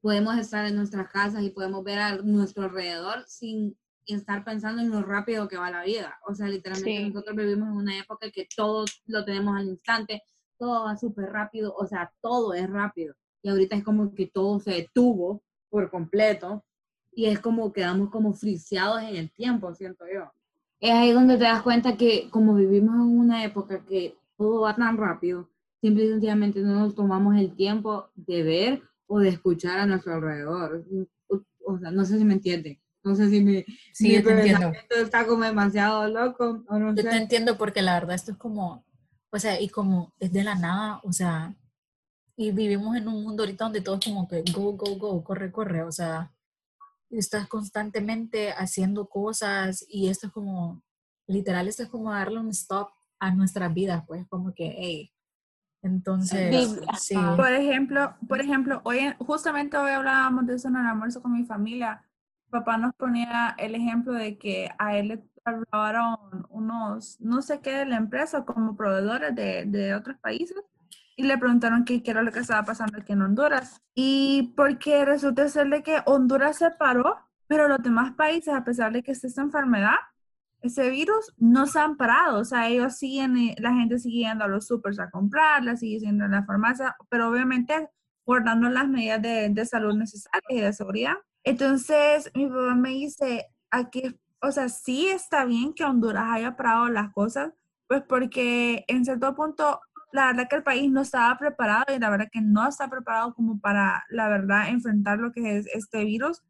podemos 0.00 0.38
estar 0.38 0.64
en 0.66 0.76
nuestras 0.76 1.08
casas 1.10 1.42
y 1.42 1.50
podemos 1.50 1.82
ver 1.84 1.98
a 1.98 2.16
nuestro 2.16 2.64
alrededor 2.64 3.24
sin 3.26 3.76
estar 4.14 4.44
pensando 4.44 4.82
en 4.82 4.90
lo 4.90 5.02
rápido 5.02 5.48
que 5.48 5.56
va 5.56 5.70
la 5.70 5.84
vida. 5.84 6.18
O 6.26 6.34
sea, 6.34 6.48
literalmente 6.48 7.08
nosotros 7.08 7.36
vivimos 7.36 7.68
en 7.68 7.76
una 7.76 7.98
época 7.98 8.30
que 8.30 8.46
todo 8.56 8.84
lo 9.06 9.24
tenemos 9.24 9.56
al 9.56 9.68
instante, 9.68 10.22
todo 10.58 10.84
va 10.84 10.96
súper 10.96 11.30
rápido, 11.30 11.74
o 11.76 11.86
sea, 11.86 12.12
todo 12.20 12.54
es 12.54 12.68
rápido. 12.68 13.14
Y 13.42 13.48
ahorita 13.48 13.76
es 13.76 13.84
como 13.84 14.14
que 14.14 14.26
todo 14.26 14.58
se 14.60 14.72
detuvo 14.72 15.42
por 15.70 15.90
completo 15.90 16.64
y 17.12 17.26
es 17.26 17.40
como 17.40 17.72
quedamos 17.72 18.10
como 18.10 18.32
friseados 18.32 19.02
en 19.02 19.16
el 19.16 19.30
tiempo, 19.30 19.74
siento 19.74 20.04
yo. 20.12 20.32
Es 20.80 20.92
ahí 20.92 21.12
donde 21.12 21.36
te 21.36 21.44
das 21.44 21.62
cuenta 21.62 21.96
que 21.96 22.28
como 22.30 22.54
vivimos 22.54 22.94
en 22.94 23.18
una 23.18 23.44
época 23.44 23.84
que 23.84 24.16
todo 24.36 24.62
va 24.62 24.76
tan 24.76 24.96
rápido, 24.96 25.48
simple 25.80 26.04
y 26.04 26.08
sencillamente 26.08 26.60
no 26.60 26.80
nos 26.80 26.94
tomamos 26.94 27.36
el 27.36 27.54
tiempo 27.54 28.08
de 28.14 28.42
ver 28.42 28.82
o 29.06 29.18
de 29.18 29.30
escuchar 29.30 29.78
a 29.78 29.86
nuestro 29.86 30.14
alrededor. 30.14 30.84
O 31.66 31.78
sea, 31.78 31.90
no 31.90 32.04
sé 32.04 32.18
si 32.18 32.24
me 32.24 32.34
entiende. 32.34 32.80
No 33.08 33.16
sé 33.16 33.30
si 33.30 33.40
mi, 33.40 33.64
sí, 33.92 34.14
entiendo. 34.14 34.72
está 34.90 35.26
como 35.26 35.44
demasiado 35.44 36.06
loco 36.08 36.62
o 36.68 36.78
no 36.78 36.94
Yo 36.94 37.02
te 37.02 37.16
entiendo 37.16 37.56
porque 37.56 37.80
la 37.80 37.94
verdad 37.94 38.14
esto 38.14 38.32
es 38.32 38.36
como, 38.36 38.84
o 39.30 39.38
sea, 39.38 39.60
y 39.60 39.68
como 39.68 40.12
es 40.20 40.32
de 40.32 40.44
la 40.44 40.54
nada, 40.54 41.00
o 41.04 41.12
sea, 41.12 41.56
Y 42.36 42.52
vivimos 42.52 42.96
en 42.96 43.08
un 43.08 43.24
mundo 43.24 43.42
ahorita 43.42 43.64
donde 43.64 43.80
todo 43.80 43.96
es 43.96 44.04
como 44.04 44.28
que 44.28 44.44
go, 44.52 44.72
go, 44.72 44.94
go, 44.96 45.24
corre, 45.24 45.50
corre. 45.50 45.82
O 45.82 45.90
sea, 45.90 46.32
estás 47.10 47.48
constantemente 47.48 48.52
haciendo 48.52 49.08
cosas 49.08 49.84
y 49.88 50.08
esto 50.08 50.28
es 50.28 50.32
como, 50.32 50.82
literal, 51.26 51.66
esto 51.66 51.82
es 51.82 51.88
como 51.88 52.12
darle 52.12 52.38
un 52.38 52.50
stop 52.50 52.90
a 53.18 53.34
nuestras 53.34 53.72
vidas, 53.74 54.04
pues 54.06 54.24
como 54.28 54.54
que, 54.54 54.72
hey. 54.78 55.12
Entonces, 55.82 56.76
sí. 57.00 57.16
Por 57.36 57.52
ejemplo, 57.52 58.14
por 58.28 58.40
ejemplo, 58.40 58.80
hoy, 58.84 59.14
justamente 59.18 59.76
hoy 59.76 59.90
hablábamos 59.90 60.46
de 60.46 60.54
eso 60.56 60.68
en 60.68 60.76
el 60.76 60.86
almuerzo 60.86 61.22
con 61.22 61.32
mi 61.32 61.44
familia. 61.44 62.04
Papá 62.50 62.78
nos 62.78 62.94
ponía 62.94 63.54
el 63.58 63.74
ejemplo 63.74 64.12
de 64.12 64.38
que 64.38 64.70
a 64.78 64.96
él 64.96 65.08
le 65.08 65.24
hablaron 65.44 66.46
unos, 66.50 67.20
no 67.20 67.42
sé 67.42 67.60
qué 67.60 67.72
de 67.72 67.86
la 67.86 67.96
empresa, 67.96 68.44
como 68.44 68.76
proveedores 68.76 69.34
de, 69.34 69.64
de 69.66 69.94
otros 69.94 70.16
países, 70.18 70.56
y 71.16 71.24
le 71.24 71.36
preguntaron 71.36 71.84
qué, 71.84 72.02
qué 72.02 72.12
era 72.12 72.22
lo 72.22 72.30
que 72.30 72.38
estaba 72.38 72.62
pasando 72.62 72.98
aquí 72.98 73.12
en 73.12 73.22
Honduras. 73.22 73.82
Y 73.94 74.52
porque 74.56 75.04
resulta 75.04 75.48
ser 75.48 75.68
de 75.68 75.82
que 75.82 76.00
Honduras 76.06 76.58
se 76.58 76.70
paró, 76.70 77.18
pero 77.48 77.66
los 77.66 77.82
demás 77.82 78.12
países, 78.12 78.54
a 78.54 78.62
pesar 78.62 78.92
de 78.92 79.02
que 79.02 79.12
esté 79.12 79.26
esta 79.26 79.42
enfermedad, 79.42 79.96
ese 80.60 80.90
virus, 80.90 81.34
no 81.36 81.66
se 81.66 81.80
han 81.80 81.96
parado. 81.96 82.40
O 82.40 82.44
sea, 82.44 82.68
ellos 82.68 82.96
siguen, 82.96 83.36
eh, 83.36 83.56
la 83.58 83.72
gente 83.72 83.98
sigue 83.98 84.28
yendo 84.28 84.44
a 84.44 84.48
los 84.48 84.66
supers 84.66 85.00
a 85.00 85.10
comprarla, 85.10 85.76
sigue 85.76 85.98
yendo 85.98 86.24
a 86.24 86.28
la 86.28 86.44
farmacia, 86.44 86.96
pero 87.08 87.28
obviamente 87.30 87.88
guardando 88.24 88.68
las 88.68 88.88
medidas 88.88 89.20
de, 89.22 89.48
de 89.48 89.66
salud 89.66 89.94
necesarias 89.94 90.44
y 90.50 90.60
de 90.60 90.72
seguridad. 90.72 91.14
Entonces, 91.48 92.30
mi 92.34 92.46
papá 92.46 92.74
me 92.74 92.90
dice, 92.90 93.46
aquí, 93.70 94.02
o 94.42 94.52
sea, 94.52 94.68
sí 94.68 95.08
está 95.08 95.46
bien 95.46 95.72
que 95.72 95.82
Honduras 95.82 96.26
haya 96.30 96.56
parado 96.56 96.90
las 96.90 97.10
cosas, 97.14 97.54
pues 97.86 98.02
porque 98.06 98.84
en 98.86 99.06
cierto 99.06 99.34
punto 99.34 99.80
la 100.12 100.26
verdad 100.26 100.46
que 100.46 100.56
el 100.56 100.62
país 100.62 100.90
no 100.90 101.00
estaba 101.00 101.38
preparado 101.38 101.86
y 101.94 101.98
la 101.98 102.10
verdad 102.10 102.28
que 102.30 102.42
no 102.42 102.68
está 102.68 102.90
preparado 102.90 103.34
como 103.34 103.58
para, 103.60 104.04
la 104.10 104.28
verdad, 104.28 104.68
enfrentar 104.68 105.20
lo 105.20 105.32
que 105.32 105.56
es 105.56 105.66
este 105.68 106.04
virus. 106.04 106.42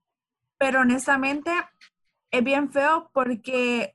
Pero 0.58 0.80
honestamente 0.80 1.52
es 2.32 2.42
bien 2.42 2.72
feo 2.72 3.08
porque 3.14 3.94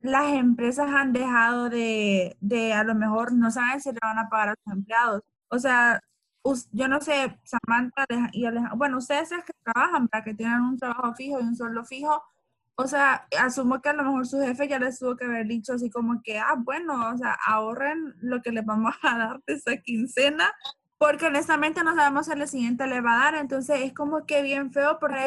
las 0.00 0.32
empresas 0.32 0.90
han 0.90 1.12
dejado 1.12 1.68
de, 1.68 2.38
de 2.40 2.72
a 2.72 2.84
lo 2.84 2.94
mejor 2.94 3.34
no 3.34 3.50
saben 3.50 3.82
si 3.82 3.92
le 3.92 3.98
van 4.02 4.18
a 4.18 4.30
pagar 4.30 4.50
a 4.50 4.54
sus 4.64 4.72
empleados. 4.72 5.22
O 5.48 5.58
sea, 5.58 6.00
yo 6.72 6.88
no 6.88 7.00
sé, 7.00 7.38
Samantha 7.44 8.06
y 8.32 8.46
Alejandro, 8.46 8.76
bueno, 8.76 8.98
ustedes 8.98 9.32
es 9.32 9.44
que 9.44 9.52
trabajan, 9.62 10.08
para 10.08 10.24
que 10.24 10.34
tienen 10.34 10.60
un 10.60 10.78
trabajo 10.78 11.14
fijo 11.14 11.38
y 11.40 11.42
un 11.42 11.56
sueldo 11.56 11.84
fijo, 11.84 12.22
o 12.76 12.86
sea, 12.86 13.26
asumo 13.38 13.82
que 13.82 13.90
a 13.90 13.92
lo 13.92 14.04
mejor 14.04 14.26
su 14.26 14.40
jefe 14.40 14.66
ya 14.66 14.78
les 14.78 14.98
tuvo 14.98 15.16
que 15.16 15.26
haber 15.26 15.46
dicho 15.46 15.74
así 15.74 15.90
como 15.90 16.22
que, 16.22 16.38
ah, 16.38 16.54
bueno, 16.56 17.10
o 17.10 17.16
sea, 17.18 17.36
ahorren 17.46 18.14
lo 18.20 18.40
que 18.40 18.52
les 18.52 18.64
vamos 18.64 18.94
a 19.02 19.18
dar 19.18 19.42
de 19.46 19.54
esa 19.54 19.76
quincena, 19.76 20.50
porque 20.96 21.26
honestamente 21.26 21.84
no 21.84 21.94
sabemos 21.94 22.26
si 22.26 22.32
el 22.32 22.48
siguiente 22.48 22.86
le 22.86 23.02
va 23.02 23.14
a 23.14 23.24
dar, 23.24 23.34
entonces 23.34 23.80
es 23.82 23.92
como 23.92 24.24
que 24.24 24.42
bien 24.42 24.72
feo, 24.72 24.98
porque, 24.98 25.26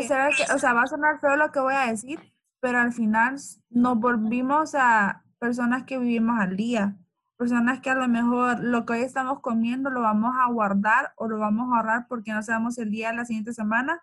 o 0.53 0.57
sea, 0.57 0.73
va 0.73 0.81
a 0.83 0.87
sonar 0.87 1.19
feo 1.19 1.35
lo 1.35 1.51
que 1.51 1.59
voy 1.59 1.75
a 1.75 1.87
decir, 1.87 2.19
pero 2.59 2.79
al 2.79 2.91
final 2.91 3.35
nos 3.69 3.99
volvimos 3.99 4.73
a 4.73 5.23
personas 5.37 5.83
que 5.83 5.99
vivimos 5.99 6.39
al 6.39 6.55
día, 6.55 6.95
personas 7.37 7.81
que 7.81 7.89
a 7.89 7.95
lo 7.95 8.07
mejor 8.07 8.59
lo 8.63 8.85
que 8.85 8.93
hoy 8.93 9.01
estamos 9.01 9.39
comiendo 9.41 9.89
lo 9.89 10.01
vamos 10.01 10.35
a 10.39 10.51
guardar 10.51 11.13
o 11.15 11.27
lo 11.27 11.39
vamos 11.39 11.71
a 11.71 11.77
ahorrar 11.77 12.07
porque 12.07 12.31
no 12.31 12.41
sabemos 12.43 12.77
el 12.77 12.91
día 12.91 13.09
de 13.09 13.17
la 13.17 13.25
siguiente 13.25 13.53
semana 13.53 13.99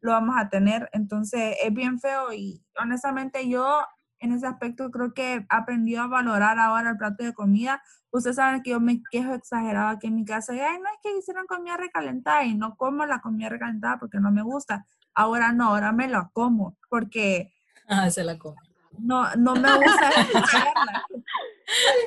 lo 0.00 0.12
vamos 0.12 0.36
a 0.38 0.50
tener. 0.50 0.90
Entonces 0.92 1.56
es 1.62 1.72
bien 1.72 1.98
feo 1.98 2.32
y 2.32 2.62
honestamente 2.78 3.48
yo 3.48 3.78
en 4.18 4.32
ese 4.32 4.46
aspecto 4.46 4.90
creo 4.90 5.14
que 5.14 5.34
he 5.34 5.46
aprendido 5.48 6.02
a 6.02 6.08
valorar 6.08 6.58
ahora 6.58 6.90
el 6.90 6.98
plato 6.98 7.24
de 7.24 7.32
comida. 7.32 7.82
Ustedes 8.10 8.36
saben 8.36 8.62
que 8.62 8.70
yo 8.70 8.80
me 8.80 9.02
quejo 9.10 9.34
exagerado 9.34 9.88
aquí 9.88 10.06
en 10.06 10.14
mi 10.14 10.24
casa 10.24 10.52
ay, 10.52 10.78
no 10.78 10.88
es 10.90 10.98
que 11.02 11.16
hicieron 11.18 11.46
comida 11.46 11.76
recalentada 11.76 12.44
y 12.44 12.54
no 12.54 12.76
como 12.76 13.06
la 13.06 13.20
comida 13.20 13.48
recalentada 13.48 13.98
porque 13.98 14.20
no 14.20 14.30
me 14.30 14.42
gusta. 14.42 14.86
Ahora 15.14 15.52
no, 15.52 15.68
ahora 15.68 15.92
me 15.92 16.08
la 16.08 16.30
como 16.32 16.76
porque... 16.88 17.52
Ah, 17.86 18.08
se 18.08 18.24
la 18.24 18.38
come. 18.38 18.56
No, 18.98 19.34
no 19.36 19.54
me 19.54 19.76
gusta 19.76 20.10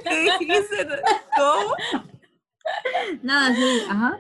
¿Qué 0.04 0.24
dijiste? 0.40 0.88
¿Cómo? 1.36 1.76
Nada, 3.22 3.56
sí, 3.56 3.82
ajá. 3.90 4.20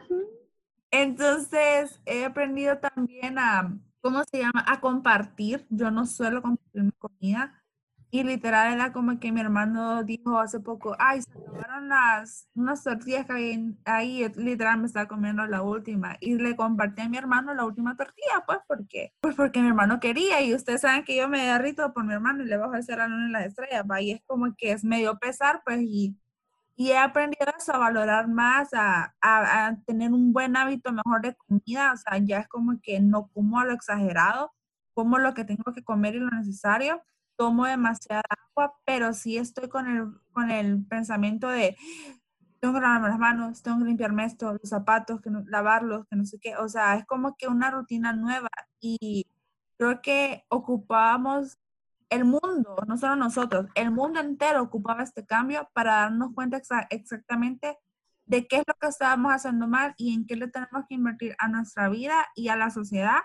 Entonces, 0.91 1.99
he 2.05 2.25
aprendido 2.25 2.77
también 2.77 3.37
a, 3.37 3.77
¿cómo 4.01 4.23
se 4.31 4.39
llama? 4.39 4.63
A 4.67 4.79
compartir. 4.79 5.65
Yo 5.69 5.91
no 5.91 6.05
suelo 6.05 6.41
compartir 6.41 6.83
mi 6.83 6.91
comida. 6.91 7.63
Y 8.09 8.23
literal 8.23 8.73
era 8.73 8.93
como 8.93 9.19
que 9.19 9.31
mi 9.31 9.41
hermano 9.41 10.03
dijo 10.03 10.39
hace 10.39 10.59
poco, 10.61 10.95
ay, 10.97 11.21
se 11.21 11.31
acabaron 11.31 11.66
las, 11.81 12.49
unas 12.55 12.83
tortillas 12.83 13.25
que 13.25 13.33
hay 13.33 13.77
ahí, 13.85 14.31
literal 14.35 14.79
me 14.79 14.87
estaba 14.87 15.07
comiendo 15.07 15.45
la 15.45 15.61
última. 15.61 16.17
Y 16.19 16.35
le 16.35 16.55
compartí 16.55 17.01
a 17.01 17.09
mi 17.09 17.17
hermano 17.17 17.53
la 17.53 17.65
última 17.65 17.95
tortilla, 17.95 18.43
pues, 18.45 18.59
porque 18.67 19.13
Pues 19.21 19.35
porque 19.35 19.61
mi 19.61 19.67
hermano 19.67 19.99
quería. 19.99 20.41
Y 20.41 20.53
ustedes 20.53 20.81
saben 20.81 21.03
que 21.03 21.15
yo 21.15 21.29
me 21.29 21.45
derrito 21.45 21.93
por 21.93 22.05
mi 22.05 22.13
hermano 22.13 22.43
y 22.43 22.47
le 22.47 22.57
bajo 22.57 22.75
el 22.75 22.83
cerrado 22.83 23.13
en 23.13 23.31
las 23.31 23.45
estrellas, 23.45 23.83
¿va? 23.89 24.01
Y 24.01 24.11
es 24.11 24.21
como 24.25 24.55
que 24.57 24.71
es 24.71 24.83
medio 24.83 25.17
pesar, 25.19 25.61
pues, 25.65 25.81
y 25.81 26.17
y 26.79 26.91
he 26.91 26.97
aprendido 26.97 27.47
eso, 27.57 27.73
a 27.73 27.79
valorar 27.79 28.27
más, 28.27 28.69
a, 28.73 29.15
a, 29.19 29.75
tener 29.87 30.13
un 30.13 30.31
buen 30.31 30.55
hábito 30.55 30.91
mejor 30.93 31.21
de 31.23 31.35
comida. 31.35 31.91
O 31.93 31.97
sea, 31.97 32.19
ya 32.19 32.37
es 32.39 32.47
como 32.47 32.79
que 32.81 32.99
no 32.99 33.29
como 33.29 33.59
a 33.59 33.65
lo 33.65 33.73
exagerado, 33.73 34.53
como 34.93 35.17
lo 35.17 35.33
que 35.33 35.43
tengo 35.43 35.73
que 35.73 35.83
comer 35.83 36.15
y 36.15 36.19
lo 36.19 36.29
necesario. 36.29 37.01
Tomo 37.37 37.65
demasiada 37.65 38.23
agua, 38.29 38.73
pero 38.85 39.13
sí 39.13 39.37
estoy 39.37 39.69
con 39.69 39.87
el, 39.87 40.07
con 40.33 40.51
el 40.51 40.85
pensamiento 40.85 41.47
de 41.47 41.77
tengo 42.59 42.73
que 42.73 42.81
lavarme 42.81 43.09
las 43.09 43.19
manos, 43.19 43.61
tengo 43.61 43.79
que 43.79 43.85
limpiarme 43.85 44.25
esto, 44.25 44.53
los 44.53 44.69
zapatos, 44.69 45.21
que 45.21 45.29
no, 45.29 45.43
lavarlos, 45.47 46.05
que 46.09 46.15
no 46.15 46.25
sé 46.25 46.39
qué. 46.39 46.55
O 46.57 46.67
sea, 46.67 46.95
es 46.95 47.05
como 47.05 47.35
que 47.37 47.47
una 47.47 47.71
rutina 47.71 48.13
nueva 48.13 48.49
y 48.79 49.27
creo 49.77 50.01
que 50.01 50.45
ocupábamos 50.49 51.59
el 52.09 52.25
mundo, 52.25 52.77
no 52.87 52.97
solo 52.97 53.15
nosotros, 53.15 53.67
el 53.75 53.91
mundo 53.91 54.19
entero 54.19 54.63
ocupaba 54.63 55.03
este 55.03 55.25
cambio 55.25 55.69
para 55.73 55.95
darnos 55.95 56.33
cuenta 56.33 56.61
exactamente 56.89 57.77
de 58.25 58.47
qué 58.47 58.57
es 58.57 58.63
lo 58.67 58.73
que 58.75 58.87
estábamos 58.87 59.33
haciendo 59.33 59.67
mal 59.67 59.93
y 59.97 60.13
en 60.13 60.25
qué 60.25 60.35
le 60.35 60.47
tenemos 60.47 60.85
que 60.87 60.95
invertir 60.95 61.35
a 61.39 61.47
nuestra 61.47 61.89
vida 61.89 62.27
y 62.35 62.49
a 62.49 62.55
la 62.55 62.69
sociedad 62.69 63.19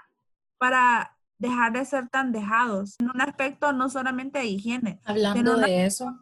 para 0.58 1.16
dejar 1.42 1.72
de 1.72 1.84
ser 1.84 2.08
tan 2.08 2.32
dejados 2.32 2.94
en 3.00 3.10
un 3.10 3.20
aspecto 3.20 3.72
no 3.72 3.90
solamente 3.90 4.38
de 4.38 4.46
higiene, 4.46 5.00
hablando 5.04 5.56
de 5.56 5.84
eso 5.84 6.16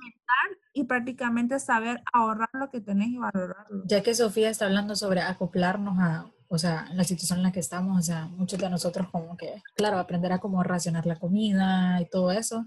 y 0.73 0.85
prácticamente 0.85 1.59
saber 1.59 2.03
ahorrar 2.13 2.49
lo 2.53 2.71
que 2.71 2.81
tenés 2.81 3.09
y 3.09 3.19
valorarlo. 3.19 3.83
Ya 3.85 4.03
que 4.03 4.15
Sofía 4.15 4.49
está 4.51 4.65
hablando 4.65 4.97
sobre 4.97 5.21
acoplarnos 5.21 5.99
a 5.99 6.31
o 6.53 6.59
sea, 6.59 6.89
la 6.95 7.05
situación 7.05 7.39
en 7.39 7.43
la 7.45 7.53
que 7.53 7.61
estamos, 7.61 7.97
o 7.97 8.03
sea, 8.03 8.27
muchos 8.27 8.59
de 8.59 8.69
nosotros 8.69 9.09
como 9.13 9.37
que, 9.37 9.63
claro, 9.77 9.99
aprender 9.99 10.33
a 10.33 10.41
cómo 10.41 10.65
racionar 10.65 11.07
la 11.07 11.15
comida 11.15 12.01
y 12.01 12.07
todo 12.07 12.33
eso. 12.33 12.67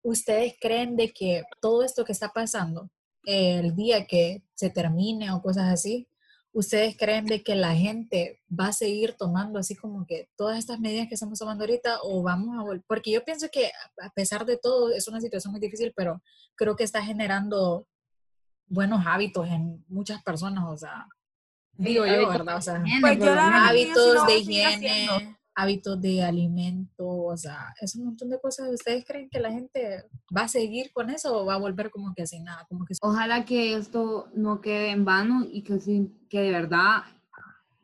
¿Ustedes 0.00 0.54
creen 0.58 0.96
de 0.96 1.12
que 1.12 1.42
todo 1.60 1.82
esto 1.82 2.06
que 2.06 2.12
está 2.12 2.32
pasando, 2.32 2.88
el 3.24 3.76
día 3.76 4.06
que 4.06 4.44
se 4.54 4.70
termine 4.70 5.30
o 5.30 5.42
cosas 5.42 5.70
así, 5.70 6.08
¿ustedes 6.52 6.96
creen 6.96 7.26
de 7.26 7.42
que 7.42 7.54
la 7.54 7.74
gente 7.74 8.40
va 8.48 8.68
a 8.68 8.72
seguir 8.72 9.14
tomando 9.14 9.58
así 9.58 9.76
como 9.76 10.06
que 10.06 10.28
todas 10.36 10.58
estas 10.58 10.80
medidas 10.80 11.08
que 11.08 11.14
estamos 11.14 11.38
tomando 11.38 11.64
ahorita 11.64 11.98
o 12.02 12.22
vamos 12.22 12.58
a 12.58 12.62
volver? 12.62 12.84
Porque 12.86 13.10
yo 13.10 13.24
pienso 13.24 13.48
que 13.50 13.70
a 14.00 14.10
pesar 14.10 14.44
de 14.46 14.56
todo 14.56 14.92
es 14.92 15.06
una 15.08 15.20
situación 15.20 15.52
muy 15.52 15.60
difícil, 15.60 15.92
pero 15.94 16.22
creo 16.56 16.76
que 16.76 16.84
está 16.84 17.02
generando 17.02 17.86
buenos 18.66 19.06
hábitos 19.06 19.48
en 19.48 19.84
muchas 19.88 20.22
personas, 20.22 20.64
o 20.66 20.76
sea, 20.76 21.06
digo 21.72 22.04
yo, 22.06 22.28
¿verdad? 22.28 22.56
O 22.56 22.60
sea, 22.60 22.82
pues 23.00 23.18
hábitos 23.22 24.26
de 24.26 24.38
higiene, 24.38 25.37
hábitos 25.58 26.00
de 26.00 26.22
alimento, 26.22 27.06
o 27.06 27.36
sea, 27.36 27.74
es 27.80 27.96
un 27.96 28.06
montón 28.06 28.30
de 28.30 28.40
cosas. 28.40 28.68
¿Ustedes 28.72 29.04
creen 29.04 29.28
que 29.28 29.40
la 29.40 29.50
gente 29.50 30.04
va 30.34 30.42
a 30.42 30.48
seguir 30.48 30.92
con 30.92 31.10
eso 31.10 31.36
o 31.36 31.46
va 31.46 31.54
a 31.54 31.58
volver 31.58 31.90
como 31.90 32.14
que 32.14 32.26
sin 32.26 32.44
nada? 32.44 32.64
Como 32.68 32.84
que... 32.84 32.94
Ojalá 33.00 33.44
que 33.44 33.74
esto 33.74 34.28
no 34.34 34.60
quede 34.60 34.90
en 34.90 35.04
vano 35.04 35.46
y 35.50 35.62
que, 35.62 35.78
que 36.28 36.40
de 36.40 36.50
verdad 36.52 37.02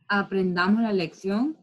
aprendamos 0.06 0.82
la 0.82 0.92
lección, 0.92 1.56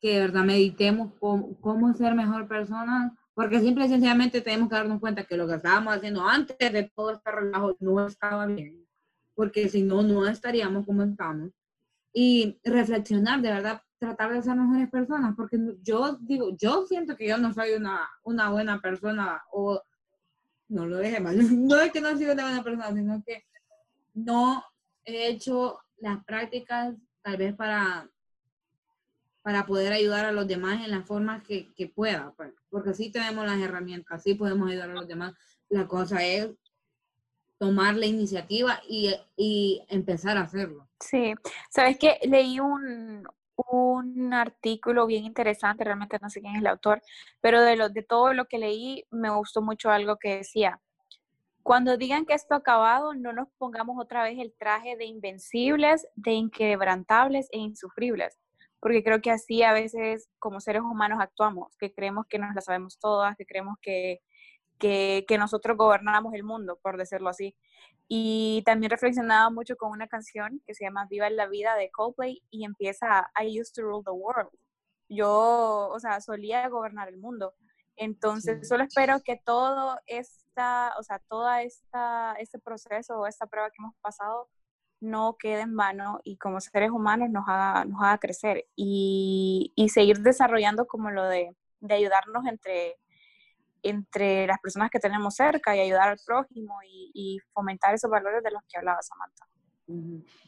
que 0.00 0.14
de 0.14 0.20
verdad 0.20 0.44
meditemos 0.44 1.12
cómo, 1.18 1.58
cómo 1.60 1.92
ser 1.94 2.14
mejor 2.14 2.46
persona, 2.46 3.18
porque 3.34 3.60
simple 3.60 3.86
y 3.86 3.88
sencillamente 3.88 4.42
tenemos 4.42 4.68
que 4.68 4.76
darnos 4.76 5.00
cuenta 5.00 5.24
que 5.24 5.36
lo 5.36 5.48
que 5.48 5.54
estábamos 5.54 5.94
haciendo 5.94 6.26
antes 6.26 6.56
de 6.58 6.90
todo 6.94 7.12
este 7.12 7.30
relajo 7.30 7.76
no 7.80 8.06
estaba 8.06 8.46
bien 8.46 8.82
porque 9.34 9.68
si 9.68 9.82
no, 9.82 10.02
no 10.02 10.26
estaríamos 10.26 10.86
como 10.86 11.02
estamos. 11.02 11.50
Y 12.12 12.60
reflexionar, 12.64 13.40
de 13.40 13.50
verdad, 13.50 13.82
tratar 14.02 14.32
de 14.32 14.42
ser 14.42 14.56
mejores 14.56 14.90
personas, 14.90 15.32
porque 15.36 15.56
yo 15.80 16.16
digo, 16.22 16.56
yo 16.56 16.84
siento 16.86 17.16
que 17.16 17.28
yo 17.28 17.38
no 17.38 17.54
soy 17.54 17.74
una, 17.74 18.10
una 18.24 18.50
buena 18.50 18.80
persona, 18.80 19.44
o 19.52 19.80
no 20.66 20.86
lo 20.86 20.96
deje 20.96 21.20
mal, 21.20 21.36
no 21.68 21.80
es 21.80 21.92
que 21.92 22.00
no 22.00 22.10
soy 22.16 22.24
una 22.24 22.42
buena 22.42 22.64
persona, 22.64 22.92
sino 22.92 23.22
que 23.24 23.44
no 24.14 24.64
he 25.04 25.28
hecho 25.28 25.78
las 25.98 26.24
prácticas 26.24 26.96
tal 27.22 27.36
vez 27.36 27.54
para, 27.54 28.10
para 29.42 29.66
poder 29.66 29.92
ayudar 29.92 30.24
a 30.24 30.32
los 30.32 30.48
demás 30.48 30.84
en 30.84 30.90
la 30.90 31.04
forma 31.04 31.40
que, 31.44 31.72
que 31.74 31.86
pueda, 31.86 32.32
pues, 32.36 32.52
porque 32.70 32.94
sí 32.94 33.12
tenemos 33.12 33.46
las 33.46 33.60
herramientas, 33.60 34.24
sí 34.24 34.34
podemos 34.34 34.68
ayudar 34.68 34.90
a 34.90 34.94
los 34.94 35.06
demás. 35.06 35.32
La 35.68 35.86
cosa 35.86 36.24
es 36.24 36.50
tomar 37.56 37.94
la 37.94 38.06
iniciativa 38.06 38.80
y, 38.88 39.14
y 39.36 39.86
empezar 39.88 40.36
a 40.38 40.42
hacerlo. 40.42 40.88
Sí, 40.98 41.34
sabes 41.70 41.96
que 41.98 42.18
leí 42.24 42.58
un, 42.58 43.24
un 43.70 44.32
artículo 44.34 45.06
bien 45.06 45.24
interesante, 45.24 45.84
realmente 45.84 46.18
no 46.20 46.30
sé 46.30 46.40
quién 46.40 46.54
es 46.54 46.60
el 46.60 46.66
autor, 46.66 47.02
pero 47.40 47.62
de, 47.62 47.76
lo, 47.76 47.88
de 47.88 48.02
todo 48.02 48.32
lo 48.34 48.46
que 48.46 48.58
leí 48.58 49.04
me 49.10 49.30
gustó 49.30 49.62
mucho 49.62 49.90
algo 49.90 50.16
que 50.18 50.36
decía. 50.36 50.80
Cuando 51.62 51.96
digan 51.96 52.26
que 52.26 52.34
esto 52.34 52.54
ha 52.54 52.58
acabado, 52.58 53.14
no 53.14 53.32
nos 53.32 53.48
pongamos 53.58 53.96
otra 54.00 54.24
vez 54.24 54.38
el 54.38 54.52
traje 54.58 54.96
de 54.96 55.04
invencibles, 55.04 56.06
de 56.16 56.32
inquebrantables 56.32 57.48
e 57.52 57.58
insufribles, 57.58 58.38
porque 58.80 59.04
creo 59.04 59.20
que 59.20 59.30
así 59.30 59.62
a 59.62 59.72
veces 59.72 60.28
como 60.40 60.60
seres 60.60 60.82
humanos 60.82 61.18
actuamos, 61.20 61.76
que 61.78 61.92
creemos 61.92 62.26
que 62.28 62.38
nos 62.38 62.54
la 62.54 62.60
sabemos 62.60 62.98
todas, 62.98 63.36
que 63.36 63.46
creemos 63.46 63.76
que, 63.80 64.20
que, 64.82 65.24
que 65.28 65.38
nosotros 65.38 65.76
gobernamos 65.76 66.34
el 66.34 66.42
mundo, 66.42 66.76
por 66.82 66.98
decirlo 66.98 67.28
así. 67.30 67.54
Y 68.08 68.62
también 68.66 68.90
reflexionaba 68.90 69.48
mucho 69.48 69.76
con 69.76 69.92
una 69.92 70.08
canción 70.08 70.60
que 70.66 70.74
se 70.74 70.84
llama 70.84 71.06
Viva 71.08 71.30
la 71.30 71.46
vida 71.46 71.76
de 71.76 71.90
Coldplay 71.92 72.42
y 72.50 72.64
empieza 72.64 73.30
I 73.40 73.60
used 73.60 73.72
to 73.76 73.82
rule 73.82 74.02
the 74.04 74.10
world. 74.10 74.50
Yo, 75.08 75.88
o 75.92 76.00
sea, 76.00 76.20
solía 76.20 76.68
gobernar 76.68 77.08
el 77.08 77.18
mundo. 77.18 77.54
Entonces, 77.96 78.66
solo 78.68 78.82
espero 78.82 79.20
que 79.24 79.40
todo 79.44 80.00
esta, 80.06 80.92
o 80.98 81.02
sea, 81.04 81.20
toda 81.28 81.62
esta, 81.62 82.34
este 82.40 82.58
proceso, 82.58 83.26
esta 83.26 83.46
prueba 83.46 83.70
que 83.70 83.76
hemos 83.78 83.94
pasado, 84.00 84.48
no 85.00 85.36
quede 85.38 85.60
en 85.62 85.76
vano 85.76 86.20
y 86.24 86.38
como 86.38 86.60
seres 86.60 86.90
humanos 86.90 87.30
nos 87.30 87.44
haga, 87.48 87.84
nos 87.84 88.00
haga 88.02 88.18
crecer 88.18 88.66
y, 88.76 89.72
y 89.76 89.90
seguir 89.90 90.20
desarrollando 90.20 90.86
como 90.86 91.10
lo 91.10 91.24
de, 91.24 91.54
de 91.80 91.94
ayudarnos 91.94 92.46
entre, 92.46 92.96
entre 93.82 94.46
las 94.46 94.58
personas 94.60 94.90
que 94.90 94.98
tenemos 94.98 95.34
cerca 95.34 95.76
y 95.76 95.80
ayudar 95.80 96.08
al 96.08 96.18
prójimo 96.24 96.74
y, 96.88 97.10
y 97.14 97.38
fomentar 97.52 97.94
esos 97.94 98.10
valores 98.10 98.42
de 98.42 98.50
los 98.50 98.62
que 98.68 98.78
hablaba 98.78 98.98
Samantha. 99.02 99.46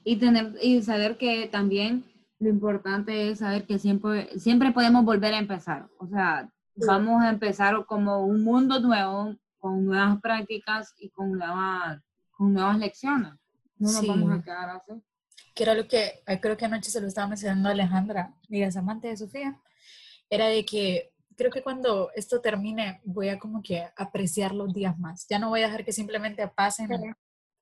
Y, 0.05 0.17
tener, 0.17 0.55
y 0.63 0.83
saber 0.83 1.17
que 1.17 1.49
también 1.49 2.05
lo 2.39 2.49
importante 2.49 3.31
es 3.31 3.41
saber 3.41 3.67
que 3.67 3.79
siempre, 3.79 4.39
siempre 4.39 4.73
podemos 4.73 5.05
volver 5.05 5.35
a 5.35 5.39
empezar. 5.39 5.89
O 5.99 6.07
sea, 6.07 6.51
vamos 6.77 7.23
a 7.23 7.31
empezar 7.31 7.85
como 7.87 8.25
un 8.25 8.43
mundo 8.43 8.81
nuevo, 8.81 9.35
con 9.59 9.85
nuevas 9.85 10.21
prácticas 10.21 10.95
y 10.99 11.11
con 11.11 11.33
nuevas, 11.33 12.01
con 12.31 12.53
nuevas 12.53 12.79
lecciones. 12.79 13.33
No 13.79 13.91
nos 13.93 14.07
vamos 14.07 14.33
a 14.33 14.43
quedar 14.43 14.71
así. 14.71 15.03
Que 15.55 15.63
era 15.63 15.75
lo 15.75 15.87
que 15.87 16.23
creo 16.41 16.57
que 16.57 16.65
anoche 16.65 16.91
se 16.91 17.01
lo 17.01 17.07
estaba 17.07 17.29
mencionando 17.29 17.69
Alejandra, 17.69 18.35
y 18.49 18.71
Samantha 18.71 19.09
de 19.09 19.17
Sofía, 19.17 19.59
era 20.29 20.47
de 20.47 20.65
que 20.65 21.14
creo 21.37 21.51
que 21.51 21.63
cuando 21.63 22.11
esto 22.15 22.41
termine 22.41 23.01
voy 23.05 23.29
a 23.29 23.39
como 23.39 23.63
que 23.63 23.89
apreciar 23.97 24.55
los 24.55 24.73
días 24.73 24.99
más. 24.99 25.27
Ya 25.29 25.39
no 25.39 25.51
voy 25.51 25.61
a 25.61 25.67
dejar 25.67 25.85
que 25.85 25.93
simplemente 25.93 26.47
pasen 26.49 26.89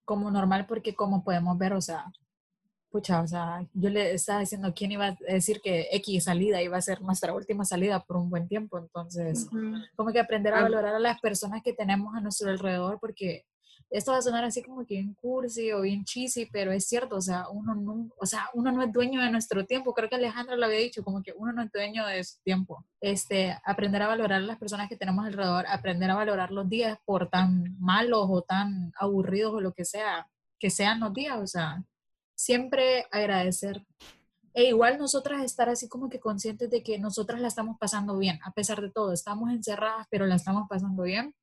como 0.05 0.31
normal 0.31 0.67
porque 0.67 0.95
como 0.95 1.25
podemos 1.25 1.57
ver, 1.59 1.73
o 1.73 1.81
sea, 1.81 2.13
pucha, 2.91 3.23
o 3.23 3.27
sea, 3.27 3.67
yo 3.73 3.89
le 3.89 4.13
estaba 4.13 4.41
diciendo 4.41 4.73
quién 4.77 4.93
iba 4.93 5.07
a 5.07 5.17
decir 5.27 5.61
que 5.63 5.89
X 5.93 6.25
salida 6.25 6.63
iba 6.63 6.77
a 6.77 6.83
ser 6.83 7.01
nuestra 7.01 7.33
última 7.35 7.65
salida 7.65 8.05
por 8.05 8.19
un 8.19 8.29
buen 8.29 8.47
tiempo. 8.47 8.79
Entonces, 8.79 9.49
como 9.97 10.13
que 10.13 10.21
aprender 10.21 10.55
a 10.55 10.63
valorar 10.63 10.95
a 10.95 11.01
las 11.01 11.19
personas 11.21 11.63
que 11.63 11.73
tenemos 11.73 12.15
a 12.15 12.21
nuestro 12.21 12.51
alrededor 12.51 12.99
porque 13.01 13.47
esto 13.93 14.13
va 14.13 14.19
a 14.19 14.23
sonar 14.23 14.43
así 14.43 14.63
como 14.63 14.87
que 14.87 14.95
bien 14.95 15.15
cursi 15.21 15.71
o 15.71 15.83
bien 15.83 16.05
cheesy, 16.05 16.47
pero 16.47 16.73
es 16.73 16.87
cierto, 16.87 17.17
o 17.17 17.21
sea, 17.21 17.49
uno 17.51 17.75
no, 17.75 18.09
o 18.17 18.25
sea, 18.25 18.49
uno 18.55 18.73
no 18.73 18.83
es 18.83 18.91
dueño 18.91 19.21
de 19.21 19.31
nuestro 19.31 19.67
tiempo. 19.67 19.93
Creo 19.93 20.09
que 20.09 20.15
Alejandra 20.15 20.57
lo 20.57 20.65
había 20.65 20.79
dicho, 20.79 21.05
como 21.05 21.23
que 21.23 21.35
uno 21.37 21.53
no 21.53 21.63
es 21.63 21.71
dueño 21.71 22.07
de 22.07 22.25
su 22.25 22.41
tiempo. 22.43 22.87
Este, 23.03 23.55
aprender 23.65 24.01
a 24.01 24.09
valorar 24.09 24.41
las 24.43 24.59
personas 24.59 24.89
que 24.89 24.97
tenemos 24.97 25.27
alrededor, 25.27 25.67
aprender 25.69 26.11
a 26.11 26.15
valorar 26.15 26.53
los 26.53 26.71
días 26.71 26.99
por 27.05 27.29
tan 27.29 27.77
malos 27.79 28.29
o 28.31 28.41
tan 28.41 28.93
aburridos 28.99 29.53
o 29.53 29.61
lo 29.61 29.75
que 29.75 29.85
sea, 29.85 30.27
que 30.59 30.71
sean 30.71 31.01
los 31.01 31.13
días, 31.13 31.39
o 31.39 31.47
sea, 31.47 31.85
siempre 32.35 33.07
agradecer. 33.11 33.85
E 34.55 34.65
igual 34.65 34.97
nosotras 34.99 35.45
estar 35.45 35.69
así 35.69 35.87
como 35.89 36.09
que 36.09 36.19
conscientes 36.19 36.71
de 36.71 36.83
que 36.83 36.99
nosotras 36.99 37.41
la 37.43 37.49
estamos 37.49 37.77
pasando 37.79 38.17
bien, 38.17 38.39
a 38.43 38.53
pesar 38.53 38.81
de 38.81 38.91
todo, 38.91 39.13
estamos 39.13 39.51
encerradas, 39.51 40.07
pero 40.11 40.27
la 40.27 40.37
estamos 40.37 40.67
pasando 40.69 41.03
bien. 41.03 41.35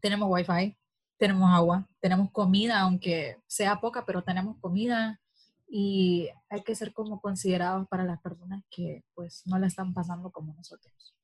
Tenemos 0.00 0.28
wifi, 0.30 0.76
tenemos 1.22 1.52
agua, 1.52 1.86
tenemos 2.00 2.32
comida, 2.32 2.80
aunque 2.80 3.36
sea 3.46 3.80
poca, 3.80 4.04
pero 4.04 4.24
tenemos 4.24 4.58
comida 4.58 5.20
y 5.68 6.28
hay 6.50 6.64
que 6.64 6.74
ser 6.74 6.92
como 6.92 7.20
considerados 7.20 7.86
para 7.86 8.02
las 8.02 8.20
personas 8.20 8.64
que 8.68 9.04
pues 9.14 9.44
no 9.46 9.56
la 9.56 9.68
están 9.68 9.94
pasando 9.94 10.32
como 10.32 10.52
nosotros. 10.52 11.14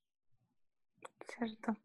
Cierto. 1.27 1.75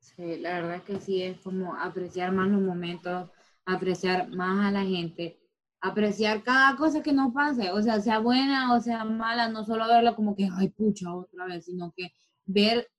Sí, 0.00 0.38
la 0.38 0.62
verdad 0.62 0.76
es 0.76 0.82
que 0.84 0.98
sí, 0.98 1.22
es 1.22 1.42
como 1.42 1.74
apreciar 1.74 2.32
más 2.32 2.48
los 2.48 2.62
momentos, 2.62 3.28
apreciar 3.66 4.30
más 4.30 4.68
a 4.68 4.70
la 4.70 4.84
gente, 4.86 5.38
apreciar 5.82 6.42
cada 6.44 6.74
cosa 6.76 7.02
que 7.02 7.12
nos 7.12 7.34
pase, 7.34 7.70
o 7.70 7.82
sea, 7.82 8.00
sea 8.00 8.18
buena 8.18 8.74
o 8.74 8.80
sea 8.80 9.04
mala, 9.04 9.50
no 9.50 9.62
solo 9.62 9.86
verla 9.88 10.16
como 10.16 10.34
que, 10.34 10.48
ay, 10.56 10.70
pucha, 10.70 11.14
otra 11.14 11.44
vez, 11.44 11.66
sino 11.66 11.92
que 11.94 12.14
ver 12.46 12.90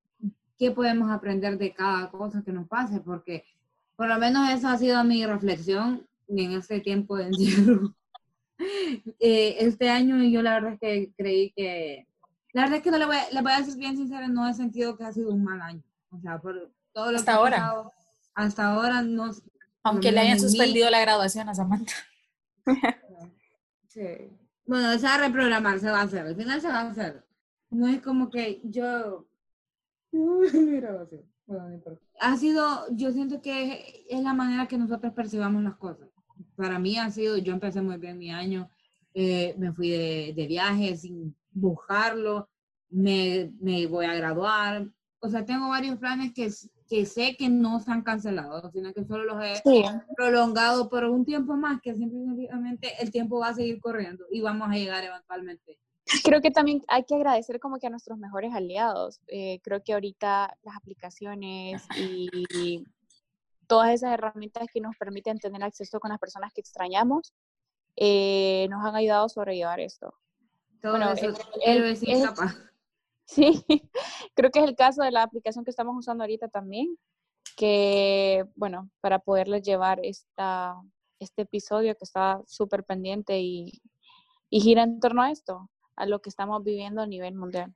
qué 0.60 0.70
podemos 0.70 1.10
aprender 1.10 1.58
de 1.58 1.74
cada 1.74 2.12
cosa 2.12 2.44
que 2.46 2.52
nos 2.52 2.68
pase, 2.68 3.00
porque 3.00 3.46
por 3.96 4.08
lo 4.08 4.18
menos 4.18 4.50
esa 4.50 4.74
ha 4.74 4.78
sido 4.78 5.04
mi 5.04 5.26
reflexión 5.26 6.08
en 6.28 6.54
este 6.54 6.80
tiempo 6.80 7.18
de 7.18 7.28
encierro. 7.28 7.96
Eh, 9.20 9.58
este 9.60 9.90
año 9.90 10.24
yo 10.24 10.42
la 10.42 10.54
verdad 10.54 10.74
es 10.74 10.80
que 10.80 11.12
creí 11.18 11.52
que, 11.52 12.08
la 12.54 12.62
verdad 12.62 12.78
es 12.78 12.84
que 12.84 12.92
no 12.92 12.98
le 12.98 13.08
voy, 13.08 13.18
a, 13.18 13.30
le 13.30 13.42
voy 13.42 13.52
a 13.52 13.58
decir 13.58 13.76
bien 13.76 13.98
sincera, 13.98 14.28
no 14.28 14.48
he 14.48 14.54
sentido 14.54 14.96
que 14.96 15.04
ha 15.04 15.12
sido 15.12 15.32
un 15.32 15.44
mal 15.44 15.60
año. 15.62 15.84
O 16.12 16.22
sea, 16.22 16.40
por 16.40 16.72
todo 16.94 17.12
lo 17.12 17.18
hasta 17.18 17.34
que 17.34 17.38
ahora. 17.38 17.58
Pasado, 17.58 17.94
hasta 18.36 18.68
ahora 18.68 19.02
no. 19.02 19.32
Aunque 19.82 20.12
le 20.12 20.20
hayan 20.22 20.40
suspendido 20.40 20.90
la 20.90 21.02
graduación 21.02 21.50
a 21.50 21.56
Samantha. 21.56 21.94
Sí. 23.90 24.02
Bueno, 24.66 24.98
se 24.98 25.06
va 25.06 25.16
a 25.16 25.18
reprogramar, 25.20 25.80
se 25.80 25.92
va 25.92 26.00
a 26.00 26.04
hacer, 26.06 26.26
al 26.26 26.36
final 26.36 26.60
se 26.60 26.68
va 26.68 26.80
a 26.80 26.90
hacer. 26.90 27.24
No 27.70 27.88
es 27.88 28.02
como 28.02 28.32
que 28.32 28.60
yo... 28.64 29.28
Mira, 30.12 31.08
ha 32.20 32.38
sido, 32.38 32.86
yo 32.92 33.12
siento 33.12 33.42
que 33.42 34.06
es 34.10 34.22
la 34.22 34.34
manera 34.34 34.68
que 34.68 34.78
nosotros 34.78 35.14
percibamos 35.14 35.64
las 35.64 35.76
cosas. 35.76 36.10
Para 36.56 36.80
mí 36.80 36.98
ha 36.98 37.10
sido, 37.12 37.38
yo 37.38 37.54
empecé 37.54 37.82
muy 37.82 37.98
bien 37.98 38.18
mi 38.18 38.32
año, 38.32 38.70
eh, 39.14 39.56
me 39.58 39.72
fui 39.74 39.90
de, 39.90 40.34
de, 40.36 40.48
viaje 40.48 40.96
sin 40.96 41.36
buscarlo, 41.52 42.50
me, 42.90 43.52
me, 43.60 43.86
voy 43.88 44.06
a 44.06 44.16
graduar, 44.16 44.88
o 45.20 45.30
sea, 45.30 45.46
tengo 45.46 45.70
varios 45.70 45.98
planes 46.00 46.34
que, 46.34 46.50
que 46.88 47.06
sé 47.06 47.36
que 47.38 47.50
no 47.50 47.80
se 47.80 47.92
han 47.92 48.02
cancelado, 48.02 48.70
sino 48.72 48.94
que 48.94 49.06
solo 49.06 49.24
los 49.24 49.44
he 49.44 49.56
sí. 49.58 49.84
prolongado 50.16 50.90
por 50.90 51.06
un 51.06 51.26
tiempo 51.26 51.56
más, 51.56 51.80
que 51.82 51.96
simplemente 51.96 52.92
el 53.00 53.12
tiempo 53.12 53.40
va 53.40 53.50
a 53.50 53.54
seguir 53.54 53.80
corriendo 53.80 54.26
y 54.32 54.42
vamos 54.42 54.70
a 54.70 54.76
llegar 54.76 55.04
eventualmente 55.04 55.80
Creo 56.24 56.42
que 56.42 56.52
también 56.52 56.84
hay 56.88 57.04
que 57.06 57.16
agradecer 57.16 57.60
como 57.60 57.80
que 57.80 57.88
a 57.88 57.90
nuestros 57.90 58.18
mejores 58.18 58.54
aliados. 58.54 59.22
Eh, 59.28 59.60
creo 59.64 59.84
que 59.84 59.94
ahorita 59.94 60.58
las 60.64 60.76
aplicaciones 60.76 61.84
y, 61.98 62.30
y, 62.54 62.86
todas 63.66 63.94
esas 63.94 64.12
herramientas 64.14 64.68
que 64.72 64.82
nos 64.82 64.96
permiten 64.98 65.40
tener 65.40 65.64
acceso 65.64 66.00
con 66.00 66.10
las 66.10 66.20
personas 66.20 66.52
que 66.54 66.60
extrañamos 66.60 67.34
eh, 67.96 68.68
nos 68.70 68.86
han 68.86 68.96
ayudado 68.96 69.26
a 69.26 69.30
sobrellevar 69.30 69.80
esto. 69.80 70.14
Todo 70.82 70.92
bueno, 70.92 71.14
eso, 71.14 71.28
el, 71.66 71.84
el, 71.84 71.98
el, 72.06 72.30
sí, 73.26 73.66
creo 74.36 74.52
que 74.52 74.60
es 74.60 74.66
el 74.66 74.76
caso 74.76 75.02
de 75.02 75.12
la 75.12 75.24
aplicación 75.24 75.64
que 75.64 75.72
estamos 75.72 75.96
usando 75.98 76.24
ahorita 76.24 76.50
también, 76.50 76.98
que 77.56 78.46
bueno, 78.56 78.90
para 79.00 79.20
poderles 79.20 79.64
llevar 79.64 80.02
esta, 80.04 80.76
este 81.20 81.44
episodio 81.44 81.96
que 81.96 82.04
está 82.04 82.42
súper 82.46 82.84
pendiente 82.84 83.40
y, 83.40 83.82
y 84.50 84.60
gira 84.60 84.84
en 84.84 85.00
torno 85.00 85.22
a 85.22 85.32
esto 85.32 85.70
a 85.96 86.06
lo 86.06 86.22
que 86.22 86.30
estamos 86.30 86.64
viviendo 86.64 87.02
a 87.02 87.08
nivel 87.08 87.36
mundial. 87.36 87.74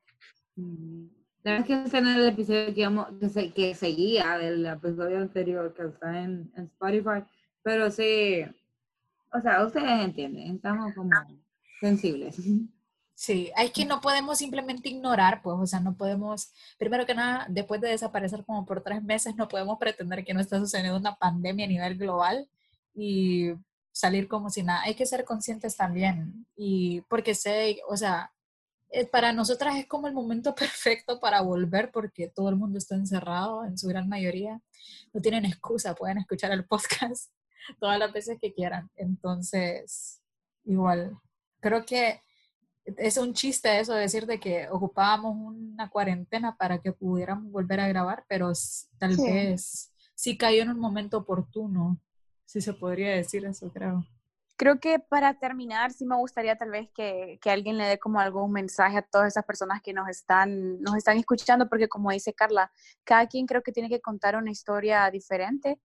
La 1.43 1.51
verdad 1.51 1.85
es 1.85 1.91
que 1.91 2.01
no 2.01 2.09
es 2.09 2.17
el 2.17 2.27
episodio 2.27 2.73
que, 2.73 2.81
íbamos, 2.81 3.07
que, 3.19 3.29
se, 3.29 3.53
que, 3.53 3.75
seguía 3.75 4.37
del 4.37 4.65
episodio 4.65 5.19
anterior 5.19 5.73
que 5.73 5.83
está 5.83 6.23
en, 6.23 6.51
en, 6.55 6.65
Spotify, 6.65 7.23
pero 7.61 7.89
sí, 7.89 8.43
o 9.31 9.39
sea, 9.39 9.65
ustedes 9.65 10.03
entienden, 10.03 10.55
estamos 10.55 10.93
como 10.93 11.11
sensibles. 11.79 12.37
Sí, 13.13 13.51
es 13.57 13.71
que 13.71 13.85
no 13.85 13.99
podemos 13.99 14.37
simplemente 14.37 14.89
ignorar, 14.89 15.41
pues, 15.41 15.57
o 15.59 15.65
sea, 15.65 15.79
no 15.79 15.95
podemos, 15.95 16.53
primero 16.77 17.05
que 17.05 17.15
nada, 17.15 17.47
después 17.49 17.81
de 17.81 17.89
desaparecer 17.89 18.45
como 18.45 18.65
por 18.65 18.83
tres 18.83 19.03
meses, 19.03 19.35
no 19.35 19.47
podemos 19.47 19.79
pretender 19.79 20.23
que 20.23 20.33
no 20.33 20.39
está 20.39 20.59
sucediendo 20.59 20.97
una 20.99 21.15
pandemia 21.15 21.65
a 21.65 21.69
nivel 21.69 21.97
global 21.97 22.47
y 22.93 23.53
salir 23.97 24.27
como 24.27 24.49
si 24.49 24.63
nada. 24.63 24.81
Hay 24.83 24.95
que 24.95 25.05
ser 25.05 25.25
conscientes 25.25 25.75
también. 25.75 26.45
Y 26.55 27.01
porque 27.01 27.33
sé, 27.35 27.79
o 27.87 27.97
sea, 27.97 28.31
eh, 28.89 29.05
para 29.05 29.33
nosotras 29.33 29.75
es 29.75 29.87
como 29.87 30.07
el 30.07 30.13
momento 30.13 30.55
perfecto 30.55 31.19
para 31.19 31.41
volver 31.41 31.91
porque 31.91 32.29
todo 32.29 32.49
el 32.49 32.55
mundo 32.55 32.77
está 32.77 32.95
encerrado 32.95 33.65
en 33.65 33.77
su 33.77 33.87
gran 33.87 34.07
mayoría. 34.07 34.61
No 35.13 35.21
tienen 35.21 35.45
excusa, 35.45 35.95
pueden 35.95 36.19
escuchar 36.19 36.51
el 36.51 36.65
podcast 36.67 37.31
todas 37.79 37.99
las 37.99 38.13
veces 38.13 38.37
que 38.39 38.53
quieran. 38.53 38.89
Entonces, 38.95 40.21
igual, 40.63 41.17
creo 41.59 41.85
que 41.85 42.21
es 42.85 43.17
un 43.17 43.33
chiste 43.33 43.79
eso 43.79 43.93
de 43.93 44.01
decir 44.01 44.25
de 44.25 44.39
que 44.39 44.69
ocupábamos 44.69 45.35
una 45.35 45.89
cuarentena 45.89 46.55
para 46.55 46.79
que 46.79 46.93
pudiéramos 46.93 47.51
volver 47.51 47.81
a 47.81 47.87
grabar, 47.87 48.23
pero 48.29 48.53
tal 48.97 49.15
sí. 49.15 49.23
vez 49.23 49.91
sí 50.15 50.37
cayó 50.37 50.61
en 50.61 50.69
un 50.69 50.79
momento 50.79 51.17
oportuno 51.17 51.99
si 52.47 52.61
se 52.61 52.73
podría 52.73 53.11
decir 53.11 53.45
eso, 53.45 53.69
creo. 53.71 54.03
Creo 54.55 54.79
que 54.79 54.97
para 54.97 55.37
terminar, 55.37 55.91
sí 55.91 56.05
me 56.05 56.15
gustaría 56.15 56.55
tal 56.55 56.71
vez 56.71 56.89
que, 56.95 57.37
que, 57.41 57.51
alguien 57.51 57.77
le 57.77 57.85
dé 57.85 57.99
como 57.99 58.19
algún 58.19 58.51
mensaje 58.51 58.97
a 58.97 59.01
todas 59.03 59.27
esas 59.27 59.45
personas 59.45 59.81
que 59.83 59.93
nos 59.93 60.09
están, 60.09 60.81
nos 60.81 60.95
están 60.95 61.17
escuchando, 61.17 61.69
porque 61.69 61.87
como 61.87 62.09
dice 62.09 62.33
Carla, 62.33 62.71
cada 63.03 63.27
quien 63.27 63.45
creo 63.45 63.61
que 63.61 63.71
tiene 63.71 63.89
que 63.89 64.01
contar 64.01 64.35
una 64.35 64.49
historia 64.49 65.11
diferente 65.11 65.79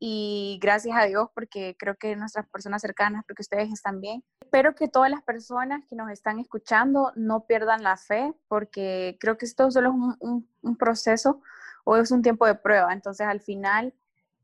y 0.00 0.58
gracias 0.60 0.96
a 0.98 1.04
Dios 1.04 1.28
porque 1.34 1.76
creo 1.78 1.94
que 1.94 2.16
nuestras 2.16 2.46
personas 2.48 2.82
cercanas, 2.82 3.24
porque 3.26 3.42
ustedes 3.42 3.72
están 3.72 4.00
bien. 4.00 4.22
Espero 4.40 4.74
que 4.74 4.88
todas 4.88 5.10
las 5.10 5.22
personas 5.22 5.82
que 5.88 5.94
nos 5.94 6.10
están 6.10 6.40
escuchando 6.40 7.12
no 7.14 7.46
pierdan 7.46 7.82
la 7.82 7.96
fe 7.96 8.34
porque 8.48 9.16
creo 9.20 9.38
que 9.38 9.46
esto 9.46 9.70
solo 9.70 9.90
es 9.90 9.94
un, 9.94 10.16
un, 10.20 10.48
un 10.62 10.76
proceso 10.76 11.40
o 11.84 11.96
es 11.96 12.10
un 12.10 12.20
tiempo 12.20 12.46
de 12.46 12.54
prueba. 12.54 12.92
Entonces 12.92 13.26
al 13.26 13.40
final 13.40 13.94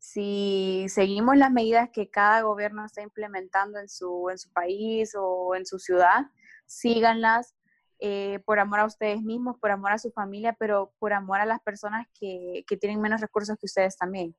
si 0.06 0.86
seguimos 0.88 1.36
las 1.36 1.50
medidas 1.50 1.90
que 1.92 2.08
cada 2.08 2.42
gobierno 2.42 2.84
está 2.84 3.02
implementando 3.02 3.80
en 3.80 3.88
su, 3.88 4.30
en 4.30 4.38
su 4.38 4.52
país 4.52 5.16
o 5.18 5.56
en 5.56 5.66
su 5.66 5.80
ciudad, 5.80 6.26
síganlas 6.64 7.56
eh, 7.98 8.38
por 8.46 8.60
amor 8.60 8.78
a 8.78 8.84
ustedes 8.84 9.20
mismos, 9.20 9.58
por 9.58 9.72
amor 9.72 9.90
a 9.90 9.98
su 9.98 10.12
familia, 10.12 10.54
pero 10.60 10.92
por 11.00 11.12
amor 11.12 11.40
a 11.40 11.44
las 11.44 11.60
personas 11.60 12.06
que, 12.18 12.64
que 12.68 12.76
tienen 12.76 13.00
menos 13.00 13.20
recursos 13.20 13.58
que 13.58 13.66
ustedes 13.66 13.96
también. 13.96 14.36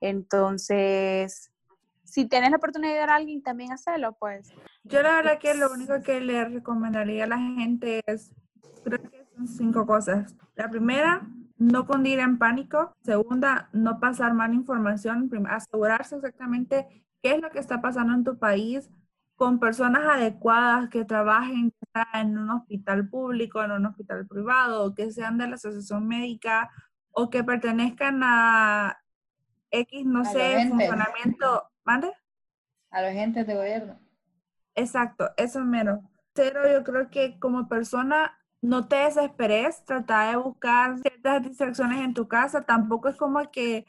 Entonces, 0.00 1.52
si 2.04 2.26
tienes 2.26 2.50
la 2.50 2.56
oportunidad 2.56 2.92
de 2.92 2.98
ayudar 3.00 3.10
a 3.10 3.16
alguien, 3.16 3.42
también 3.42 3.70
hacerlo, 3.70 4.16
pues. 4.18 4.48
Yo 4.84 5.02
la 5.02 5.16
verdad 5.16 5.38
que 5.38 5.52
lo 5.52 5.70
único 5.70 6.00
que 6.02 6.22
le 6.22 6.46
recomendaría 6.46 7.24
a 7.24 7.26
la 7.26 7.38
gente 7.38 8.00
es, 8.06 8.32
creo 8.82 8.98
que 9.02 9.26
son 9.36 9.46
cinco 9.46 9.84
cosas. 9.84 10.34
La 10.54 10.70
primera, 10.70 11.28
no 11.62 11.86
cundir 11.86 12.18
en 12.18 12.38
pánico. 12.38 12.92
Segunda, 13.02 13.68
no 13.72 14.00
pasar 14.00 14.34
mala 14.34 14.54
información. 14.54 15.30
Asegurarse 15.48 16.16
exactamente 16.16 17.06
qué 17.22 17.34
es 17.34 17.40
lo 17.40 17.50
que 17.50 17.60
está 17.60 17.80
pasando 17.80 18.14
en 18.14 18.24
tu 18.24 18.38
país 18.38 18.90
con 19.36 19.58
personas 19.58 20.02
adecuadas 20.04 20.88
que 20.88 21.04
trabajen 21.04 21.72
en 22.14 22.38
un 22.38 22.50
hospital 22.50 23.08
público, 23.08 23.62
en 23.62 23.72
un 23.72 23.86
hospital 23.86 24.26
privado, 24.26 24.94
que 24.94 25.10
sean 25.12 25.38
de 25.38 25.48
la 25.48 25.54
asociación 25.54 26.06
médica 26.06 26.70
o 27.10 27.30
que 27.30 27.44
pertenezcan 27.44 28.20
a 28.22 28.98
X, 29.70 30.04
no 30.04 30.24
sé, 30.24 30.68
funcionamiento. 30.68 31.70
¿Mande? 31.84 32.12
A 32.90 33.02
los 33.02 33.10
agentes 33.10 33.46
de 33.46 33.54
gobierno. 33.54 33.98
Exacto, 34.74 35.30
eso 35.36 35.60
es 35.60 35.64
menos. 35.64 36.00
Pero 36.34 36.70
yo 36.70 36.82
creo 36.84 37.10
que 37.10 37.38
como 37.38 37.68
persona 37.68 38.38
no 38.62 38.88
te 38.88 38.96
desesperes, 38.96 39.84
trata 39.84 40.30
de 40.30 40.36
buscar 40.36 40.98
ciertas 41.00 41.42
distracciones 41.44 42.00
en 42.02 42.14
tu 42.14 42.28
casa, 42.28 42.62
tampoco 42.64 43.08
es 43.08 43.16
como 43.16 43.50
que, 43.50 43.86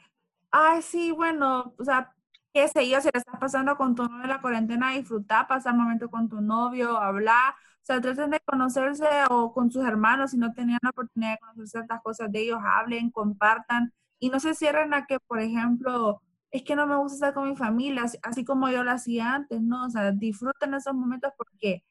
ay, 0.50 0.82
sí, 0.82 1.12
bueno, 1.12 1.74
o 1.78 1.84
sea, 1.84 2.14
qué 2.52 2.68
sé 2.68 2.88
yo, 2.88 3.00
si 3.00 3.08
le 3.12 3.18
estás 3.20 3.38
pasando 3.40 3.76
con 3.76 3.94
tu 3.94 4.04
novio 4.04 4.22
en 4.24 4.28
la 4.30 4.40
cuarentena, 4.40 4.90
disfrutar, 4.92 5.46
pasar 5.48 5.74
momento 5.74 6.10
con 6.10 6.28
tu 6.28 6.40
novio, 6.40 6.96
hablar, 6.98 7.54
o 7.54 7.86
sea, 7.86 8.00
traten 8.00 8.30
de 8.30 8.40
conocerse 8.40 9.06
o 9.30 9.52
con 9.52 9.70
sus 9.70 9.84
hermanos, 9.84 10.30
si 10.32 10.38
no 10.38 10.52
tenían 10.52 10.78
la 10.82 10.90
oportunidad 10.90 11.32
de 11.32 11.38
conocer 11.38 11.66
ciertas 11.68 12.02
cosas 12.02 12.32
de 12.32 12.40
ellos, 12.42 12.58
hablen, 12.64 13.10
compartan. 13.10 13.92
Y 14.18 14.30
no 14.30 14.40
se 14.40 14.54
cierren 14.54 14.94
a 14.94 15.06
que, 15.06 15.18
por 15.20 15.40
ejemplo, 15.40 16.22
es 16.50 16.62
que 16.62 16.76
no 16.76 16.86
me 16.86 16.96
gusta 16.96 17.14
estar 17.16 17.34
con 17.34 17.48
mi 17.50 17.56
familia, 17.56 18.04
así 18.22 18.44
como 18.44 18.68
yo 18.70 18.84
lo 18.84 18.90
hacía 18.92 19.34
antes, 19.34 19.60
¿no? 19.60 19.84
O 19.86 19.90
sea, 19.90 20.12
disfruten 20.12 20.72
esos 20.74 20.94
momentos 20.94 21.32
porque 21.36 21.82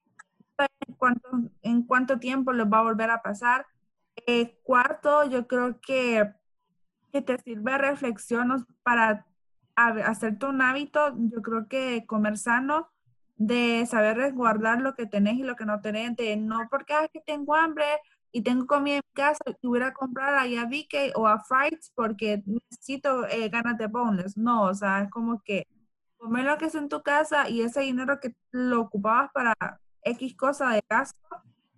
en 0.58 0.96
cuánto, 0.96 1.30
en 1.62 1.84
cuánto 1.84 2.20
tiempo 2.20 2.54
les 2.54 2.68
va 2.68 2.80
a 2.80 2.84
volver 2.84 3.10
a 3.10 3.22
pasar. 3.22 3.66
Eh, 4.28 4.60
cuarto, 4.64 5.28
yo 5.30 5.48
creo 5.48 5.80
que, 5.82 6.32
que 7.12 7.22
te 7.22 7.38
sirve 7.40 7.78
reflexiones 7.78 8.64
para 8.84 9.26
hacerte 9.76 10.46
un 10.46 10.62
hábito, 10.62 11.16
yo 11.18 11.42
creo 11.42 11.68
que 11.68 12.06
comer 12.06 12.38
sano, 12.38 12.90
de 13.36 13.86
saber 13.88 14.18
resguardar 14.18 14.82
lo 14.82 14.96
que 14.96 15.08
tenés 15.08 15.36
y 15.36 15.44
lo 15.44 15.56
que 15.56 15.66
no 15.66 15.82
tenés, 15.82 16.16
de 16.16 16.38
no 16.38 16.68
porque 16.70 16.94
es 16.94 17.10
que 17.12 17.22
tengo 17.22 17.56
hambre 17.56 17.86
y 18.32 18.42
tengo 18.42 18.66
comida 18.68 18.96
en 18.98 19.02
casa 19.14 19.44
y 19.62 19.68
voy 19.68 19.82
a 19.82 19.94
comprar 19.94 20.36
ahí 20.36 20.58
a 20.58 20.66
VK 20.66 21.16
o 21.16 21.28
a 21.28 21.40
Frights 21.40 21.92
porque 21.96 22.44
necesito 22.46 23.28
eh, 23.28 23.50
ganas 23.50 23.78
de 23.78 23.88
bonus. 23.88 24.38
No, 24.38 24.64
o 24.64 24.74
sea, 24.74 25.04
es 25.04 25.10
como 25.10 25.42
que 25.44 25.68
comer 26.18 26.46
lo 26.46 26.58
que 26.58 26.66
es 26.66 26.76
en 26.76 26.90
tu 26.90 27.02
casa 27.04 27.50
y 27.50 27.62
ese 27.62 27.82
dinero 27.82 28.20
que 28.20 28.36
lo 28.52 28.82
ocupabas 28.82 29.32
para 29.34 29.54
X 30.04 30.36
cosa 30.36 30.70
de 30.70 30.84
gasto, 30.90 31.20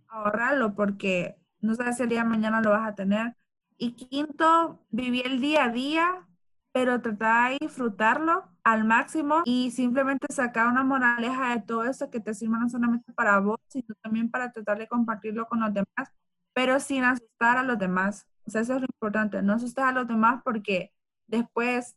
ahorrarlo 0.07 0.76
porque 0.76 1.38
no 1.59 1.76
sabes 1.76 1.97
si 1.97 2.03
el 2.03 2.09
día 2.09 2.23
de 2.23 2.30
mañana 2.30 2.61
lo 2.61 2.71
vas 2.71 2.88
a 2.88 2.95
tener. 2.95 3.36
Y 3.78 3.93
quinto, 3.93 4.86
vivir 4.89 5.28
el 5.28 5.41
día 5.41 5.65
a 5.65 5.69
día, 5.69 6.28
pero 6.71 7.01
tratar 7.01 7.51
de 7.51 7.57
disfrutarlo 7.61 8.43
al 8.63 8.84
máximo 8.84 9.43
y 9.45 9.71
simplemente 9.71 10.28
sacar 10.34 10.67
una 10.67 10.84
moraleja 10.84 11.55
de 11.55 11.61
todo 11.61 11.86
eso 11.86 12.09
que 12.09 12.19
te 12.19 12.34
sirva 12.34 12.57
no 12.57 12.69
solamente 12.69 13.13
para 13.13 13.39
vos, 13.39 13.59
sino 13.67 13.95
también 14.01 14.30
para 14.32 14.51
tratar 14.51 14.80
de 14.80 14.88
compartirlo 14.88 15.47
con 15.47 15.59
los 15.59 15.73
demás, 15.73 16.11
pero 16.53 16.80
sin 16.80 17.03
asustar 17.03 17.57
a 17.57 17.63
los 17.63 17.78
demás. 17.78 18.28
O 18.47 18.51
sea, 18.51 18.61
eso 18.61 18.76
es 18.76 18.82
lo 18.82 18.88
importante, 18.88 19.41
no 19.41 19.53
asustar 19.53 19.89
a 19.89 19.91
los 19.91 20.07
demás 20.07 20.41
porque 20.43 20.91
después 21.28 21.95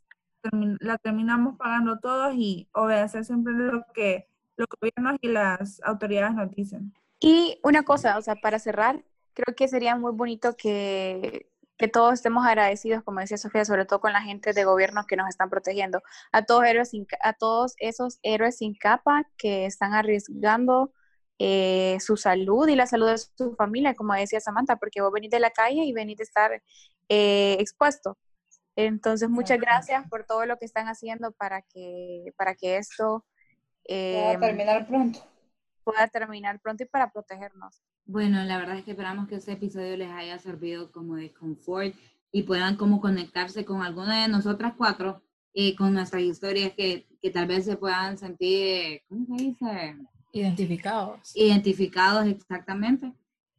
la 0.81 0.99
terminamos 0.99 1.57
pagando 1.59 1.99
todos 1.99 2.35
y 2.35 2.69
obedecer 2.73 3.25
siempre 3.25 3.53
lo 3.55 3.85
que 3.95 4.29
los 4.59 4.69
gobiernos 4.81 5.19
y 5.23 5.29
las 5.29 5.81
autoridades 5.83 6.35
nos 6.35 6.51
dicen. 6.51 6.93
Y 7.21 7.59
una 7.63 7.85
cosa, 7.85 8.19
o 8.19 8.23
sea, 8.23 8.37
para 8.37 8.59
cerrar, 8.59 9.05
creo 9.35 9.55
que 9.57 9.69
sería 9.69 9.97
muy 9.97 10.13
bonito 10.13 10.57
que, 10.57 11.51
que 11.79 11.89
todos 11.89 12.15
estemos 12.15 12.45
agradecidos, 12.45 13.03
como 13.05 13.21
decía 13.21 13.39
Sofía, 13.39 13.65
sobre 13.65 13.87
todo 13.87 14.01
con 14.01 14.13
la 14.13 14.21
gente 14.21 14.53
de 14.53 14.65
gobierno 14.65 15.05
que 15.07 15.17
nos 15.17 15.29
están 15.29 15.49
protegiendo, 15.49 16.03
a 16.33 16.45
todos, 16.45 16.65
héroes 16.65 16.93
a 17.23 17.33
todos 17.33 17.75
esos 17.79 18.19
héroes 18.23 18.59
sin 18.59 18.75
capa 18.75 19.25
que 19.37 19.65
están 19.65 19.95
arriesgando 19.95 20.93
eh, 21.39 21.97
su 22.01 22.17
salud 22.17 22.67
y 22.69 22.75
la 22.75 22.87
salud 22.87 23.09
de 23.09 23.19
su 23.19 23.55
familia, 23.57 23.95
como 23.95 24.13
decía 24.15 24.41
Samantha, 24.41 24.77
porque 24.77 25.01
vos 25.01 25.13
venís 25.13 25.31
de 25.31 25.39
la 25.39 25.51
calle 25.51 25.85
y 25.85 25.93
venís 25.93 26.19
de 26.19 26.25
estar 26.25 26.63
eh, 27.09 27.57
expuesto. 27.61 28.19
Entonces, 28.75 29.29
muchas 29.29 29.59
gracias 29.61 30.05
por 30.09 30.25
todo 30.25 30.47
lo 30.47 30.57
que 30.59 30.65
están 30.65 30.87
haciendo 30.87 31.33
para 31.33 31.63
que, 31.63 32.33
para 32.37 32.55
que 32.55 32.77
esto 32.77 33.25
pueda 33.89 34.33
em, 34.33 34.41
terminar 34.41 34.87
pronto. 34.87 35.21
Pueda 35.83 36.09
terminar 36.09 36.61
pronto 36.61 36.83
y 36.83 36.87
para 36.87 37.11
protegernos. 37.11 37.83
Bueno, 38.05 38.43
la 38.45 38.59
verdad 38.59 38.79
es 38.79 38.85
que 38.85 38.93
esperamos 38.93 39.29
que 39.29 39.37
este 39.37 39.53
episodio 39.53 39.97
les 39.97 40.11
haya 40.11 40.39
servido 40.39 40.93
como 40.93 41.17
de 41.17 41.33
confort 41.33 41.95
y 42.31 42.43
puedan 42.43 42.77
como 42.77 43.01
conectarse 43.01 43.65
con 43.65 43.83
alguna 43.83 44.23
de 44.23 44.29
nosotras 44.29 44.75
cuatro 44.77 45.23
y 45.53 45.75
con 45.75 45.95
nuestras 45.95 46.23
historias 46.23 46.73
que, 46.75 47.07
que 47.21 47.31
tal 47.31 47.47
vez 47.47 47.65
se 47.65 47.77
puedan 47.77 48.19
sentir, 48.19 49.03
¿cómo 49.09 49.27
se 49.27 49.45
dice? 49.45 49.97
Identificados. 50.33 51.35
Identificados, 51.35 52.27
exactamente. 52.27 53.13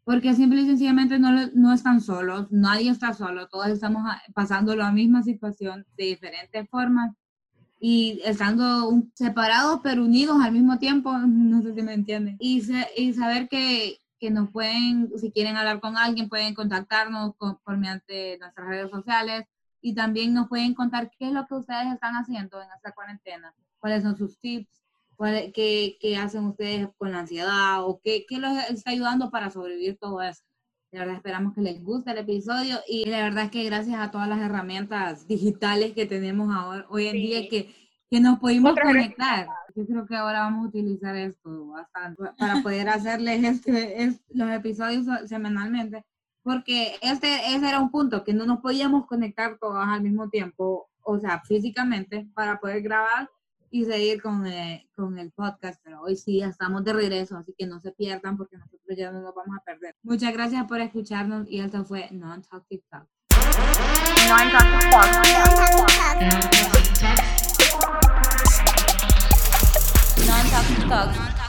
Porque 0.03 0.33
simple 0.33 0.61
y 0.61 0.65
sencillamente 0.65 1.19
no, 1.19 1.47
no 1.53 1.73
están 1.73 2.01
solos, 2.01 2.47
nadie 2.51 2.89
está 2.89 3.13
solo, 3.13 3.47
todos 3.47 3.67
estamos 3.67 4.03
pasando 4.33 4.75
la 4.75 4.91
misma 4.91 5.23
situación 5.23 5.85
de 5.97 6.05
diferentes 6.05 6.67
formas 6.69 7.15
y 7.79 8.21
estando 8.25 9.03
separados 9.13 9.79
pero 9.81 10.03
unidos 10.03 10.37
al 10.43 10.51
mismo 10.51 10.77
tiempo, 10.79 11.11
no 11.27 11.61
sé 11.61 11.73
si 11.73 11.81
me 11.81 11.93
entienden. 11.93 12.37
Y, 12.39 12.61
y 12.97 13.13
saber 13.13 13.47
que, 13.47 13.99
que, 14.19 14.29
nos 14.31 14.51
pueden, 14.51 15.11
si 15.17 15.31
quieren 15.31 15.55
hablar 15.57 15.79
con 15.79 15.97
alguien, 15.97 16.29
pueden 16.29 16.53
contactarnos 16.53 17.35
por 17.35 17.77
mediante 17.77 18.37
nuestras 18.39 18.67
redes 18.67 18.91
sociales 18.91 19.45
y 19.81 19.95
también 19.95 20.33
nos 20.33 20.49
pueden 20.49 20.73
contar 20.73 21.09
qué 21.17 21.27
es 21.27 21.33
lo 21.33 21.47
que 21.47 21.55
ustedes 21.55 21.93
están 21.93 22.15
haciendo 22.15 22.61
en 22.61 22.67
esta 22.75 22.91
cuarentena, 22.91 23.53
cuáles 23.79 24.03
son 24.03 24.17
sus 24.17 24.37
tips, 24.39 24.81
qué, 25.53 25.97
qué 25.99 26.17
hacen 26.17 26.45
ustedes 26.45 26.89
con 26.97 27.11
la 27.11 27.19
ansiedad 27.19 27.83
o 27.85 27.99
qué, 28.03 28.25
qué 28.27 28.37
los 28.37 28.57
está 28.69 28.91
ayudando 28.91 29.29
para 29.31 29.49
sobrevivir 29.51 29.97
todo 29.97 30.21
eso. 30.21 30.43
De 30.91 30.97
verdad 30.97 31.15
esperamos 31.15 31.53
que 31.53 31.61
les 31.61 31.83
guste 31.83 32.11
el 32.11 32.17
episodio 32.17 32.79
y 32.87 33.05
de 33.07 33.21
verdad 33.21 33.45
es 33.45 33.51
que 33.51 33.63
gracias 33.63 33.99
a 33.99 34.09
todas 34.09 34.27
las 34.27 34.39
herramientas 34.39 35.27
digitales 35.27 35.93
que 35.93 36.07
tenemos 36.07 36.51
ahora, 36.51 36.85
hoy 36.89 37.07
en 37.07 37.13
día 37.13 37.47
que, 37.47 37.75
que 38.09 38.19
nos 38.19 38.39
pudimos 38.39 38.73
conectar. 38.73 39.47
Yo 39.75 39.85
creo 39.85 40.07
que 40.07 40.15
ahora 40.15 40.41
vamos 40.41 40.65
a 40.65 40.69
utilizar 40.69 41.15
esto 41.15 41.67
bastante 41.67 42.23
para 42.39 42.63
poder 42.63 42.89
hacerles 42.89 43.43
este, 43.43 44.19
los 44.29 44.49
episodios 44.49 45.05
semanalmente, 45.27 46.03
porque 46.41 46.95
este, 47.01 47.53
ese 47.53 47.69
era 47.69 47.79
un 47.79 47.91
punto, 47.91 48.23
que 48.23 48.33
no 48.33 48.47
nos 48.47 48.59
podíamos 48.59 49.05
conectar 49.05 49.59
todos 49.59 49.85
al 49.87 50.01
mismo 50.01 50.27
tiempo, 50.29 50.89
o 51.03 51.19
sea, 51.19 51.39
físicamente, 51.41 52.27
para 52.33 52.59
poder 52.59 52.81
grabar 52.81 53.29
y 53.71 53.85
seguir 53.85 54.21
con, 54.21 54.45
eh, 54.47 54.89
con 54.95 55.17
el 55.19 55.31
podcast, 55.31 55.81
pero 55.83 56.01
hoy 56.01 56.15
sí 56.15 56.41
estamos 56.41 56.83
de 56.83 56.93
regreso, 56.93 57.37
así 57.37 57.53
que 57.57 57.67
no 57.67 57.79
se 57.79 57.91
pierdan 57.91 58.37
porque 58.37 58.57
nosotros 58.57 58.97
ya 58.97 59.11
no 59.11 59.21
nos 59.21 59.35
vamos 59.35 59.57
a 59.57 59.63
perder. 59.63 59.95
Muchas 60.03 60.33
gracias 60.33 60.65
por 60.65 60.79
escucharnos 60.81 61.47
y 61.49 61.59
esto 61.59 61.85
fue 61.85 62.09
Non-Talk 62.11 62.67
TikTok. 62.67 63.05
Non-Talk 64.27 64.67
TikTok. 64.79 65.05
Non-Talk 70.27 70.67
TikTok. 70.67 71.48